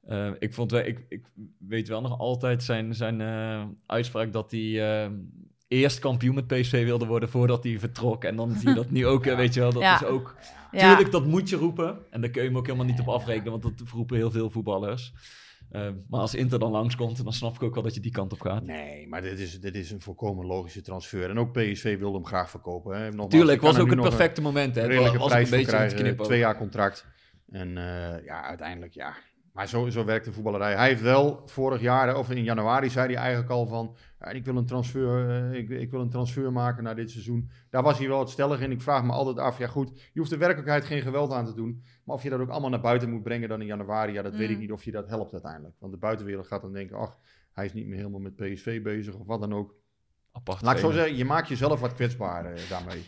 Eh, 0.00 0.30
ik, 0.38 0.54
vond 0.54 0.72
ik, 0.72 1.04
ik 1.08 1.26
weet 1.58 1.88
wel 1.88 2.00
nog 2.00 2.18
altijd 2.18 2.62
zijn, 2.62 2.94
zijn 2.94 3.20
eh, 3.20 3.64
uitspraak 3.86 4.32
dat 4.32 4.50
hij 4.50 5.02
eh, 5.04 5.10
eerst 5.70 5.98
kampioen 5.98 6.34
met 6.34 6.46
PSV 6.46 6.84
wilde 6.84 7.06
worden 7.06 7.28
voordat 7.28 7.64
hij 7.64 7.78
vertrok. 7.78 8.24
En 8.24 8.36
dan 8.36 8.54
zie 8.56 8.68
je 8.68 8.74
dat 8.74 8.90
nu 8.90 9.06
ook, 9.06 9.26
eh, 9.26 9.36
weet 9.36 9.54
je 9.54 9.60
wel, 9.60 9.72
dat 9.72 9.82
Ja. 9.82 9.94
is 9.94 10.04
ook... 10.06 10.36
Ja. 10.72 10.78
Tuurlijk, 10.88 11.12
dat 11.12 11.26
moet 11.26 11.48
je 11.48 11.56
roepen. 11.56 11.98
En 12.10 12.20
daar 12.20 12.30
kun 12.30 12.42
je 12.42 12.48
hem 12.48 12.56
ook 12.56 12.66
helemaal 12.66 12.86
niet 12.86 13.00
op 13.00 13.08
afrekenen, 13.08 13.50
want 13.50 13.62
dat 13.62 13.88
roepen 13.92 14.16
heel 14.16 14.30
veel 14.30 14.50
voetballers. 14.50 15.12
Eh, 15.70 15.88
maar 16.08 16.20
als 16.20 16.34
Inter 16.34 16.58
dan 16.58 16.70
langskomt, 16.70 17.24
dan 17.24 17.32
snap 17.32 17.54
ik 17.54 17.62
ook 17.62 17.74
wel 17.74 17.82
dat 17.82 17.94
je 17.94 18.00
die 18.00 18.10
kant 18.10 18.32
op 18.32 18.40
gaat. 18.40 18.62
Nee, 18.64 19.08
maar 19.08 19.22
dit 19.22 19.38
is, 19.38 19.60
dit 19.60 19.74
is 19.74 19.90
een 19.90 20.00
volkomen 20.00 20.46
logische 20.46 20.80
transfer. 20.82 21.30
En 21.30 21.38
ook 21.38 21.52
PSV 21.52 21.98
wilde 21.98 22.16
hem 22.16 22.26
graag 22.26 22.50
verkopen. 22.50 22.96
Hè. 22.96 23.04
Nogmaals, 23.08 23.30
Tuurlijk, 23.30 23.60
was 23.60 23.78
ook 23.78 23.88
het 23.88 23.96
een 23.98 24.04
perfecte 24.04 24.40
moment. 24.40 24.74
Hè. 24.74 24.86
Redelijke 24.86 25.18
was 25.18 25.26
een 25.26 25.30
prijs 25.32 25.48
voor 25.48 25.58
beetje 25.58 25.72
krijgen, 25.96 26.16
twee 26.16 26.38
jaar 26.38 26.56
contract. 26.56 27.06
En 27.50 27.68
eh, 27.78 28.24
ja, 28.24 28.42
uiteindelijk 28.42 28.94
ja. 28.94 29.14
Maar 29.52 29.68
zo, 29.68 29.88
zo 29.88 30.04
werkt 30.04 30.24
de 30.24 30.32
voetballerij. 30.32 30.74
Hij 30.74 30.88
heeft 30.88 31.02
wel 31.02 31.42
vorig 31.46 31.80
jaar, 31.80 32.16
of 32.16 32.30
in 32.30 32.42
januari, 32.44 32.90
zei 32.90 33.06
hij 33.12 33.22
eigenlijk 33.22 33.50
al 33.50 33.66
van... 33.66 33.96
Ik, 34.32 34.44
wil 34.44 34.56
een 34.56 34.66
transfer, 34.66 35.28
eh, 35.30 35.58
ik, 35.58 35.68
ik 35.68 35.90
wil 35.90 36.00
een 36.00 36.10
transfer 36.10 36.52
maken 36.52 36.82
naar 36.82 36.96
dit 36.96 37.10
seizoen. 37.10 37.50
Daar 37.70 37.82
was 37.82 37.98
hij 37.98 38.08
wel 38.08 38.18
het 38.18 38.28
stellig 38.28 38.60
in. 38.60 38.70
Ik 38.70 38.82
vraag 38.82 39.04
me 39.04 39.12
altijd 39.12 39.38
af, 39.38 39.58
ja 39.58 39.66
goed, 39.66 40.10
je 40.12 40.18
hoeft 40.18 40.30
de 40.30 40.36
werkelijkheid 40.36 40.84
geen 40.84 41.02
geweld 41.02 41.32
aan 41.32 41.44
te 41.44 41.54
doen. 41.54 41.82
Maar 42.04 42.16
of 42.16 42.22
je 42.22 42.30
dat 42.30 42.40
ook 42.40 42.48
allemaal 42.48 42.70
naar 42.70 42.80
buiten 42.80 43.10
moet 43.10 43.22
brengen 43.22 43.48
dan 43.48 43.60
in 43.60 43.66
januari, 43.66 44.12
ja, 44.12 44.22
dat 44.22 44.34
weet 44.34 44.48
ik 44.48 44.54
Mm. 44.54 44.60
niet 44.60 44.72
of 44.72 44.84
je 44.84 44.90
dat 44.90 45.08
helpt 45.08 45.32
uiteindelijk. 45.32 45.74
Want 45.78 45.92
de 45.92 45.98
buitenwereld 45.98 46.46
gaat 46.46 46.62
dan 46.62 46.72
denken, 46.72 46.96
ach, 46.96 47.18
hij 47.52 47.64
is 47.64 47.72
niet 47.72 47.86
meer 47.86 47.96
helemaal 47.96 48.20
met 48.20 48.36
PSV 48.36 48.82
bezig 48.82 49.14
of 49.14 49.26
wat 49.26 49.40
dan 49.40 49.54
ook. 49.54 49.74
Apart 50.32 50.62
Laat 50.62 50.74
ik 50.74 50.80
zo 50.80 50.90
zeggen, 50.90 51.16
je 51.16 51.24
maakt 51.24 51.48
jezelf 51.48 51.80
wat 51.80 51.94
kwetsbaar 51.94 52.44
eh, 52.44 52.60
daarmee. 52.68 53.02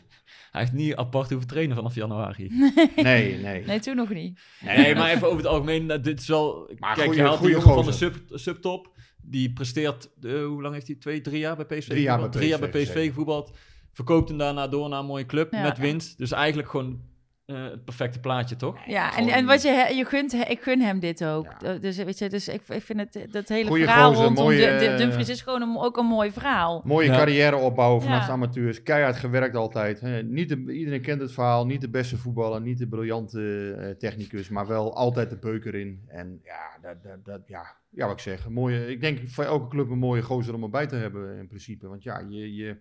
Hij 0.50 0.60
heeft 0.60 0.72
niet 0.72 0.94
apart 0.96 1.30
hoeven 1.30 1.48
trainen 1.48 1.76
vanaf 1.76 1.94
januari. 1.94 2.48
Nee, 2.96 3.36
nee. 3.38 3.64
Nee, 3.64 3.80
toen 3.80 3.96
nog 3.96 4.08
niet. 4.08 4.40
Nee, 4.60 4.94
maar 4.94 5.10
even 5.10 5.26
over 5.26 5.38
het 5.38 5.46
algemeen. 5.46 5.86
nou, 5.86 6.00
dit 6.00 6.20
is 6.20 6.28
wel... 6.28 6.70
Maar 6.78 6.94
kijk, 6.94 7.06
goeie- 7.06 7.22
je 7.22 7.26
haalt 7.28 7.40
die 7.40 7.50
jongen 7.50 7.74
van 7.74 7.84
de 7.84 7.92
sub, 7.92 8.16
subtop. 8.28 8.90
Die 9.22 9.52
presteert... 9.52 10.10
eh, 10.22 10.44
hoe 10.44 10.62
lang 10.62 10.74
heeft 10.74 10.86
hij? 10.86 10.96
Twee, 10.96 11.20
drie 11.20 11.38
jaar 11.38 11.56
bij 11.56 11.64
PSV 11.64 11.88
Drie 11.88 12.02
jaar 12.02 12.18
bij 12.20 12.28
Drie 12.28 12.48
jaar 12.48 12.58
bij 12.58 12.68
PSV 12.68 12.82
PSV 12.82 13.06
gevoetbald. 13.08 13.56
Verkoopt 13.92 14.28
hem 14.28 14.38
daarna 14.38 14.68
door 14.68 14.88
naar 14.88 14.98
een 14.98 15.06
mooie 15.06 15.26
club 15.26 15.52
Ja. 15.52 15.62
met 15.62 15.78
winst. 15.78 16.18
Dus 16.18 16.30
eigenlijk 16.32 16.68
gewoon 16.70 17.00
eh, 17.46 17.64
het 17.64 17.84
perfecte 17.84 18.20
plaatje, 18.20 18.56
toch? 18.56 18.86
Ja, 18.86 19.06
en, 19.06 19.12
Gewoon- 19.12 19.28
en 19.38 19.46
wat 19.46 19.62
je, 19.62 19.92
je 19.94 20.04
gunt, 20.04 20.32
ik 20.32 20.60
gun 20.60 20.80
hem 20.80 21.00
dit 21.00 21.24
ook. 21.24 21.46
Ja. 21.60 21.74
Dus, 21.74 21.96
weet 21.96 22.18
je, 22.18 22.28
dus 22.28 22.48
ik, 22.48 22.62
ik 22.68 22.82
vind 22.82 22.98
het, 22.98 23.26
dat 23.32 23.48
hele 23.48 23.68
Goeie 23.68 23.84
verhaal 23.84 24.08
gozer, 24.08 24.24
rondom 24.24 24.44
mooie, 24.44 24.58
de, 24.58 24.78
de, 24.78 24.86
eh, 24.86 24.96
Dumfries 24.96 25.28
is 25.28 25.42
gewoon 25.42 25.62
een, 25.62 25.76
ook 25.78 25.96
een 25.96 26.06
mooi 26.06 26.30
verhaal. 26.32 26.82
Mooie 26.84 27.06
Ja. 27.10 27.16
carrière 27.16 27.56
opbouwen 27.56 28.02
vanaf 28.02 28.20
Ja. 28.20 28.26
de 28.26 28.32
amateurs. 28.32 28.82
Keihard 28.82 29.16
gewerkt 29.16 29.56
altijd. 29.56 30.02
Niet 30.24 30.48
de, 30.48 30.72
iedereen 30.72 31.02
kent 31.02 31.20
het 31.20 31.32
verhaal. 31.32 31.66
Niet 31.66 31.80
de 31.80 31.90
beste 31.90 32.16
voetballer, 32.16 32.60
niet 32.60 32.78
de 32.78 32.88
briljante 32.88 33.74
eh, 33.78 33.90
technicus. 33.90 34.48
Maar 34.48 34.66
wel 34.66 34.94
altijd 34.96 35.30
de 35.30 35.38
beuker 35.38 35.74
in. 35.74 36.02
En 36.08 36.40
ja, 36.44 36.78
dat, 36.82 37.02
dat, 37.02 37.24
dat, 37.24 37.40
ja, 37.48 37.76
ja, 37.90 38.06
wat 38.06 38.14
ik 38.14 38.20
zeg. 38.22 38.48
Mooie, 38.48 38.86
ik 38.86 39.00
denk 39.00 39.28
voor 39.28 39.44
elke 39.44 39.68
club 39.68 39.90
een 39.90 39.98
mooie 39.98 40.22
gozer 40.22 40.54
om 40.54 40.62
erbij 40.62 40.86
te 40.86 40.96
hebben 40.96 41.38
in 41.38 41.46
principe. 41.46 41.88
Want 41.88 42.02
ja, 42.02 42.24
je, 42.28 42.54
je, 42.54 42.76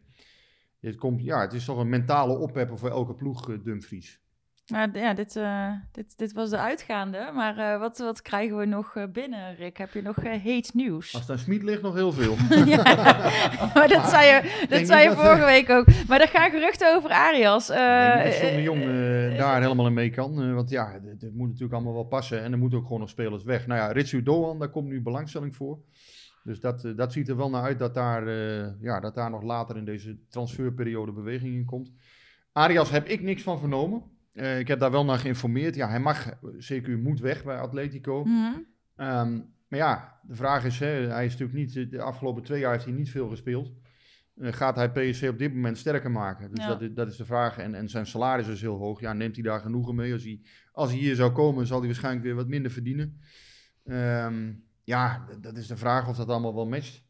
het, 0.79 0.95
komt, 0.95 1.21
ja 1.23 1.41
het 1.41 1.53
is 1.53 1.65
toch 1.65 1.77
een 1.77 1.89
mentale 1.89 2.37
oppepper 2.37 2.77
voor 2.77 2.89
elke 2.89 3.13
ploeg, 3.13 3.61
Dumfries. 3.63 4.19
Maar 4.71 4.89
ja, 4.93 5.13
dit, 5.13 5.35
eh, 5.35 5.71
dit, 5.91 6.17
dit 6.17 6.33
was 6.33 6.49
de 6.49 6.57
uitgaande. 6.57 7.31
Maar 7.33 7.57
eh, 7.57 7.79
wat, 7.79 7.97
wat 7.97 8.21
krijgen 8.21 8.57
we 8.57 8.65
nog 8.65 8.95
eh, 8.95 9.03
binnen, 9.11 9.55
Rick? 9.55 9.77
Heb 9.77 9.93
je 9.93 10.01
nog 10.01 10.15
heet 10.21 10.73
nieuws? 10.73 11.15
Als 11.15 11.29
aan 11.29 11.37
Smit 11.37 11.63
ligt, 11.63 11.81
nog 11.81 11.93
heel 11.93 12.11
veel. 12.11 12.35
ja, 12.65 12.83
maar 13.73 13.87
dat 13.87 14.09
zei 14.09 14.25
je, 14.25 14.65
dat 14.69 14.87
zei 14.87 15.01
je 15.01 15.07
dat, 15.07 15.17
vorige 15.17 15.45
week 15.45 15.69
ook. 15.69 15.85
Maar 16.07 16.21
er 16.21 16.27
gaan 16.27 16.51
geruchten 16.51 16.95
over 16.95 17.09
Arias. 17.09 17.67
De 17.67 17.73
eh, 17.73 18.63
Jong 18.63 18.83
daar 19.37 19.61
helemaal 19.61 19.87
in 19.87 19.93
mee 19.93 20.09
kan. 20.09 20.53
want 20.55 20.69
ja, 20.69 20.91
het 20.91 21.33
moet 21.33 21.47
natuurlijk 21.47 21.73
allemaal 21.73 21.93
wel 21.93 22.03
passen. 22.03 22.43
En 22.43 22.51
er 22.51 22.57
moeten 22.57 22.77
ook 22.77 22.85
gewoon 22.85 22.99
nog 22.99 23.09
spelers 23.09 23.43
weg. 23.43 23.67
Nou 23.67 23.79
ja, 23.79 23.91
Ritsu 23.91 24.23
Doan, 24.23 24.59
daar 24.59 24.69
komt 24.69 24.87
nu 24.87 25.01
belangstelling 25.01 25.55
voor. 25.55 25.79
Dus 26.43 26.59
dat, 26.59 26.93
dat 26.95 27.13
ziet 27.13 27.29
er 27.29 27.37
wel 27.37 27.49
naar 27.49 27.63
uit 27.63 27.79
dat 27.79 27.93
daar, 27.93 28.29
ja, 28.81 28.99
dat 28.99 29.15
daar 29.15 29.29
nog 29.29 29.43
later 29.43 29.77
in 29.77 29.85
deze 29.85 30.17
transferperiode 30.29 31.11
beweging 31.11 31.53
in 31.53 31.65
komt. 31.65 31.91
Arias 32.51 32.89
heb 32.89 33.07
ik 33.07 33.21
niks 33.21 33.43
van 33.43 33.59
vernomen. 33.59 34.03
Eh, 34.33 34.59
ik 34.59 34.67
heb 34.67 34.79
daar 34.79 34.91
wel 34.91 35.05
naar 35.05 35.17
geïnformeerd. 35.19 35.75
Ja, 35.75 35.89
hij 35.89 35.99
mag, 35.99 36.33
CQ 36.57 36.87
moet 37.01 37.19
weg 37.19 37.43
bij 37.43 37.57
Atletico. 37.57 38.23
mhm. 38.23 38.57
Ehm, 38.95 39.39
maar 39.67 39.79
ja, 39.79 40.19
de 40.27 40.35
vraag 40.35 40.65
is, 40.65 40.79
hè, 40.79 40.87
hij 40.87 41.25
is 41.25 41.37
natuurlijk 41.37 41.57
niet, 41.75 41.91
de 41.91 42.01
afgelopen 42.01 42.43
twee 42.43 42.59
jaar 42.59 42.71
heeft 42.71 42.85
hij 42.85 42.93
niet 42.93 43.09
veel 43.09 43.29
gespeeld. 43.29 43.71
Eh, 44.35 44.53
gaat 44.53 44.75
hij 44.75 44.91
PSV 44.91 45.27
op 45.31 45.37
dit 45.37 45.53
moment 45.53 45.77
sterker 45.77 46.11
maken? 46.11 46.49
Dus 46.53 46.63
Ja. 46.63 46.69
dat, 46.69 46.81
is, 46.81 46.89
dat 46.93 47.07
is 47.07 47.15
de 47.17 47.25
vraag. 47.25 47.57
En, 47.57 47.75
en 47.75 47.89
zijn 47.89 48.05
salaris 48.05 48.47
is 48.47 48.61
heel 48.61 48.77
hoog. 48.77 48.99
Ja, 48.99 49.13
neemt 49.13 49.35
hij 49.35 49.43
daar 49.43 49.59
genoegen 49.59 49.95
mee? 49.95 50.13
Als 50.13 50.23
hij, 50.23 50.41
als 50.71 50.89
hij 50.89 50.99
hier 50.99 51.15
zou 51.15 51.31
komen, 51.31 51.67
zal 51.67 51.77
hij 51.77 51.87
waarschijnlijk 51.87 52.25
weer 52.25 52.35
wat 52.35 52.47
minder 52.47 52.71
verdienen. 52.71 53.21
Ehm, 53.85 54.53
ja, 54.83 55.25
dat 55.41 55.57
is 55.57 55.67
de 55.67 55.77
vraag 55.77 56.07
of 56.07 56.17
dat 56.17 56.27
allemaal 56.29 56.55
wel 56.55 56.67
matcht. 56.67 57.03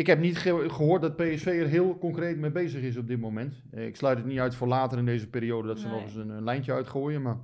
Ik 0.00 0.06
heb 0.06 0.20
niet 0.20 0.38
ge- 0.38 0.68
gehoord 0.70 1.02
dat 1.02 1.16
PSV 1.16 1.46
er 1.46 1.66
heel 1.66 1.98
concreet 1.98 2.38
mee 2.38 2.50
bezig 2.50 2.82
is 2.82 2.96
op 2.96 3.06
dit 3.06 3.20
moment. 3.20 3.62
Eh, 3.70 3.86
ik 3.86 3.96
sluit 3.96 4.18
het 4.18 4.26
niet 4.26 4.38
uit 4.38 4.54
voor 4.54 4.68
later 4.68 4.98
in 4.98 5.04
deze 5.04 5.28
periode 5.28 5.68
dat 5.68 5.78
ze 5.78 5.86
Nee. 5.86 5.94
nog 5.94 6.04
eens 6.04 6.14
een, 6.14 6.28
een 6.28 6.44
lijntje 6.44 6.72
uitgooien. 6.72 7.22
Maar 7.22 7.36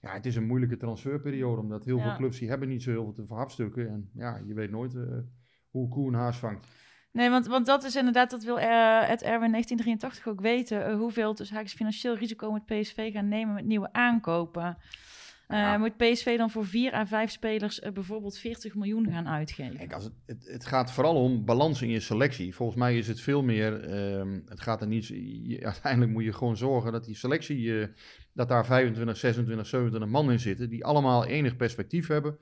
ja, 0.00 0.12
het 0.12 0.26
is 0.26 0.36
een 0.36 0.46
moeilijke 0.46 0.76
transferperiode. 0.76 1.60
Omdat 1.60 1.84
heel 1.84 1.96
Ja. 1.96 2.02
veel 2.02 2.16
clubs 2.16 2.38
die 2.38 2.48
hebben 2.48 2.68
niet 2.68 2.82
zo 2.82 2.90
heel 2.90 3.02
veel 3.04 3.12
te 3.12 3.26
verhapstukken. 3.26 3.88
En 3.88 4.10
ja, 4.14 4.40
je 4.46 4.54
weet 4.54 4.70
nooit 4.70 4.94
eh, 4.94 5.02
hoe 5.70 5.88
koe 5.88 6.08
een 6.08 6.14
haas 6.14 6.38
vangt. 6.38 6.66
Nee, 7.12 7.30
want, 7.30 7.46
want 7.46 7.66
dat 7.66 7.84
is 7.84 7.96
inderdaad, 7.96 8.30
dat 8.30 8.44
wil 8.44 8.58
eh, 8.58 8.66
het 9.08 9.22
Erwin 9.22 9.50
1983 9.50 10.26
ook 10.28 10.40
weten. 10.40 10.92
hoeveel 10.96 11.34
dus 11.34 11.50
haakjes 11.50 11.74
financieel 11.74 12.16
risico 12.16 12.50
moet 12.50 12.66
PSV 12.66 13.12
gaan 13.12 13.28
nemen 13.28 13.54
met 13.54 13.64
nieuwe 13.64 13.92
aankopen. 13.92 14.76
Eh, 15.46 15.58
Ja. 15.58 15.78
Moet 15.78 15.96
PSV 15.96 16.36
dan 16.36 16.50
voor 16.50 16.66
vier 16.66 16.94
à 16.94 17.06
vijf 17.06 17.30
spelers 17.30 17.80
eh, 17.80 17.92
bijvoorbeeld 17.92 18.38
40 18.38 18.74
miljoen 18.74 19.10
gaan 19.10 19.28
uitgeven? 19.28 19.76
Kijk, 19.76 19.92
als 19.92 20.04
het, 20.04 20.12
het, 20.26 20.46
het 20.50 20.66
gaat 20.66 20.92
vooral 20.92 21.22
om 21.22 21.44
balans 21.44 21.82
in 21.82 21.88
je 21.88 22.00
selectie. 22.00 22.54
Volgens 22.54 22.78
mij 22.78 22.98
is 22.98 23.08
het 23.08 23.20
veel 23.20 23.42
meer. 23.42 23.80
ehm, 23.84 24.40
het 24.46 24.60
gaat 24.60 24.80
er 24.80 24.86
niet. 24.86 25.06
je- 25.06 25.64
uiteindelijk 25.64 26.12
moet 26.12 26.24
je 26.24 26.32
gewoon 26.32 26.56
zorgen 26.56 26.92
dat 26.92 27.04
die 27.04 27.16
selectie. 27.16 27.80
eh, 27.80 27.88
dat 28.32 28.48
daar 28.48 28.66
25, 28.66 29.16
26, 29.16 29.66
27 29.66 30.10
man 30.10 30.30
in 30.30 30.40
zitten. 30.40 30.70
Die 30.70 30.84
allemaal 30.84 31.24
enig 31.26 31.56
perspectief 31.56 32.06
hebben. 32.06 32.38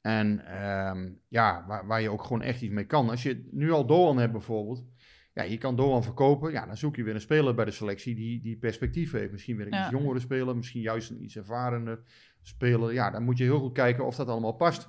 En 0.00 0.46
ehm, 0.46 1.08
ja, 1.28 1.64
waar, 1.66 1.86
waar 1.86 2.00
je 2.00 2.10
ook 2.10 2.22
gewoon 2.22 2.42
echt 2.42 2.62
iets 2.62 2.72
mee 2.74 2.86
kan. 2.86 3.10
Als 3.10 3.22
je 3.22 3.48
nu 3.52 3.70
al 3.70 3.86
Doan 3.86 4.18
hebt 4.18 4.32
bijvoorbeeld. 4.32 4.84
Ja, 5.36 5.42
je 5.42 5.58
kan 5.58 5.76
Doan 5.76 6.02
verkopen. 6.02 6.52
Ja, 6.52 6.66
dan 6.66 6.76
zoek 6.76 6.96
je 6.96 7.02
weer 7.02 7.14
een 7.14 7.20
speler 7.20 7.54
bij 7.54 7.64
de 7.64 7.70
selectie 7.70 8.14
die, 8.14 8.40
die 8.42 8.56
perspectief 8.56 9.12
heeft. 9.12 9.32
Misschien 9.32 9.56
weer 9.56 9.66
een 9.66 9.72
Ja. 9.72 9.82
iets 9.82 9.90
jongere 9.90 10.20
speler. 10.20 10.56
Misschien 10.56 10.80
juist 10.80 11.10
een 11.10 11.22
iets 11.24 11.36
ervarener 11.36 11.98
speler. 12.42 12.92
Ja, 12.92 13.10
dan 13.10 13.22
moet 13.22 13.38
je 13.38 13.44
heel 13.44 13.58
goed 13.58 13.72
kijken 13.72 14.06
of 14.06 14.16
dat 14.16 14.28
allemaal 14.28 14.52
past. 14.52 14.88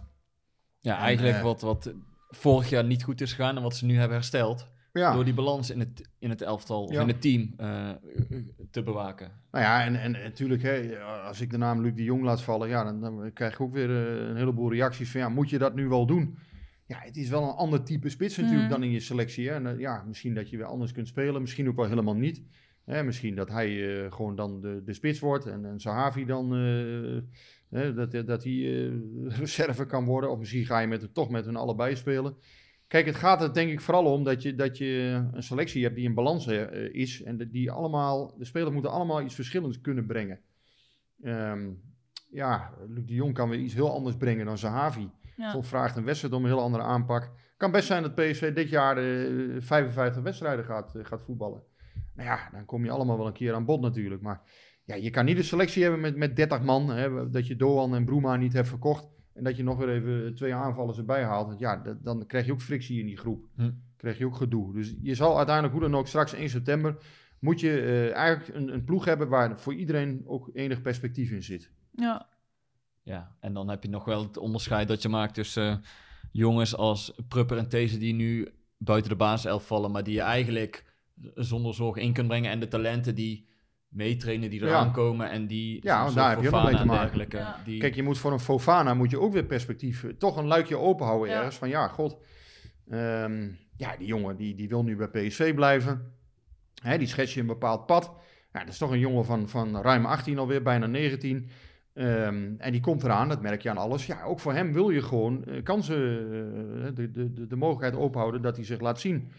Ja, 0.79 0.95
En, 0.97 1.01
eigenlijk 1.03 1.37
eh, 1.37 1.43
wat, 1.43 1.61
wat 1.61 1.93
vorig 2.29 2.69
jaar 2.69 2.83
niet 2.85 3.03
goed 3.03 3.21
is 3.21 3.33
gegaan 3.33 3.55
en 3.55 3.61
wat 3.63 3.75
ze 3.75 3.85
nu 3.85 3.97
hebben 3.97 4.17
hersteld. 4.17 4.67
Ja. 4.93 5.13
Door 5.13 5.23
die 5.25 5.33
balans 5.33 5.69
in 5.69 5.79
het, 5.79 6.09
in 6.19 6.29
het 6.29 6.41
elftal, 6.41 6.83
of 6.83 6.91
Ja. 6.91 7.01
in 7.01 7.07
het 7.07 7.21
team 7.21 7.53
eh, 7.57 7.89
te 8.71 8.83
bewaken. 8.83 9.31
Nou 9.51 9.63
ja, 9.63 9.83
en, 9.85 9.95
en 10.01 10.11
natuurlijk, 10.11 10.61
hè, 10.61 10.99
als 10.99 11.41
ik 11.41 11.49
de 11.51 11.57
naam 11.57 11.81
Luc 11.81 11.93
de 11.95 12.03
Jong 12.03 12.23
laat 12.23 12.41
vallen, 12.41 12.69
ja, 12.69 12.83
dan, 12.83 13.01
dan 13.01 13.31
krijg 13.33 13.53
ik 13.53 13.61
ook 13.61 13.73
weer 13.73 13.89
eh, 13.89 14.27
een 14.29 14.35
heleboel 14.35 14.71
reacties 14.71 15.11
van, 15.11 15.21
ja, 15.21 15.29
moet 15.29 15.49
je 15.49 15.57
dat 15.57 15.75
nu 15.75 15.87
wel 15.87 16.05
doen? 16.05 16.37
Ja, 16.87 16.99
het 16.99 17.17
is 17.17 17.29
wel 17.29 17.43
een 17.43 17.55
ander 17.55 17.83
type 17.83 18.09
spits 18.09 18.37
natuurlijk 18.37 18.61
Mhm. 18.63 18.71
dan 18.71 18.83
in 18.83 18.91
je 18.91 18.99
selectie. 18.99 19.47
Hè? 19.47 19.53
En, 19.53 19.67
eh, 19.67 19.79
ja, 19.79 20.03
misschien 20.07 20.33
dat 20.33 20.49
je 20.49 20.57
weer 20.57 20.65
anders 20.65 20.91
kunt 20.91 21.07
spelen, 21.07 21.41
misschien 21.41 21.67
ook 21.67 21.75
wel 21.75 21.87
helemaal 21.87 22.15
niet. 22.15 22.43
Hè, 22.85 23.03
misschien 23.03 23.35
dat 23.35 23.49
hij 23.49 24.03
eh, 24.03 24.11
gewoon 24.11 24.35
dan 24.35 24.61
de, 24.61 24.81
de 24.85 24.93
spits 24.93 25.19
wordt 25.19 25.45
en, 25.45 25.65
en 25.65 25.79
Sahavi 25.79 26.25
dan, 26.25 26.55
eh, 26.55 27.17
hè, 27.79 27.93
dat, 27.93 28.27
dat 28.27 28.43
hij 28.43 28.53
reserve 29.39 29.85
kan 29.85 30.05
worden. 30.05 30.31
Of 30.31 30.39
misschien 30.39 30.65
ga 30.65 30.79
je 30.79 30.87
met, 30.87 31.13
toch 31.13 31.29
met 31.29 31.45
hun 31.45 31.55
allebei 31.55 31.95
spelen. 31.95 32.35
Kijk, 32.87 33.05
het 33.05 33.15
gaat 33.15 33.41
er 33.41 33.53
denk 33.53 33.71
ik 33.71 33.81
vooral 33.81 34.05
om 34.05 34.23
dat 34.23 34.41
je, 34.41 34.55
dat 34.55 34.77
je 34.77 35.23
een 35.33 35.43
selectie 35.43 35.83
hebt 35.83 35.95
die 35.95 36.05
in 36.05 36.13
balans 36.13 36.47
is. 36.91 37.23
En 37.23 37.37
de, 37.37 37.49
die 37.49 37.71
allemaal, 37.71 38.35
de 38.37 38.45
spelers 38.45 38.71
moeten 38.71 38.91
allemaal 38.91 39.21
iets 39.21 39.35
verschillends 39.35 39.81
kunnen 39.81 40.05
brengen. 40.05 40.39
Ehm, 41.21 41.69
ja, 42.31 42.73
Luc 42.87 43.05
de 43.05 43.13
Jong 43.13 43.33
kan 43.33 43.49
weer 43.49 43.59
iets 43.59 43.73
heel 43.73 43.93
anders 43.93 44.17
brengen 44.17 44.45
dan 44.45 44.57
Zahavi. 44.57 45.09
Ja. 45.37 45.49
Soms 45.51 45.67
vraagt 45.67 45.95
een 45.95 46.03
wedstrijd 46.03 46.33
om 46.33 46.41
een 46.43 46.49
heel 46.49 46.61
andere 46.61 46.83
aanpak. 46.83 47.31
Kan 47.57 47.71
best 47.71 47.87
zijn 47.87 48.01
dat 48.03 48.15
PSV 48.15 48.53
dit 48.53 48.69
jaar 48.69 48.97
eh 48.97 49.55
55 49.59 50.23
wedstrijden 50.23 50.65
gaat, 50.65 50.95
eh, 50.95 51.05
gaat 51.05 51.21
voetballen. 51.21 51.61
Nou 52.13 52.29
ja, 52.29 52.49
dan 52.51 52.65
kom 52.65 52.83
je 52.83 52.91
allemaal 52.91 53.17
wel 53.17 53.27
een 53.27 53.33
keer 53.33 53.53
aan 53.53 53.65
bod 53.65 53.81
natuurlijk. 53.81 54.21
Maar 54.21 54.41
ja, 54.83 54.95
je 54.95 55.09
kan 55.09 55.25
niet 55.25 55.37
een 55.37 55.43
selectie 55.43 55.81
hebben 55.83 56.01
met, 56.01 56.15
met 56.15 56.35
30 56.35 56.61
man. 56.61 56.89
Hè, 56.89 57.29
dat 57.29 57.47
je 57.47 57.55
Doan 57.55 57.95
en 57.95 58.05
Broema 58.05 58.35
niet 58.35 58.53
hebt 58.53 58.67
verkocht. 58.67 59.07
En 59.33 59.43
dat 59.43 59.57
je 59.57 59.63
nog 59.63 59.77
weer 59.77 59.89
even 59.89 60.35
twee 60.35 60.53
aanvallers 60.53 60.97
erbij 60.97 61.23
haalt. 61.23 61.47
Want 61.47 61.59
ja, 61.59 61.75
dat- 61.77 62.03
dan 62.03 62.25
krijg 62.25 62.45
je 62.45 62.51
ook 62.51 62.61
frictie 62.61 62.99
in 62.99 63.05
die 63.05 63.17
groep. 63.17 63.45
Hm. 63.55 63.71
Krijg 63.97 64.17
je 64.17 64.25
ook 64.25 64.35
gedoe. 64.35 64.73
Dus 64.73 64.95
je 65.01 65.15
zal 65.15 65.37
uiteindelijk 65.37 65.75
hoe 65.75 65.83
dan 65.89 65.95
ook 65.99 66.07
straks 66.07 66.33
1 66.33 66.49
september... 66.49 66.97
moet 67.39 67.59
je 67.59 67.79
eh, 67.81 68.13
eigenlijk 68.15 68.57
een, 68.57 68.73
een 68.73 68.83
ploeg 68.83 69.05
hebben 69.05 69.27
waar 69.29 69.59
voor 69.59 69.73
iedereen 69.73 70.23
ook 70.25 70.49
enig 70.53 70.81
perspectief 70.81 71.31
in 71.31 71.43
zit. 71.43 71.71
Ja. 71.91 72.27
Ja, 73.07 73.35
en 73.39 73.53
dan 73.53 73.69
heb 73.69 73.83
je 73.83 73.89
nog 73.89 74.05
wel 74.05 74.23
het 74.23 74.37
onderscheid 74.37 74.87
dat 74.87 75.01
je 75.01 75.09
maakt 75.09 75.33
tussen 75.33 75.67
eh, 75.69 75.77
jongens 76.31 76.75
als 76.75 77.13
Prupper 77.27 77.57
en 77.57 77.69
These 77.69 77.97
die 77.97 78.13
nu 78.13 78.47
buiten 78.77 79.09
de 79.09 79.15
basiself 79.17 79.67
vallen, 79.67 79.91
maar 79.91 80.03
die 80.03 80.13
je 80.13 80.21
eigenlijk 80.21 80.85
zonder 81.35 81.73
zorg 81.73 81.97
in 81.97 82.13
kunt 82.13 82.27
brengen. 82.27 82.51
En 82.51 82.59
de 82.59 82.67
talenten 82.67 83.15
die 83.15 83.47
meetrainen, 83.87 84.49
die 84.49 84.59
Ja. 84.59 84.65
eraan 84.67 84.91
komen 84.91 85.29
en 85.29 85.47
die... 85.47 85.79
Ja, 85.83 86.09
daar 86.11 86.29
heb 86.29 86.41
je 86.41 86.55
ook 86.55 86.63
mee 86.63 86.73
te 86.73 86.79
en 86.81 86.87
maken. 86.87 87.25
Ja. 87.29 87.61
Die, 87.65 87.79
Kijk, 87.79 87.95
je 87.95 88.03
moet 88.03 88.17
voor 88.17 88.31
een 88.31 88.39
Fofana 88.39 88.93
moet 88.93 89.11
je 89.11 89.19
ook 89.19 89.33
weer 89.33 89.45
perspectief, 89.45 90.03
eh, 90.03 90.09
toch 90.09 90.37
een 90.37 90.45
luikje 90.47 90.77
open 90.77 91.05
houden 91.05 91.29
Ja. 91.29 91.35
ergens. 91.37 91.55
Van 91.55 91.69
ja, 91.69 91.87
god, 91.87 92.17
ehm, 92.89 93.51
ja, 93.77 93.97
die 93.97 94.07
jongen 94.07 94.35
die, 94.35 94.55
die 94.55 94.69
wil 94.69 94.83
nu 94.83 94.95
bij 94.95 95.07
PSV 95.27 95.53
blijven. 95.55 96.11
Hè, 96.81 96.97
die 96.97 97.07
schets 97.07 97.33
je 97.33 97.39
een 97.39 97.47
bepaald 97.47 97.85
pad. 97.85 98.13
Ja, 98.53 98.59
dat 98.59 98.69
is 98.69 98.77
toch 98.77 98.91
een 98.91 98.99
jongen 98.99 99.25
van, 99.25 99.49
van 99.49 99.81
ruim 99.81 100.05
18 100.05 100.37
alweer, 100.37 100.61
bijna 100.63 100.85
19. 100.85 101.49
Ehm, 101.97 102.53
en 102.57 102.71
die 102.71 102.81
komt 102.81 103.03
eraan, 103.03 103.29
dat 103.29 103.41
merk 103.41 103.61
je 103.61 103.69
aan 103.69 103.77
alles. 103.77 104.05
Ja, 104.05 104.23
ook 104.23 104.39
voor 104.39 104.53
hem 104.53 104.73
wil 104.73 104.89
je 104.89 105.01
gewoon 105.01 105.45
eh, 105.45 105.63
kansen, 105.63 105.95
eh, 105.95 106.95
de, 106.95 107.11
de, 107.11 107.47
de, 107.47 107.55
mogelijkheid 107.55 107.95
openhouden 107.95 108.41
dat 108.41 108.55
hij 108.55 108.65
zich 108.65 108.79
laat 108.79 108.99
zien. 108.99 109.31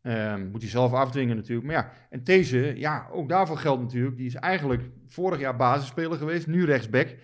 Ehm, 0.00 0.50
moet 0.50 0.60
hij 0.60 0.70
zelf 0.70 0.92
afdwingen 0.92 1.36
natuurlijk. 1.36 1.66
Maar 1.66 1.76
ja, 1.76 1.92
en 2.10 2.24
deze, 2.24 2.72
ja, 2.76 3.08
ook 3.12 3.28
daarvoor 3.28 3.56
geldt 3.56 3.82
natuurlijk. 3.82 4.16
Die 4.16 4.26
is 4.26 4.34
eigenlijk 4.34 4.82
vorig 5.06 5.40
jaar 5.40 5.56
basisspeler 5.56 6.18
geweest, 6.18 6.46
nu 6.46 6.64
rechtsback. 6.64 7.16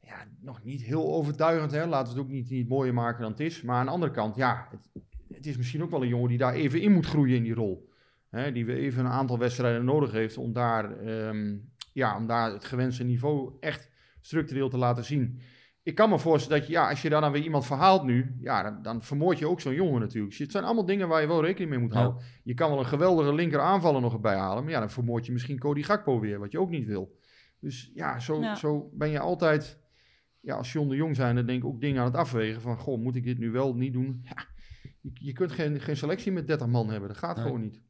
Ja, 0.00 0.26
nog 0.40 0.62
niet 0.62 0.82
heel 0.82 1.14
overtuigend, 1.14 1.70
hè. 1.70 1.86
Laten 1.86 2.12
we 2.12 2.18
het 2.18 2.28
ook 2.28 2.34
niet, 2.34 2.50
niet 2.50 2.68
mooier 2.68 2.94
maken 2.94 3.22
dan 3.22 3.30
het 3.30 3.40
is. 3.40 3.62
Maar 3.62 3.76
aan 3.76 3.86
de 3.86 3.92
andere 3.92 4.12
kant, 4.12 4.36
ja, 4.36 4.68
het, 4.70 5.04
het 5.28 5.46
is 5.46 5.56
misschien 5.56 5.82
ook 5.82 5.90
wel 5.90 6.02
een 6.02 6.08
jongen 6.08 6.28
die 6.28 6.38
daar 6.38 6.54
even 6.54 6.80
in 6.80 6.92
moet 6.92 7.06
groeien 7.06 7.36
in 7.36 7.42
die 7.42 7.54
rol. 7.54 7.88
Hè, 8.30 8.52
die 8.52 8.74
even 8.74 9.04
een 9.04 9.10
aantal 9.10 9.38
wedstrijden 9.38 9.84
nodig 9.84 10.12
heeft 10.12 10.36
om 10.36 10.52
daar, 10.52 10.98
ehm, 10.98 11.56
ja, 11.92 12.16
om 12.16 12.26
daar 12.26 12.52
het 12.52 12.64
gewenste 12.64 13.04
niveau 13.04 13.52
echt 13.60 13.92
structureel 14.26 14.68
te 14.68 14.76
laten 14.78 15.04
zien. 15.04 15.40
Ik 15.82 15.94
kan 15.94 16.08
me 16.10 16.18
voorstellen 16.18 16.58
dat 16.58 16.66
je, 16.68 16.72
ja, 16.74 16.88
als 16.88 17.02
je 17.02 17.08
daar 17.08 17.20
dan 17.20 17.32
weer 17.32 17.42
iemand 17.42 17.66
verhaalt 17.66 18.04
nu, 18.04 18.36
ja, 18.40 18.62
dan, 18.62 18.82
dan 18.82 19.02
vermoord 19.02 19.38
je 19.38 19.48
ook 19.48 19.60
zo'n 19.60 19.74
jongen 19.74 20.00
natuurlijk. 20.00 20.30
Dus 20.30 20.38
Het 20.38 20.50
zijn 20.50 20.64
allemaal 20.64 20.84
dingen 20.86 21.08
waar 21.08 21.20
je 21.20 21.26
wel 21.26 21.42
rekening 21.44 21.70
mee 21.70 21.78
moet 21.78 21.92
Ja. 21.92 21.98
houden. 22.00 22.22
Je 22.44 22.54
kan 22.54 22.70
wel 22.70 22.78
een 22.78 22.86
geweldige 22.86 23.34
linker 23.34 23.60
aanvaller 23.60 24.00
nog 24.00 24.12
erbij 24.12 24.36
halen, 24.36 24.62
maar 24.62 24.72
ja, 24.72 24.78
dan 24.80 24.90
vermoord 24.90 25.26
je 25.26 25.32
misschien 25.32 25.58
Cody 25.58 25.82
Gakpo 25.82 26.20
weer, 26.20 26.38
wat 26.38 26.52
je 26.52 26.60
ook 26.60 26.70
niet 26.70 26.86
wil. 26.86 27.18
Dus 27.60 27.90
ja, 27.94 28.18
zo, 28.20 28.40
Ja. 28.40 28.54
zo 28.54 28.90
ben 28.92 29.08
je 29.10 29.18
altijd, 29.18 29.78
ja, 30.40 30.54
als 30.56 30.72
John 30.72 30.88
de 30.88 30.96
Jong 30.96 31.16
zijn, 31.16 31.34
dan 31.34 31.46
denk 31.46 31.62
ik 31.62 31.68
ook 31.68 31.80
dingen 31.80 31.98
aan 32.00 32.06
het 32.06 32.16
afwegen 32.16 32.60
van, 32.60 32.78
goh, 32.78 32.98
moet 33.02 33.16
ik 33.16 33.24
dit 33.24 33.38
nu 33.38 33.50
wel 33.50 33.74
niet 33.74 33.92
doen? 33.92 34.20
Ja, 34.24 34.46
je, 35.00 35.10
je 35.14 35.32
kunt 35.32 35.52
geen, 35.52 35.80
geen 35.80 35.96
selectie 35.96 36.32
met 36.32 36.46
30 36.46 36.66
man 36.66 36.88
hebben, 36.90 37.08
dat 37.08 37.18
gaat 37.18 37.36
Nee. 37.36 37.44
gewoon 37.44 37.60
niet. 37.60 37.82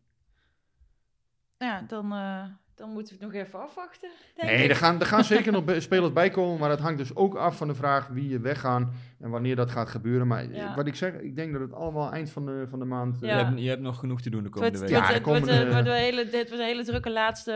Ja, 1.58 1.82
dan, 1.88 2.12
eh, 2.12 2.44
dan 2.76 2.90
moeten 2.90 3.18
we 3.18 3.24
het 3.24 3.32
nog 3.34 3.42
even 3.42 3.60
afwachten. 3.60 4.08
Denk 4.34 4.48
Nee, 4.50 4.64
ik. 4.64 4.70
er 4.70 4.76
gaan, 4.76 5.00
er 5.00 5.06
gaan 5.06 5.24
zeker 5.24 5.52
nog 5.52 5.64
spelers 5.78 6.12
bij 6.12 6.30
komen, 6.30 6.58
maar 6.58 6.68
dat 6.68 6.80
hangt 6.80 6.98
dus 6.98 7.16
ook 7.16 7.34
af 7.34 7.56
van 7.56 7.68
de 7.68 7.74
vraag 7.74 8.08
wie 8.08 8.28
je 8.28 8.40
weggaan 8.40 8.92
en 9.20 9.30
wanneer 9.30 9.56
dat 9.56 9.70
gaat 9.70 9.88
gebeuren. 9.88 10.26
Maar 10.26 10.42
eh, 10.42 10.56
Ja. 10.56 10.74
wat 10.74 10.86
ik 10.86 10.94
zeg, 10.94 11.12
ik 11.14 11.36
denk 11.36 11.52
dat 11.52 11.60
het 11.60 11.72
allemaal 11.72 12.12
eind 12.12 12.30
van 12.30 12.46
de, 12.46 12.66
van 12.70 12.78
de 12.78 12.84
maand... 12.84 13.22
eh, 13.22 13.28
Ja. 13.28 13.38
je, 13.38 13.44
hebt, 13.44 13.60
je 13.60 13.68
hebt 13.68 13.80
nog 13.82 13.98
genoeg 13.98 14.20
te 14.20 14.30
doen 14.30 14.42
de 14.42 14.48
komende 14.48 14.78
week. 14.78 14.88
het 14.88 14.98
Ja, 14.98 15.12
het 15.12 15.24
wordt, 15.24 15.46
eh, 15.46 15.70
wordt 15.72 15.86
een 15.86 15.92
hele, 15.92 16.24
dit 16.24 16.32
wordt 16.48 16.50
een 16.52 16.68
hele 16.68 16.84
drukke 16.84 17.10
laatste 17.10 17.52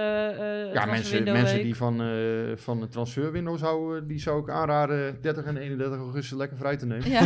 uh, 0.67 0.75
ja, 0.75 0.85
mensen, 0.87 1.23
mensen 1.25 1.63
die 1.63 1.77
van, 1.77 2.01
eh 2.03 2.57
van 2.57 2.81
de 2.81 2.89
transferwindow 2.89 3.59
zouden, 3.59 4.07
die 4.07 4.19
zou 4.21 4.41
ik 4.43 4.51
aanraden 4.51 5.21
30 5.23 5.45
en 5.45 5.57
31 5.57 5.99
augustus 5.99 6.39
lekker 6.39 6.57
vrij 6.59 6.77
te 6.77 6.87
nemen. 6.87 7.11
Ja. 7.11 7.21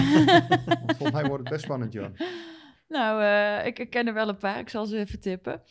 Want 0.66 0.96
volgens 0.96 1.12
mij 1.12 1.24
wordt 1.24 1.42
het 1.42 1.52
best 1.52 1.64
spannend, 1.64 1.92
Jan. 1.92 2.16
nou, 2.88 3.22
eh, 3.22 3.66
ik, 3.66 3.78
ik 3.78 3.90
ken 3.90 4.06
er 4.06 4.14
wel 4.14 4.28
een 4.28 4.36
paar. 4.36 4.58
Ik 4.58 4.68
zal 4.68 4.86
ze 4.86 4.98
even 4.98 5.20
tippen. 5.20 5.62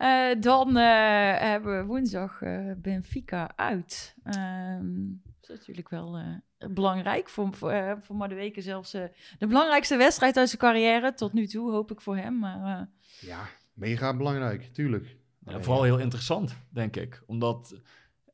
Eh, 0.00 0.40
dan 0.40 0.76
eh, 0.76 1.38
hebben 1.38 1.78
we 1.78 1.84
woensdag 1.84 2.42
eh, 2.42 2.72
Benfica 2.76 3.50
uit. 3.56 4.14
Ehm, 4.24 4.92
dat 5.40 5.50
is 5.50 5.58
natuurlijk 5.58 5.88
wel 5.88 6.16
eh, 6.16 6.68
belangrijk 6.70 7.28
voor, 7.28 7.54
voor, 7.54 7.98
voor 8.00 8.16
Madueke 8.16 8.60
zelfs 8.60 8.94
eh, 8.94 9.02
de 9.38 9.46
belangrijkste 9.46 9.96
wedstrijd 9.96 10.36
uit 10.36 10.48
zijn 10.48 10.60
carrière. 10.60 11.14
Tot 11.14 11.32
nu 11.32 11.46
toe 11.46 11.70
hoop 11.70 11.90
ik 11.90 12.00
voor 12.00 12.16
hem. 12.16 12.38
Maar 12.38 12.78
eh, 12.80 12.86
Ja, 13.28 13.48
mega 13.74 14.16
belangrijk, 14.16 14.62
tuurlijk. 14.72 15.16
Ja, 15.44 15.60
vooral 15.60 15.82
heel 15.82 15.98
interessant, 15.98 16.56
denk 16.70 16.96
ik. 16.96 17.22
Omdat, 17.26 17.80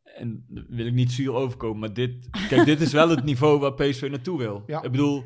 en 0.02 0.44
daar 0.48 0.64
wil 0.68 0.87
ik 0.87 0.92
niet 0.94 1.12
zuur 1.12 1.33
overkomen, 1.33 1.79
maar 1.79 1.92
dit, 1.92 2.29
kijk, 2.48 2.64
dit 2.64 2.81
is 2.81 2.92
wel 2.92 3.09
het 3.09 3.24
niveau 3.31 3.59
waar 3.61 3.74
PSV 3.74 4.09
naartoe 4.11 4.38
wil. 4.38 4.62
Ja. 4.66 4.83
Ik 4.83 4.90
bedoel, 4.90 5.24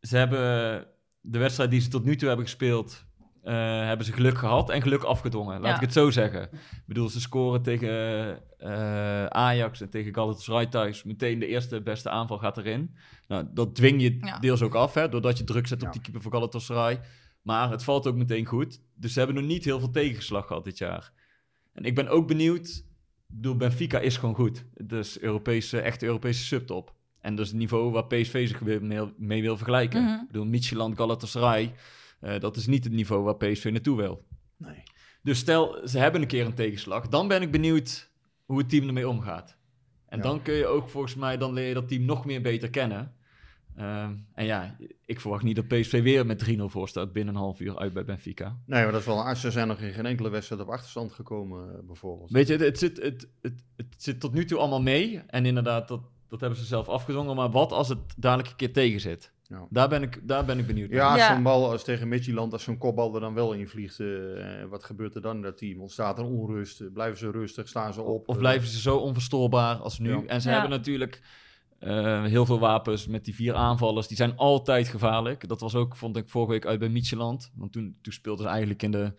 ze 0.00 0.16
hebben 0.16 0.86
de 1.20 1.38
wedstrijd 1.38 1.70
die 1.70 1.80
ze 1.80 1.88
tot 1.88 2.04
nu 2.04 2.16
toe 2.16 2.28
hebben 2.28 2.46
gespeeld, 2.46 3.06
hebben 3.54 4.06
ze 4.06 4.12
geluk 4.12 4.38
gehad 4.38 4.70
en 4.70 4.82
geluk 4.82 5.02
afgedwongen. 5.02 5.60
Laat 5.60 5.70
Ja. 5.70 5.74
ik 5.74 5.80
het 5.80 5.92
zo 5.92 6.10
zeggen. 6.10 6.42
Ik 6.52 6.82
bedoel, 6.86 7.08
ze 7.08 7.20
scoren 7.20 7.62
tegen 7.62 7.88
eh, 8.58 9.24
Ajax 9.26 9.80
en 9.80 9.90
tegen 9.90 10.14
Galatasaray 10.14 10.66
thuis. 10.66 11.02
Meteen 11.02 11.38
de 11.38 11.46
eerste 11.46 11.80
beste 11.82 12.10
aanval 12.10 12.38
gaat 12.38 12.58
erin. 12.58 12.94
Nou, 13.28 13.46
dat 13.54 13.74
dwing 13.74 14.02
je 14.02 14.16
Ja. 14.20 14.38
deels 14.38 14.62
ook 14.62 14.74
af, 14.74 14.94
hè, 14.94 15.08
doordat 15.08 15.38
je 15.38 15.44
druk 15.44 15.66
zet 15.66 15.82
op 15.82 15.92
die 15.92 16.00
keeper 16.00 16.22
van 16.22 16.32
Galatasaray. 16.32 17.00
Maar 17.42 17.70
het 17.70 17.84
valt 17.84 18.06
ook 18.06 18.16
meteen 18.16 18.46
goed. 18.46 18.80
Dus 18.94 19.12
ze 19.12 19.18
hebben 19.18 19.36
nog 19.36 19.46
niet 19.46 19.64
heel 19.64 19.78
veel 19.78 19.90
tegenslag 19.90 20.46
gehad 20.46 20.64
dit 20.64 20.78
jaar. 20.78 21.12
En 21.72 21.84
ik 21.84 21.94
ben 21.94 22.08
ook 22.08 22.26
benieuwd. 22.28 22.66
Ik 23.28 23.34
bedoel, 23.34 23.56
Benfica 23.56 23.98
is 23.98 24.16
gewoon 24.16 24.34
goed. 24.34 24.64
Dus 24.74 25.20
Europese, 25.20 25.80
echt 25.80 26.02
Europese 26.02 26.44
subtop. 26.44 26.94
En 27.20 27.34
dat 27.34 27.44
is 27.44 27.50
het 27.50 27.60
niveau 27.60 27.92
waar 27.92 28.06
PSV 28.06 28.48
zich 28.48 28.60
mee, 28.60 29.12
mee 29.16 29.42
wil 29.42 29.56
vergelijken. 29.56 30.02
Mhm. 30.02 30.12
Ik 30.20 30.26
bedoel, 30.26 30.44
Midtjylland, 30.46 30.96
Galatasaray. 30.96 31.72
Eh, 32.20 32.40
dat 32.40 32.56
is 32.56 32.66
niet 32.66 32.84
het 32.84 32.92
niveau 32.92 33.22
waar 33.22 33.36
PSV 33.36 33.68
naartoe 33.72 33.96
wil. 33.96 34.24
Nee. 34.56 34.82
Dus 35.22 35.38
stel, 35.38 35.88
ze 35.88 35.98
hebben 35.98 36.20
een 36.20 36.26
keer 36.26 36.46
een 36.46 36.54
tegenslag. 36.54 37.08
Dan 37.08 37.28
ben 37.28 37.42
ik 37.42 37.50
benieuwd 37.50 38.10
hoe 38.44 38.58
het 38.58 38.68
team 38.68 38.86
ermee 38.86 39.08
omgaat. 39.08 39.56
En 40.08 40.16
Ja. 40.18 40.22
dan 40.24 40.42
kun 40.42 40.54
je 40.54 40.66
ook 40.66 40.88
volgens 40.88 41.14
mij, 41.14 41.36
dan 41.36 41.52
leer 41.52 41.68
je 41.68 41.74
dat 41.74 41.88
team 41.88 42.04
nog 42.04 42.24
meer 42.24 42.42
beter 42.42 42.70
kennen. 42.70 43.12
Ehm, 43.76 44.14
en 44.34 44.44
ja, 44.44 44.76
ik 45.04 45.20
verwacht 45.20 45.42
niet 45.42 45.56
dat 45.56 45.68
PSV 45.68 46.02
weer 46.02 46.26
met 46.26 46.38
3-0 46.38 46.68
voor 46.68 46.88
staat 46.88 47.12
binnen 47.12 47.34
een 47.34 47.40
half 47.40 47.60
uur 47.60 47.78
uit 47.78 47.92
bij 47.92 48.04
Benfica. 48.04 48.56
Nee, 48.66 48.82
maar 48.82 48.92
dat 48.92 49.00
is 49.00 49.06
wel... 49.06 49.34
Ze 49.36 49.50
zijn 49.50 49.68
nog 49.68 49.80
in 49.80 49.92
geen 49.92 50.06
enkele 50.06 50.28
wedstrijd 50.28 50.60
op 50.62 50.68
achterstand 50.68 51.12
gekomen, 51.12 51.72
eh, 51.74 51.78
bijvoorbeeld. 51.86 52.30
Weet 52.30 52.46
je, 52.46 52.52
het, 52.52 52.62
het 52.62 52.78
zit, 52.78 53.02
het, 53.02 53.28
het, 53.40 53.64
het 53.76 53.94
zit 53.96 54.20
tot 54.20 54.32
nu 54.34 54.44
toe 54.44 54.58
allemaal 54.58 54.82
mee. 54.82 55.18
En 55.26 55.46
inderdaad, 55.46 55.88
dat, 55.88 56.00
dat 56.28 56.40
hebben 56.40 56.58
ze 56.58 56.64
zelf 56.64 56.88
afgedwongen. 56.88 57.36
Maar 57.36 57.50
wat 57.50 57.72
als 57.72 57.88
het 57.88 57.98
dadelijk 58.16 58.48
een 58.48 58.56
keer 58.56 58.72
tegen 58.72 59.00
zit? 59.00 59.32
Ja. 59.48 59.66
Daar, 59.70 59.88
ben 59.88 60.02
ik, 60.02 60.20
daar 60.28 60.44
ben 60.44 60.58
ik 60.58 60.66
benieuwd 60.66 60.90
naar. 60.90 60.98
Ja, 60.98 61.08
als 61.10 61.18
Ja. 61.20 61.34
zo'n 61.34 61.42
bal 61.42 61.70
als 61.70 61.84
tegen 61.84 62.08
Midtjylland, 62.08 62.52
als 62.52 62.62
zo'n 62.62 62.78
kopbal 62.78 63.14
er 63.14 63.20
dan 63.20 63.34
wel 63.34 63.52
in 63.52 63.68
vliegt, 63.68 64.00
eh, 64.00 64.06
wat 64.70 64.84
gebeurt 64.84 65.14
er 65.14 65.20
dan 65.22 65.36
in 65.36 65.42
dat 65.42 65.58
team? 65.58 65.80
Ontstaat 65.80 66.18
er 66.18 66.24
onrust? 66.24 66.80
Eh, 66.80 66.86
Blijven 66.92 67.18
ze 67.18 67.30
rustig? 67.30 67.68
Staan 67.68 67.92
ze 67.92 68.02
op? 68.02 68.28
Of 68.28 68.34
Eh, 68.34 68.40
blijven 68.40 68.68
ze 68.68 68.80
zo 68.80 68.96
onverstoorbaar 68.96 69.76
als 69.76 69.98
nu? 69.98 70.10
Ja. 70.10 70.22
En 70.26 70.40
ze 70.40 70.48
Ja. 70.48 70.52
hebben 70.54 70.70
natuurlijk 70.78 71.20
eh, 71.78 72.24
heel 72.24 72.46
veel 72.46 72.58
wapens 72.58 73.06
met 73.06 73.24
die 73.24 73.34
vier 73.34 73.54
aanvallers. 73.54 74.06
Die 74.08 74.16
zijn 74.16 74.36
altijd 74.36 74.88
gevaarlijk. 74.88 75.48
Dat 75.48 75.60
was 75.60 75.74
ook, 75.74 75.96
vond 75.96 76.16
ik, 76.16 76.28
vorige 76.28 76.52
week 76.52 76.66
uit 76.66 76.78
bij 76.78 76.88
Micheland. 76.88 77.52
Want 77.54 77.72
toen, 77.72 77.96
toen 78.02 78.12
speelden 78.12 78.42
ze 78.44 78.48
eigenlijk 78.50 78.82
in 78.82 78.90
de 78.90 79.12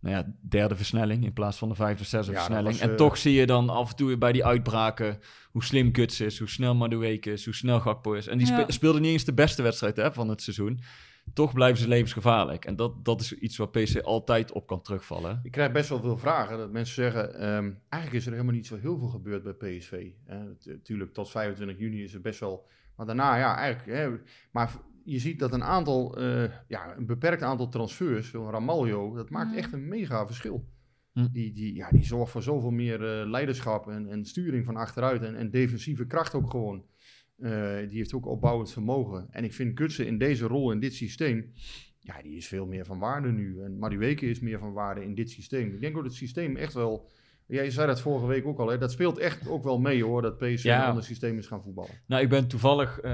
nou 0.00 0.14
ja, 0.16 0.32
derde 0.48 0.76
versnelling... 0.76 1.24
in 1.24 1.32
plaats 1.32 1.58
van 1.58 1.68
de 1.68 1.74
vijfde 1.74 2.02
of 2.02 2.08
zesde 2.08 2.32
Ja, 2.32 2.38
versnelling. 2.38 2.68
was, 2.72 2.80
en 2.80 2.90
eh, 2.90 2.96
toch 2.96 3.16
zie 3.18 3.32
je 3.32 3.46
dan 3.46 3.68
af 3.68 3.90
en 3.90 3.96
toe 3.96 4.18
bij 4.18 4.32
die 4.32 4.44
uitbraken... 4.44 5.18
hoe 5.50 5.64
slim 5.64 5.94
Guts 5.94 6.20
is, 6.20 6.38
hoe 6.38 6.48
snel 6.48 6.74
Madueke 6.74 7.32
is, 7.32 7.44
hoe 7.44 7.54
snel 7.54 7.80
Gakpo 7.80 8.12
is. 8.12 8.26
En 8.26 8.38
die 8.38 8.46
spe- 8.46 8.56
Ja. 8.58 8.70
speelden 8.70 9.02
niet 9.02 9.10
eens 9.10 9.24
de 9.24 9.34
beste 9.34 9.62
wedstrijd 9.62 9.96
hè, 9.96 10.12
van 10.12 10.28
het 10.28 10.42
seizoen. 10.42 10.80
Toch 11.34 11.52
blijven 11.52 11.78
ze 11.80 11.88
levensgevaarlijk. 11.88 12.64
En 12.64 12.76
dat, 12.76 13.04
dat 13.04 13.20
is 13.20 13.32
iets 13.32 13.56
waar 13.56 13.68
PC 13.68 14.00
altijd 14.02 14.52
op 14.52 14.66
kan 14.66 14.82
terugvallen. 14.82 15.40
Ik 15.42 15.50
krijg 15.50 15.72
best 15.72 15.88
wel 15.88 16.00
veel 16.00 16.18
vragen 16.18 16.58
dat 16.58 16.72
mensen 16.72 16.94
zeggen, 16.94 17.34
ehm, 17.34 17.72
eigenlijk 17.88 18.22
is 18.22 18.26
er 18.26 18.32
helemaal 18.32 18.54
niet 18.54 18.66
zo 18.66 18.76
heel 18.76 18.98
veel 18.98 19.08
gebeurd 19.08 19.42
bij 19.42 19.52
PSV. 19.78 20.10
Natuurlijk, 20.64 21.12
tot 21.12 21.30
25 21.30 21.78
juni 21.78 22.02
is 22.02 22.14
er 22.14 22.20
best 22.20 22.40
wel, 22.40 22.66
maar 22.96 23.06
daarna 23.06 23.36
ja, 23.36 23.56
eigenlijk. 23.56 23.98
Hè, 23.98 24.10
maar 24.52 24.72
je 25.04 25.18
ziet 25.18 25.38
dat 25.38 25.52
een 25.52 25.64
aantal, 25.64 26.16
eh, 26.18 26.44
ja, 26.68 26.96
een 26.96 27.06
beperkt 27.06 27.42
aantal 27.42 27.68
transfers, 27.68 28.30
zo'n 28.30 28.50
Ramaljo, 28.50 29.14
dat 29.14 29.30
maakt 29.30 29.48
Mhm. 29.50 29.58
echt 29.58 29.72
een 29.72 29.88
mega 29.88 30.26
verschil. 30.26 30.64
Hm. 31.12 31.26
Die, 31.32 31.52
die, 31.52 31.74
ja, 31.74 31.90
die 31.90 32.04
zorgt 32.04 32.32
voor 32.32 32.42
zoveel 32.42 32.70
meer 32.70 33.20
eh, 33.20 33.28
leiderschap 33.30 33.88
en, 33.88 34.08
en 34.08 34.24
sturing 34.24 34.64
van 34.64 34.76
achteruit 34.76 35.22
en, 35.22 35.36
en 35.36 35.50
defensieve 35.50 36.06
kracht 36.06 36.34
ook 36.34 36.50
gewoon. 36.50 36.84
Eh, 37.38 37.50
die 37.88 37.96
heeft 37.98 38.14
ook 38.14 38.26
opbouwend 38.26 38.72
vermogen. 38.72 39.26
En 39.30 39.44
ik 39.44 39.52
vind 39.52 39.78
Gutsen 39.78 40.06
in 40.06 40.18
deze 40.18 40.46
rol, 40.46 40.70
in 40.72 40.80
dit 40.80 40.94
systeem, 40.94 41.52
ja, 42.00 42.22
die 42.22 42.36
is 42.36 42.46
veel 42.48 42.66
meer 42.66 42.84
van 42.84 42.98
waarde 42.98 43.28
nu. 43.32 43.62
En 43.62 43.78
Madueke 43.78 44.26
is 44.30 44.40
meer 44.40 44.58
van 44.58 44.72
waarde 44.72 45.04
in 45.04 45.14
dit 45.14 45.30
systeem. 45.30 45.72
Ik 45.74 45.80
denk 45.80 45.96
ook 45.96 46.02
dat 46.02 46.10
het 46.10 46.20
systeem 46.20 46.56
echt 46.56 46.74
wel... 46.74 47.10
Ja, 47.46 47.62
je 47.62 47.70
zei 47.70 47.86
dat 47.86 48.00
vorige 48.00 48.26
week 48.26 48.46
ook 48.46 48.58
al, 48.58 48.68
hè? 48.68 48.78
dat 48.78 48.92
speelt 48.92 49.18
echt 49.18 49.48
ook 49.48 49.64
wel 49.64 49.78
mee 49.78 50.04
hoor, 50.04 50.22
dat 50.22 50.38
PSV 50.38 50.62
Ja. 50.62 50.82
een 50.82 50.88
ander 50.88 51.04
systeem 51.04 51.38
is 51.38 51.46
gaan 51.46 51.62
voetballen. 51.62 51.90
Nou, 52.06 52.22
ik 52.22 52.28
ben 52.28 52.48
toevallig 52.48 53.00
eh, 53.00 53.12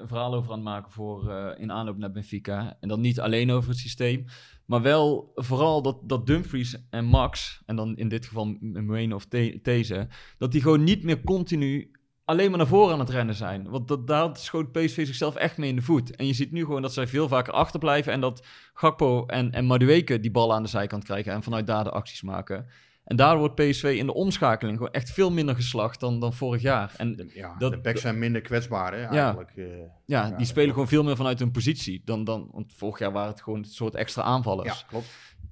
een 0.00 0.08
verhaal 0.08 0.34
over 0.34 0.50
aan 0.50 0.56
het 0.58 0.64
maken 0.66 0.92
voor 0.92 1.30
eh, 1.30 1.60
in 1.62 1.72
aanloop 1.72 1.96
naar 1.98 2.10
Benfica. 2.12 2.76
En 2.80 2.88
dan 2.88 3.00
niet 3.00 3.20
alleen 3.20 3.50
over 3.50 3.68
het 3.70 3.78
systeem, 3.78 4.24
maar 4.66 4.82
wel 4.82 5.32
vooral 5.34 5.82
dat, 5.82 6.08
dat 6.08 6.26
Dumfries 6.26 6.86
en 6.90 7.04
Max, 7.04 7.62
en 7.66 7.76
dan 7.76 7.96
in 7.96 8.08
dit 8.08 8.26
geval 8.26 8.44
M- 8.46 8.84
Moreno 8.84 9.14
of 9.14 9.26
These, 9.62 10.08
dat 10.38 10.52
die 10.52 10.62
gewoon 10.62 10.84
niet 10.84 11.02
meer 11.04 11.20
continu 11.20 11.90
alleen 12.30 12.48
maar 12.48 12.58
naar 12.58 12.66
voren 12.66 12.92
aan 12.92 12.98
het 13.00 13.10
rennen 13.10 13.34
zijn. 13.34 13.68
Want 13.70 13.88
dat, 13.88 14.06
daar 14.06 14.36
schoot 14.36 14.72
PSV 14.72 15.06
zichzelf 15.06 15.34
echt 15.34 15.56
mee 15.58 15.68
in 15.68 15.76
de 15.76 15.82
voet. 15.82 16.16
En 16.16 16.26
je 16.26 16.32
ziet 16.32 16.52
nu 16.52 16.64
gewoon 16.64 16.82
dat 16.82 16.92
zij 16.92 17.06
veel 17.06 17.28
vaker 17.28 17.52
achterblijven 17.52 18.12
en 18.12 18.20
dat 18.20 18.46
Gakpo 18.74 19.26
en, 19.26 19.52
en 19.52 19.64
Madueke 19.64 20.20
die 20.20 20.30
ballen 20.30 20.56
aan 20.56 20.62
de 20.62 20.68
zijkant 20.68 21.04
krijgen 21.04 21.32
en 21.32 21.42
vanuit 21.42 21.66
daar 21.66 21.84
de 21.84 21.90
acties 21.90 22.22
maken. 22.22 22.66
En 23.04 23.16
daardoor 23.16 23.38
wordt 23.38 23.54
PSV 23.54 23.94
in 23.98 24.06
de 24.06 24.14
omschakeling 24.14 24.76
gewoon 24.76 24.92
echt 24.92 25.10
veel 25.10 25.30
minder 25.30 25.54
geslacht 25.54 26.00
dan, 26.00 26.20
dan 26.20 26.32
vorig 26.32 26.62
jaar. 26.62 26.92
En 26.96 27.30
ja, 27.34 27.54
Dat- 27.58 27.70
de 27.72 27.78
backs 27.80 28.00
zijn 28.00 28.18
minder 28.18 28.40
kwetsbaar 28.40 28.92
hè, 28.94 29.04
eigenlijk. 29.04 29.52
eh. 29.56 29.64
ja, 29.66 30.26
Ja, 30.26 30.36
die 30.36 30.46
spelen 30.46 30.72
gewoon 30.72 30.88
veel 30.88 31.02
meer 31.04 31.16
vanuit 31.16 31.38
hun 31.38 31.50
positie. 31.50 32.02
Dan, 32.04 32.24
dan, 32.24 32.48
want 32.52 32.72
vorig 32.76 32.98
jaar 32.98 33.12
waren 33.12 33.30
het 33.30 33.42
gewoon 33.42 33.58
een 33.58 33.64
soort 33.64 33.94
extra 33.94 34.22
aanvallers. 34.22 34.78
ja, 34.80 34.86
klopt. 34.88 35.06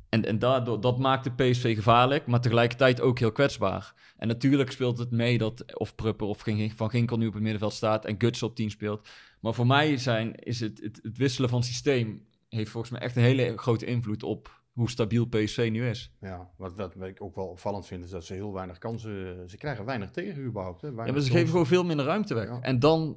En, 0.08 0.24
en 0.24 0.38
daardoor, 0.38 0.80
dat 0.80 0.98
maakt 0.98 1.24
de 1.24 1.30
PSV 1.50 1.74
gevaarlijk, 1.74 2.26
maar 2.26 2.40
tegelijkertijd 2.40 3.00
ook 3.00 3.18
heel 3.18 3.32
kwetsbaar. 3.32 3.94
En 4.16 4.28
natuurlijk 4.28 4.70
speelt 4.70 4.98
het 4.98 5.10
mee 5.10 5.38
dat 5.38 5.78
of 5.78 5.94
Prupper 5.94 6.26
of 6.26 6.44
Van 6.74 6.90
Ginkel 6.90 7.16
nu 7.16 7.26
op 7.26 7.32
het 7.32 7.42
middenveld 7.42 7.72
staat 7.72 8.04
en 8.04 8.14
Guts 8.18 8.42
op 8.42 8.54
10 8.54 8.70
speelt. 8.70 9.08
Maar 9.40 9.54
voor 9.54 9.66
mij 9.66 9.96
zijn, 9.96 10.34
is 10.34 10.60
het, 10.60 10.80
het, 10.82 11.00
het 11.02 11.16
wisselen 11.16 11.50
van 11.50 11.62
systeem 11.62 12.26
heeft 12.48 12.70
volgens 12.70 12.92
mij 12.92 13.00
echt 13.00 13.16
een 13.16 13.22
hele 13.22 13.56
grote 13.56 13.86
invloed 13.86 14.22
op 14.22 14.60
hoe 14.72 14.90
stabiel 14.90 15.26
PSV 15.26 15.68
nu 15.72 15.88
is. 15.88 16.12
Ja, 16.20 16.50
wat, 16.56 16.76
wat 16.76 16.94
ik 17.02 17.22
ook 17.22 17.34
wel 17.34 17.46
opvallend 17.46 17.86
vind, 17.86 18.04
is 18.04 18.10
dat 18.10 18.24
ze 18.24 18.34
heel 18.34 18.52
weinig 18.52 18.78
kansen... 18.78 19.48
Ze 19.50 19.56
krijgen 19.56 19.84
weinig 19.84 20.10
tegen 20.10 20.42
überhaupt. 20.42 20.80
Hè? 20.80 20.88
Ja, 20.88 20.94
maar 20.94 21.20
ze 21.20 21.30
geven 21.30 21.48
gewoon 21.48 21.66
veel 21.66 21.84
minder 21.84 22.06
ruimte 22.06 22.34
weg. 22.34 22.48
Ja. 22.48 22.60
En 22.60 22.78
dan 22.78 23.16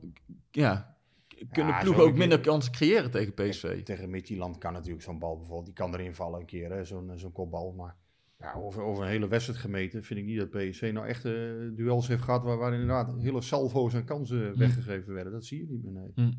ja, 0.51 0.97
kunnen 1.51 1.73
Ja, 1.73 1.79
ploegen 1.81 2.03
zo 2.03 2.09
ook 2.09 2.15
minder 2.15 2.39
kansen 2.39 2.71
creëren 2.71 3.11
tegen 3.11 3.33
PSV. 3.33 3.83
Tegen 3.83 4.09
Midtjylland 4.09 4.57
kan 4.57 4.73
natuurlijk 4.73 5.03
zo'n 5.03 5.19
bal 5.19 5.35
bijvoorbeeld, 5.37 5.65
die 5.65 5.75
kan 5.75 5.93
erin 5.93 6.15
vallen 6.15 6.39
een 6.39 6.45
keer, 6.45 6.85
zo'n 6.85 7.11
zo'n 7.15 7.31
kopbal. 7.31 7.71
Maar 7.71 7.95
ja, 8.39 8.53
over, 8.53 8.81
over 8.83 9.03
een 9.03 9.09
hele 9.09 9.27
wedstrijd 9.27 9.59
gemeten 9.59 10.03
vind 10.03 10.19
ik 10.19 10.25
niet 10.25 10.37
dat 10.37 10.49
PSV 10.49 10.89
nou 10.93 11.07
echt 11.07 11.25
eh, 11.25 11.31
duels 11.75 12.07
heeft 12.07 12.23
gehad 12.23 12.43
waar, 12.43 12.57
waar 12.57 12.71
inderdaad 12.73 13.09
hele 13.19 13.41
salvo's 13.41 13.93
en 13.93 14.05
kansen 14.05 14.57
weggegeven 14.57 15.13
werden. 15.13 15.33
Dat 15.33 15.45
zie 15.45 15.57
je 15.59 15.65
niet 15.69 15.83
meer, 15.83 15.91
nee. 15.93 16.11
Hm. 16.15 16.31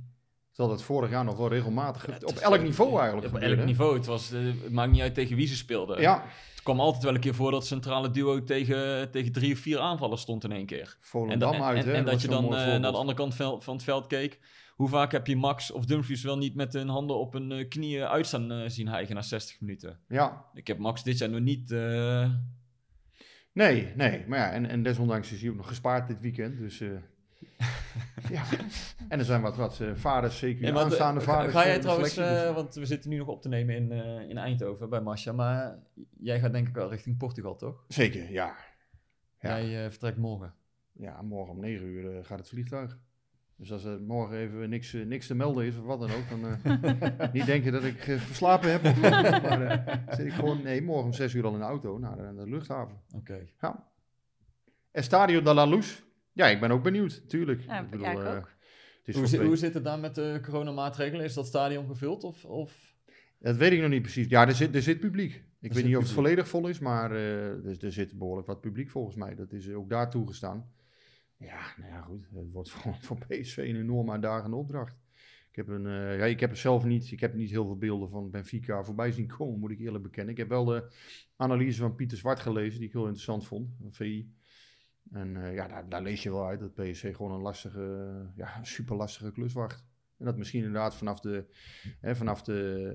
Terwijl 0.53 0.77
dat 0.77 0.83
vorig 0.87 1.11
jaar 1.11 1.25
nog 1.25 1.37
wel 1.37 1.49
regelmatig, 1.49 2.07
Ja, 2.07 2.15
op 2.25 2.37
elk 2.37 2.63
niveau 2.63 2.99
eigenlijk 2.99 3.27
Op 3.27 3.33
gebeurde, 3.35 3.57
elk 3.57 3.67
niveau. 3.67 3.95
Het, 3.97 4.07
was, 4.07 4.33
eh, 4.33 4.41
het 4.45 4.71
maakt 4.73 4.93
niet 4.93 5.01
uit 5.01 5.15
tegen 5.15 5.37
wie 5.37 5.47
ze 5.47 5.57
speelden. 5.57 6.01
Ja, 6.01 6.23
Het 6.53 6.63
kwam 6.63 6.81
altijd 6.81 7.03
wel 7.05 7.15
een 7.15 7.21
keer 7.21 7.35
voor 7.35 7.51
dat 7.51 7.67
centrale 7.67 8.11
duo 8.11 8.43
tegen, 8.45 9.11
tegen 9.11 9.33
drie 9.33 9.53
of 9.53 9.59
vier 9.59 9.79
aanvallers 9.79 10.21
stond 10.21 10.45
in 10.45 10.53
één 10.53 10.67
keer. 10.67 10.81
En, 10.81 10.97
Volendam 11.01 11.53
da- 11.53 11.65
uit, 11.65 11.85
en, 11.85 11.91
hè. 11.91 11.93
en 11.97 12.05
dat 12.05 12.13
was 12.13 12.23
je 12.23 12.29
dan 12.29 12.45
eh, 12.45 12.51
naar 12.81 12.81
de 12.93 12.99
andere 12.99 13.17
kant 13.17 13.35
van 13.35 13.75
het 13.75 13.83
veld 13.83 14.07
keek. 14.07 14.39
Hoe 14.77 14.89
vaak 14.89 15.13
heb 15.13 15.27
je 15.27 15.37
Max 15.37 15.71
of 15.71 15.87
Dumfries 15.87 16.23
wel 16.23 16.39
niet 16.39 16.55
met 16.55 16.73
hun 16.73 16.89
handen 16.89 17.17
op 17.17 17.33
hun 17.33 17.53
eh, 17.53 17.69
knieën 17.69 18.07
uitstaan 18.07 18.53
eh, 18.53 18.69
zien 18.69 18.89
hijgen 18.89 19.15
na 19.15 19.23
60 19.23 19.61
minuten? 19.61 19.99
Ja, 20.09 20.45
Ik 20.55 20.67
heb 20.67 20.79
Max 20.79 21.03
dit 21.03 21.19
jaar 21.19 21.31
nog 21.31 21.41
niet... 21.41 21.71
eh, 21.71 22.31
nee, 23.53 23.93
nee. 23.97 24.25
Maar 24.29 24.39
ja, 24.39 24.51
en, 24.51 24.67
en 24.67 24.83
desondanks 24.83 25.33
is 25.33 25.41
hij 25.41 25.51
ook 25.51 25.57
nog 25.57 25.69
gespaard 25.69 26.09
dit 26.09 26.21
weekend, 26.21 26.59
dus... 26.59 26.79
ja, 28.31 28.45
en 29.09 29.19
er 29.19 29.25
zijn 29.25 29.43
wat, 29.43 29.57
wat 29.57 29.81
vaders, 29.95 30.39
zeker 30.39 30.77
aanstaande 30.77 31.21
vaders. 31.21 31.53
Ga 31.53 31.67
jij 31.67 31.79
trouwens, 31.79 32.15
want 32.55 32.75
we 32.75 32.87
zitten 32.87 33.11
nu 33.11 33.17
nog 33.17 33.29
op 33.29 33.43
te 33.43 33.49
nemen 33.49 33.75
in, 33.75 33.93
in 34.29 34.39
Eindhoven 34.39 34.91
bij 34.91 35.01
Masja, 35.01 35.33
maar 35.33 35.79
jij 36.19 36.41
gaat 36.41 36.53
denk 36.53 36.69
ik 36.69 36.75
wel 36.75 36.91
richting 36.91 37.17
Portugal, 37.17 37.57
toch? 37.57 37.85
Zeker, 37.89 38.31
ja. 38.33 38.57
Ja. 39.41 39.63
Jij 39.63 39.91
vertrekt 39.91 40.17
morgen. 40.17 40.55
Ja, 40.93 41.23
morgen 41.23 41.55
om 41.55 41.61
9 41.61 41.87
uur 41.87 42.25
gaat 42.25 42.39
het 42.39 42.49
vliegtuig. 42.49 42.99
Dus 43.63 43.73
als 43.73 43.85
er 43.85 44.01
morgen 44.01 44.37
even 44.37 44.69
niks, 44.69 44.95
eh, 44.95 45.07
niks 45.07 45.27
te 45.27 45.35
melden 45.35 45.65
is 45.65 45.77
of 45.77 45.85
wat 45.85 46.01
dan 46.01 46.11
ook, 46.11 46.29
dan 46.29 46.47
eh, 46.47 47.33
niet 47.33 47.47
denken 47.47 47.73
dat 47.73 47.85
ik 47.85 48.07
eh, 48.07 48.19
verslapen 48.19 48.71
heb. 48.71 48.85
Of, 48.85 49.01
maar 49.01 49.63
eh, 49.63 50.17
zit 50.17 50.27
ik 50.27 50.33
gewoon, 50.33 50.63
nee, 50.63 50.83
morgen 50.83 51.05
om 51.05 51.13
6 51.13 51.35
uur 51.35 51.45
al 51.45 51.53
in 51.53 51.59
de 51.59 51.65
auto 51.65 51.99
naar 51.99 52.17
de, 52.17 52.23
naar 52.23 52.45
de 52.45 52.51
luchthaven. 52.51 53.01
Oké. 53.15 53.47
Ja. 53.61 53.89
Estadio 54.91 55.43
de 55.43 55.55
la 55.55 55.65
Luz. 55.67 56.03
Ja, 56.33 56.47
ik 56.47 56.61
ben 56.61 56.71
ook 56.71 56.83
benieuwd, 56.83 57.29
tuurlijk. 57.29 57.61
Ja, 57.61 57.87
ja, 57.99 58.11
ik 58.11 58.19
ook. 58.19 58.51
het 58.99 59.09
is 59.09 59.15
Hoe, 59.15 59.27
zi- 59.27 59.57
zit 59.57 59.75
het 59.75 59.85
dan 59.85 60.01
met 60.01 60.15
de 60.15 60.41
coronamaatregelen? 60.43 61.25
Is 61.25 61.35
dat 61.35 61.47
stadion 61.47 61.87
gevuld 61.87 62.25
of... 62.25 62.45
of... 62.45 62.95
Dat 63.39 63.57
weet 63.57 63.73
ik 63.73 63.81
nog 63.81 63.91
niet 63.91 64.03
precies. 64.03 64.29
Ja, 64.29 64.47
er 64.47 64.55
zit, 64.55 64.75
er 64.75 64.83
zit 64.83 65.01
publiek. 65.01 65.45
Ik 65.61 65.73
weet 65.73 65.85
niet 65.85 65.97
of 65.97 66.03
het 66.03 66.13
volledig 66.13 66.49
vol 66.49 66.69
is, 66.69 66.79
maar 66.79 67.11
eh, 67.11 67.47
er, 67.47 67.85
er 67.85 67.93
zit 67.93 68.19
behoorlijk 68.19 68.47
wat 68.47 68.61
publiek 68.61 68.91
volgens 68.91 69.17
mij. 69.17 69.35
Dat 69.35 69.53
is 69.53 69.73
ook 69.73 69.91
daar 69.91 70.11
toegestaan. 70.11 70.73
Ja, 71.43 71.75
nou 71.77 71.91
ja, 71.91 72.01
goed. 72.01 72.29
Het 72.35 72.53
wordt 72.53 72.71
voor, 72.73 72.95
voor 72.95 73.19
PSV 73.19 73.57
een 73.57 73.77
enorm 73.77 74.11
uitdagende 74.11 74.57
opdracht. 74.57 75.01
Ik 75.51 75.57
heb, 75.57 75.69
een, 75.69 75.87
eh, 75.87 76.19
ja, 76.19 76.25
ik 76.25 76.41
heb 76.41 76.51
er 76.51 76.57
zelf 76.57 76.85
niet, 76.85 77.11
ik 77.11 77.21
heb 77.21 77.35
niet 77.35 77.51
heel 77.51 77.65
veel 77.65 77.79
beelden 77.79 78.09
van 78.09 78.31
Benfica 78.31 78.83
voorbij 78.85 79.13
zien 79.13 79.27
komen, 79.27 79.61
moet 79.61 79.71
ik 79.71 79.79
eerlijk 79.79 80.03
bekennen. 80.03 80.33
Ik 80.33 80.39
heb 80.39 80.49
wel 80.49 80.65
de 80.65 80.93
analyse 81.37 81.81
van 81.81 81.95
Pieter 81.95 82.19
Zwart 82.19 82.41
gelezen, 82.41 82.79
die 82.79 82.89
ik 82.89 82.95
heel 82.95 83.03
interessant 83.03 83.47
vond, 83.47 83.71
van 83.81 83.93
VI. 83.93 84.33
En 85.11 85.45
eh, 85.45 85.55
ja, 85.55 85.83
daar, 85.83 86.03
lees 86.03 86.23
je 86.23 86.31
wel 86.31 86.47
uit 86.47 86.61
dat 86.61 86.75
PSV 86.75 87.17
gewoon 87.17 87.33
een 87.33 87.41
lastige, 87.41 88.13
ja, 88.37 88.65
super 88.65 88.97
lastige 88.97 89.33
klus 89.33 89.53
wacht. 89.53 89.85
En 90.23 90.29
dat 90.29 90.37
misschien 90.37 90.65
inderdaad 90.65 90.95
vanaf 90.95 91.21
de, 91.21 91.45
hè, 92.01 92.17
vanaf 92.17 92.43
de, 92.43 92.93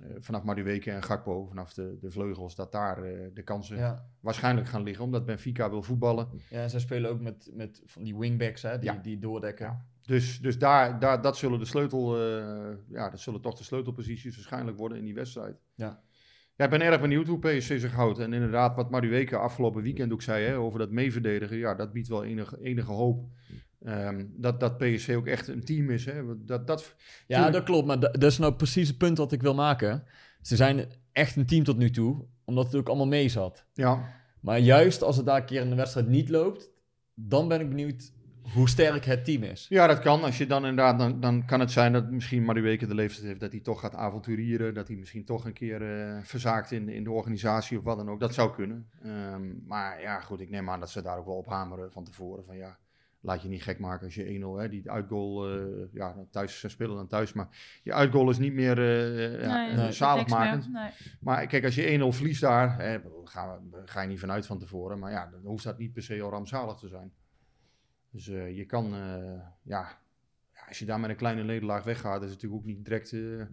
eh, 0.00 0.08
vanaf 0.18 0.42
Madueke 0.42 0.90
en 0.90 1.02
Gakpo, 1.02 1.46
vanaf 1.46 1.74
de, 1.74 1.98
de 2.00 2.10
vleugels, 2.10 2.54
dat 2.54 2.72
daar 2.72 3.02
eh, 3.02 3.28
de 3.34 3.42
kansen 3.42 3.76
Ja. 3.76 4.06
waarschijnlijk 4.20 4.66
gaan 4.68 4.82
liggen, 4.82 5.04
omdat 5.04 5.26
Benfica 5.26 5.70
wil 5.70 5.82
voetballen. 5.82 6.28
ja, 6.50 6.68
zij 6.68 6.80
spelen 6.80 7.10
ook 7.10 7.20
met, 7.20 7.50
met 7.54 7.82
van 7.84 8.02
die 8.02 8.16
wingbacks, 8.16 8.62
hè, 8.62 8.78
die, 8.78 8.92
Ja. 8.92 8.98
die 9.02 9.18
doordekken. 9.18 9.66
Ja. 9.66 9.84
Dus, 10.02 10.40
dus 10.40 10.58
daar, 10.58 10.98
daar, 10.98 11.22
dat 11.22 11.36
zullen 11.36 11.58
de 11.58 11.64
sleutel, 11.64 12.16
eh, 12.18 12.76
ja, 12.88 13.10
dat 13.10 13.20
zullen 13.20 13.40
toch 13.40 13.54
de 13.58 13.64
sleutelposities 13.64 14.34
waarschijnlijk 14.36 14.78
worden 14.78 14.98
in 14.98 15.04
die 15.04 15.14
wedstrijd. 15.14 15.56
Ja. 15.74 16.00
Ja, 16.56 16.64
ik 16.64 16.70
ben 16.70 16.80
erg 16.80 17.00
benieuwd 17.00 17.26
hoe 17.26 17.38
PSV 17.38 17.80
zich 17.80 17.92
houdt. 17.92 18.18
En 18.18 18.32
inderdaad, 18.32 18.76
wat 18.76 18.90
Madueke 18.90 19.36
afgelopen 19.36 19.82
weekend 19.82 20.12
ook 20.12 20.22
zei 20.22 20.44
hè, 20.46 20.56
over 20.56 20.78
dat 20.78 20.90
meeverdedigen, 20.90 21.56
ja, 21.56 21.74
dat 21.74 21.92
biedt 21.92 22.08
wel 22.08 22.24
enige, 22.24 22.60
enige 22.60 22.92
hoop. 22.92 23.24
Ehm, 23.84 24.24
dat, 24.36 24.60
dat 24.60 24.78
PSV 24.78 25.14
ook 25.16 25.26
echt 25.26 25.48
een 25.48 25.64
team 25.64 25.90
is. 25.90 26.04
Hè. 26.04 26.44
Dat, 26.44 26.66
dat, 26.66 26.94
Ja, 27.26 27.50
dat 27.50 27.64
klopt. 27.64 27.86
Maar 27.86 28.00
da- 28.00 28.10
dat 28.10 28.30
is 28.30 28.38
nou 28.38 28.54
precies 28.54 28.88
het 28.88 28.98
punt 28.98 29.18
wat 29.18 29.32
ik 29.32 29.42
wil 29.42 29.54
maken. 29.54 30.04
Ze 30.40 30.56
zijn 30.56 30.86
echt 31.12 31.36
een 31.36 31.46
team 31.46 31.64
tot 31.64 31.76
nu 31.76 31.90
toe, 31.90 32.24
omdat 32.44 32.64
het 32.66 32.74
ook 32.74 32.88
allemaal 32.88 33.06
mee 33.06 33.28
zat. 33.28 33.64
ja, 33.72 34.08
Maar 34.40 34.58
juist 34.58 35.02
als 35.02 35.16
het 35.16 35.26
daar 35.26 35.36
een 35.36 35.44
keer 35.44 35.60
in 35.60 35.70
de 35.70 35.76
wedstrijd 35.76 36.08
niet 36.08 36.28
loopt, 36.28 36.70
dan 37.14 37.48
ben 37.48 37.60
ik 37.60 37.68
benieuwd 37.68 38.12
hoe 38.54 38.68
sterk 38.68 39.04
het 39.04 39.24
team 39.24 39.42
is. 39.42 39.66
Ja, 39.68 39.86
dat 39.86 39.98
kan. 39.98 40.22
Als 40.22 40.38
je 40.38 40.46
dan 40.46 40.66
inderdaad, 40.66 40.98
dan, 40.98 41.20
dan 41.20 41.46
kan 41.46 41.60
het 41.60 41.70
zijn 41.70 41.92
dat 41.92 42.10
misschien 42.10 42.44
Madueke 42.44 42.86
de 42.86 42.94
leeftijd 42.94 43.26
heeft 43.26 43.40
dat 43.40 43.52
hij 43.52 43.60
toch 43.60 43.80
gaat 43.80 43.94
avonturieren. 43.94 44.74
Dat 44.74 44.88
hij 44.88 44.96
misschien 44.96 45.24
toch 45.24 45.44
een 45.44 45.52
keer 45.52 45.82
eh, 46.00 46.18
verzaakt 46.22 46.70
in, 46.70 46.88
in 46.88 47.04
de 47.04 47.10
organisatie 47.10 47.78
of 47.78 47.84
wat 47.84 47.96
dan 47.96 48.10
ook. 48.10 48.20
Dat 48.20 48.34
zou 48.34 48.54
kunnen. 48.54 48.88
Ehm, 49.02 49.66
maar 49.66 50.00
ja, 50.00 50.20
goed, 50.20 50.40
ik 50.40 50.50
neem 50.50 50.70
aan 50.70 50.80
dat 50.80 50.90
ze 50.90 51.02
daar 51.02 51.18
ook 51.18 51.26
wel 51.26 51.36
op 51.36 51.46
hameren 51.46 51.92
van 51.92 52.04
tevoren. 52.04 52.44
Van 52.44 52.56
ja, 52.56 52.78
laat 53.22 53.42
je 53.42 53.48
niet 53.48 53.62
gek 53.62 53.78
maken 53.78 54.04
als 54.04 54.14
je 54.14 54.40
1-0, 54.40 54.60
hè, 54.60 54.68
die 54.68 54.90
uitgoal, 54.90 55.50
eh, 55.50 55.64
ja, 55.92 56.12
dan 56.12 56.28
thuis 56.30 56.60
ze 56.60 56.68
spelen 56.68 56.96
dan 56.96 57.06
thuis. 57.06 57.32
Maar 57.32 57.80
je 57.82 57.92
uitgoal 57.92 58.30
is 58.30 58.38
niet 58.38 58.52
meer 58.52 58.78
eh 58.78 59.40
ja, 59.42 59.54
Nee, 59.54 59.70
eh, 59.70 59.82
niks 59.82 59.96
zaligmakend. 59.96 60.72
meer. 60.72 60.82
Nee. 60.82 60.90
Maar 61.20 61.46
kijk, 61.46 61.64
als 61.64 61.74
je 61.74 61.86
1-0 61.86 62.12
verliest 62.12 62.40
daar, 62.40 62.78
hè, 62.78 63.00
bedoel, 63.00 63.24
ga, 63.24 63.60
ga 63.84 64.00
je 64.00 64.08
niet 64.08 64.20
vanuit 64.20 64.46
van 64.46 64.58
tevoren. 64.58 64.98
Maar 64.98 65.10
ja, 65.10 65.26
dan 65.30 65.40
hoeft 65.44 65.64
dat 65.64 65.78
niet 65.78 65.92
per 65.92 66.02
se 66.02 66.22
al 66.22 66.30
rampzalig 66.30 66.78
te 66.78 66.88
zijn. 66.88 67.12
Dus 68.12 68.28
eh, 68.28 68.56
je 68.56 68.64
kan, 68.64 68.94
eh, 68.94 69.40
ja, 69.62 69.98
als 70.68 70.78
je 70.78 70.84
daar 70.84 71.00
met 71.00 71.10
een 71.10 71.16
kleine 71.16 71.42
nederlaag 71.44 71.84
weggaat, 71.84 72.22
is 72.22 72.30
het 72.30 72.42
natuurlijk 72.42 72.60
ook 72.62 72.66
niet 72.66 72.84
direct 72.84 73.12
eh, 73.12 73.46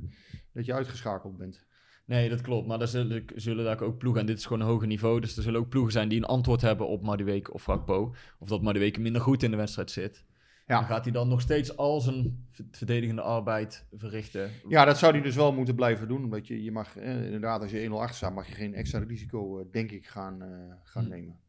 dat 0.51 0.65
je 0.65 0.74
uitgeschakeld 0.74 1.38
bent. 1.38 1.67
Nee, 2.10 2.30
dat 2.30 2.41
klopt. 2.41 2.68
Maar 2.68 2.82
er 2.82 2.88
zullen, 2.88 3.26
zullen 3.36 3.66
daar 3.66 3.82
ook 3.82 3.97
ploegen, 3.97 4.22
en 4.22 4.28
dit 4.28 4.38
is 4.38 4.45
gewoon 4.45 4.62
een 4.62 4.68
hoger 4.68 4.88
niveau, 4.88 5.20
dus 5.20 5.38
er 5.38 5.43
zullen 5.43 5.60
ook 5.60 5.70
ploegen 5.70 5.91
zijn 5.91 6.10
die 6.10 6.18
een 6.18 6.26
antwoord 6.26 6.62
hebben 6.62 6.88
op 6.88 7.03
Madueke 7.03 7.53
of 7.53 7.62
Frakpo. 7.62 8.16
Of 8.39 8.47
dat 8.47 8.62
Madueke 8.62 8.99
minder 8.99 9.22
goed 9.22 9.43
in 9.43 9.51
de 9.51 9.57
wedstrijd 9.57 9.91
zit. 9.91 10.24
Ja. 10.68 10.76
Dan 10.80 10.86
gaat 10.86 11.03
hij 11.03 11.14
dan 11.14 11.28
nog 11.28 11.41
steeds 11.41 11.78
al 11.78 12.01
zijn 12.01 12.47
verdedigende 12.72 13.22
arbeid 13.22 13.86
verrichten. 13.93 14.49
Ja, 14.68 14.86
dat 14.86 14.97
zou 14.97 15.12
hij 15.12 15.22
dus 15.22 15.36
wel 15.36 15.53
moeten 15.53 15.76
blijven 15.76 16.07
doen. 16.07 16.24
Omdat 16.24 16.47
je, 16.47 16.64
je 16.64 16.72
mag, 16.72 16.97
eh, 16.97 17.26
inderdaad, 17.26 17.62
als 17.62 17.72
je 17.72 17.80
1-0 17.89 18.01
achter 18.01 18.16
staat, 18.16 18.34
mag 18.34 18.47
je 18.47 18.53
geen 18.53 18.74
extra 18.74 18.99
risico, 18.99 19.60
eh, 19.60 19.66
denk 19.72 19.91
ik, 19.91 20.05
gaan, 20.07 20.41
eh, 20.41 20.49
gaan 20.84 21.03
Hm. 21.03 21.10
nemen. 21.10 21.39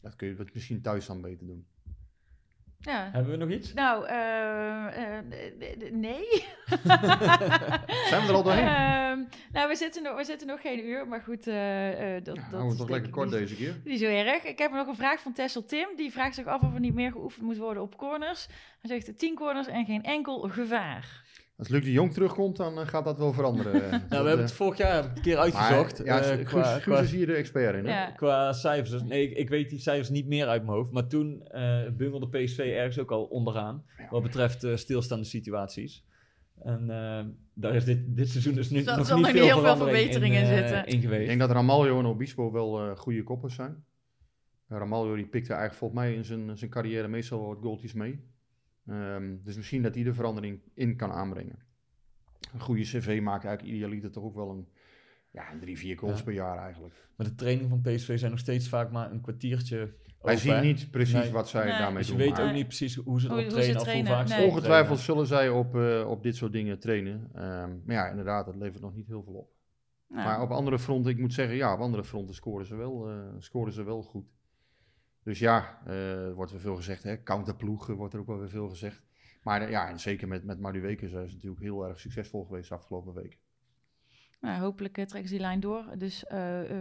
Dat 0.00 0.16
kun 0.16 0.28
je 0.28 0.36
wat 0.36 0.54
misschien 0.54 0.80
thuis 0.80 1.06
dan 1.06 1.20
beter 1.20 1.46
doen. 1.46 1.66
Ja. 2.82 3.08
Hebben 3.12 3.30
we 3.30 3.36
nog 3.36 3.50
iets? 3.50 3.72
Nou, 3.74 4.06
eh, 4.06 5.16
eh, 5.18 5.24
nee. 5.92 6.24
Zijn 8.08 8.22
we 8.22 8.26
er 8.28 8.32
al 8.34 8.42
doorheen? 8.42 8.66
Ehm, 8.66 9.18
nou, 9.52 9.68
we 9.68 9.74
zitten, 9.76 10.02
nog, 10.02 10.16
we 10.16 10.24
zitten 10.24 10.46
nog 10.46 10.60
geen 10.60 10.86
uur, 10.86 11.08
maar 11.08 11.20
goed. 11.20 11.46
eh, 11.46 12.16
eh, 12.16 12.24
dat, 12.24 12.36
Ja, 12.36 12.42
dat 12.42 12.50
houden 12.50 12.66
we 12.66 12.72
is 12.72 12.78
toch 12.78 12.88
lekker 12.88 13.10
kort 13.10 13.30
niet- 13.30 13.38
deze 13.38 13.54
keer. 13.56 13.74
Niet 13.84 13.98
zo 14.00 14.06
erg. 14.06 14.44
Ik 14.44 14.58
heb 14.58 14.70
nog 14.72 14.86
een 14.86 14.94
vraag 14.96 15.20
van 15.20 15.32
Tessel 15.32 15.64
Tim. 15.64 15.88
Die 15.96 16.12
vraagt 16.12 16.34
zich 16.34 16.46
af 16.46 16.62
of 16.62 16.74
er 16.74 16.80
niet 16.80 16.94
meer 16.94 17.12
geoefend 17.12 17.44
moet 17.46 17.56
worden 17.56 17.82
op 17.82 17.96
corners. 17.96 18.46
Hij 18.80 19.00
zegt 19.00 19.18
10 19.18 19.34
corners 19.34 19.66
en 19.66 19.84
geen 19.84 20.02
enkel 20.02 20.38
gevaar. 20.40 21.22
Als 21.60 21.68
Luc 21.68 21.84
de 21.84 21.92
Jong 21.92 22.12
terugkomt, 22.12 22.56
dan 22.56 22.78
eh, 22.80 22.86
gaat 22.86 23.04
dat 23.04 23.18
wel 23.18 23.32
veranderen. 23.32 23.74
eh. 23.84 23.90
Nou, 23.90 24.00
Dat, 24.00 24.08
we 24.08 24.14
hebben 24.16 24.32
eh, 24.32 24.40
het 24.40 24.52
vorig 24.52 24.78
jaar 24.78 25.04
een 25.04 25.22
keer 25.22 25.38
uitgezocht. 25.38 25.98
Maar, 25.98 26.06
ja, 26.06 26.20
eh, 26.30 26.36
Guus, 26.36 26.44
qua, 26.46 26.62
Guus 26.72 26.82
qua, 26.82 26.98
is 27.00 27.10
hier 27.12 27.26
de 27.26 27.34
expert 27.34 27.76
in. 27.76 27.84
Hè? 27.86 27.90
Ja. 27.90 28.10
qua 28.10 28.52
cijfers. 28.52 28.90
Dus- 28.90 29.02
Nee, 29.02 29.30
ik, 29.30 29.36
ik 29.36 29.48
weet 29.48 29.70
die 29.70 29.78
cijfers 29.78 30.08
niet 30.08 30.26
meer 30.26 30.46
uit 30.46 30.62
mijn 30.64 30.76
hoofd. 30.76 30.90
Maar 30.92 31.06
toen 31.06 31.42
eh 31.46 31.80
bungelde 31.96 32.28
PSV 32.28 32.58
ergens 32.58 32.98
ook 32.98 33.10
al 33.10 33.24
onderaan. 33.24 33.84
Wat 34.10 34.22
betreft 34.22 34.64
eh, 34.64 34.76
stilstaande 34.76 35.24
situaties. 35.24 36.04
En 36.62 36.90
eh, 36.90 37.24
daar 37.54 37.74
is 37.74 37.84
dit, 37.84 38.16
dit 38.16 38.28
seizoen 38.28 38.54
dus 38.54 38.70
nu 38.70 38.82
Zal- 38.82 38.96
nog 38.96 39.06
zal 39.06 39.16
niet 39.16 39.26
er 39.26 39.32
veel 39.32 39.42
niet 39.42 39.52
heel 39.52 39.62
veel 39.62 39.76
verbeteringen 39.76 40.42
in, 40.42 40.50
eh, 40.50 40.56
zitten. 40.56 40.86
in 40.86 41.00
geweest. 41.00 41.20
Ik 41.20 41.26
denk 41.26 41.40
dat 41.40 41.50
Ramaljo 41.50 41.98
en 41.98 42.06
Obispo 42.06 42.52
wel 42.52 42.80
eh, 42.80 42.96
goede 42.96 43.22
koppers 43.22 43.54
zijn. 43.54 43.84
Uh, 44.68 44.78
Ramaljo 44.78 45.14
die 45.14 45.26
pikte 45.26 45.52
eigenlijk 45.52 45.78
volgens 45.78 46.00
mij 46.00 46.14
in 46.14 46.24
zijn, 46.24 46.58
zijn 46.58 46.70
carrière 46.70 47.08
meestal 47.08 47.46
wat 47.46 47.58
goaltjes 47.60 47.92
mee. 47.92 48.28
Ehm, 48.86 49.36
dus 49.44 49.56
misschien 49.56 49.82
dat 49.82 49.94
hij 49.94 50.04
de 50.04 50.14
verandering 50.14 50.60
in 50.74 50.96
kan 50.96 51.10
aanbrengen. 51.12 51.58
Een 52.52 52.60
goede 52.60 52.82
cv 52.82 53.20
maakt 53.22 53.44
eigenlijk 53.44 53.74
idealiter 53.76 54.10
toch 54.10 54.24
ook 54.24 54.34
wel 54.34 54.50
een, 54.50 54.68
ja, 55.30 55.52
een 55.52 55.60
drie, 55.60 55.78
vier 55.78 55.98
goals 55.98 56.18
Ja. 56.18 56.24
per 56.24 56.32
jaar 56.32 56.58
eigenlijk. 56.58 56.94
Maar 57.16 57.26
de 57.26 57.34
training 57.34 57.68
van 57.68 57.80
PSV 57.80 58.18
zijn 58.18 58.30
nog 58.30 58.40
steeds 58.40 58.68
vaak 58.68 58.90
maar 58.90 59.10
een 59.10 59.20
kwartiertje 59.20 59.76
Wij 59.76 59.94
open, 60.20 60.38
zien 60.38 60.52
hè? 60.54 60.60
niet 60.62 60.90
precies 60.90 61.14
Nee. 61.14 61.30
wat 61.30 61.48
zij 61.48 61.64
Nee. 61.68 61.78
daarmee 61.78 61.96
Dus 61.98 62.06
je 62.06 62.12
doen. 62.16 62.22
weet 62.22 62.32
maar 62.36 62.46
ook 62.46 62.52
niet 62.52 62.66
precies 62.66 62.94
hoe 62.94 63.20
ze 63.20 63.28
Hoe- 63.28 63.38
erop 63.38 63.52
hoe 63.52 63.62
ze 63.62 63.74
trainen 63.74 64.12
of 64.12 64.16
hoe 64.16 64.16
vaak 64.16 64.28
ze 64.28 64.34
nee. 64.34 64.46
Ongetwijfeld 64.46 64.98
trainen. 65.02 65.26
zullen 65.26 65.26
zij 65.26 65.48
op, 65.48 65.76
eh, 65.76 66.08
op 66.10 66.22
dit 66.22 66.36
soort 66.36 66.52
dingen 66.52 66.78
trainen. 66.78 67.28
Ehm, 67.34 67.70
maar 67.84 67.94
ja, 67.96 68.08
inderdaad, 68.08 68.46
dat 68.46 68.56
levert 68.56 68.82
nog 68.82 68.94
niet 68.94 69.06
heel 69.06 69.22
veel 69.22 69.34
op. 69.34 69.50
Nou, 70.08 70.24
Maar 70.26 70.42
op 70.42 70.50
andere 70.50 70.78
fronten, 70.78 71.10
ik 71.10 71.18
moet 71.18 71.32
zeggen, 71.32 71.56
ja, 71.56 71.72
op 71.74 71.80
andere 71.80 72.04
fronten 72.04 72.34
scoren 72.34 72.66
ze 72.66 72.76
wel, 72.76 73.10
eh, 73.10 73.16
scoren 73.38 73.72
ze 73.72 73.82
wel 73.82 74.02
goed. 74.02 74.26
Dus 75.22 75.38
ja, 75.38 75.86
er 75.86 76.34
wordt 76.34 76.50
weer 76.52 76.60
veel 76.60 76.76
gezegd, 76.76 77.02
hè, 77.02 77.22
counterploegen 77.22 77.94
wordt 77.94 78.14
er 78.14 78.20
ook 78.20 78.26
wel 78.26 78.38
weer 78.38 78.48
veel 78.48 78.68
gezegd. 78.68 79.02
Maar 79.42 79.62
eh, 79.62 79.70
ja, 79.70 79.88
en 79.88 80.00
zeker 80.00 80.28
met, 80.28 80.44
met 80.44 80.60
Madueke 80.60 81.08
zijn 81.08 81.28
ze 81.28 81.34
natuurlijk 81.34 81.62
heel 81.62 81.86
erg 81.86 82.00
succesvol 82.00 82.44
geweest 82.44 82.68
de 82.68 82.74
afgelopen 82.74 83.14
weken. 83.14 83.38
nou, 84.40 84.60
hopelijk 84.60 84.98
eh, 84.98 85.04
trekken 85.04 85.28
ze 85.28 85.34
die 85.34 85.44
lijn 85.44 85.60
door. 85.60 85.84
Dus 85.98 86.24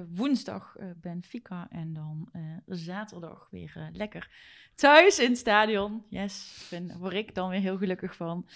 woensdag 0.10 0.76
eh, 0.76 0.88
Benfica 0.96 1.68
en 1.70 1.94
dan 1.94 2.32
zaterdag 2.66 3.48
weer 3.52 3.90
lekker 3.94 4.32
thuis 4.76 5.20
in 5.20 5.30
het 5.30 5.38
stadion. 5.38 6.04
Yes, 6.10 6.68
daar 6.70 6.98
word 6.98 7.14
ik 7.14 7.36
dan 7.36 7.50
weer 7.50 7.60
heel 7.60 7.78
gelukkig 7.78 8.16
van. 8.16 8.48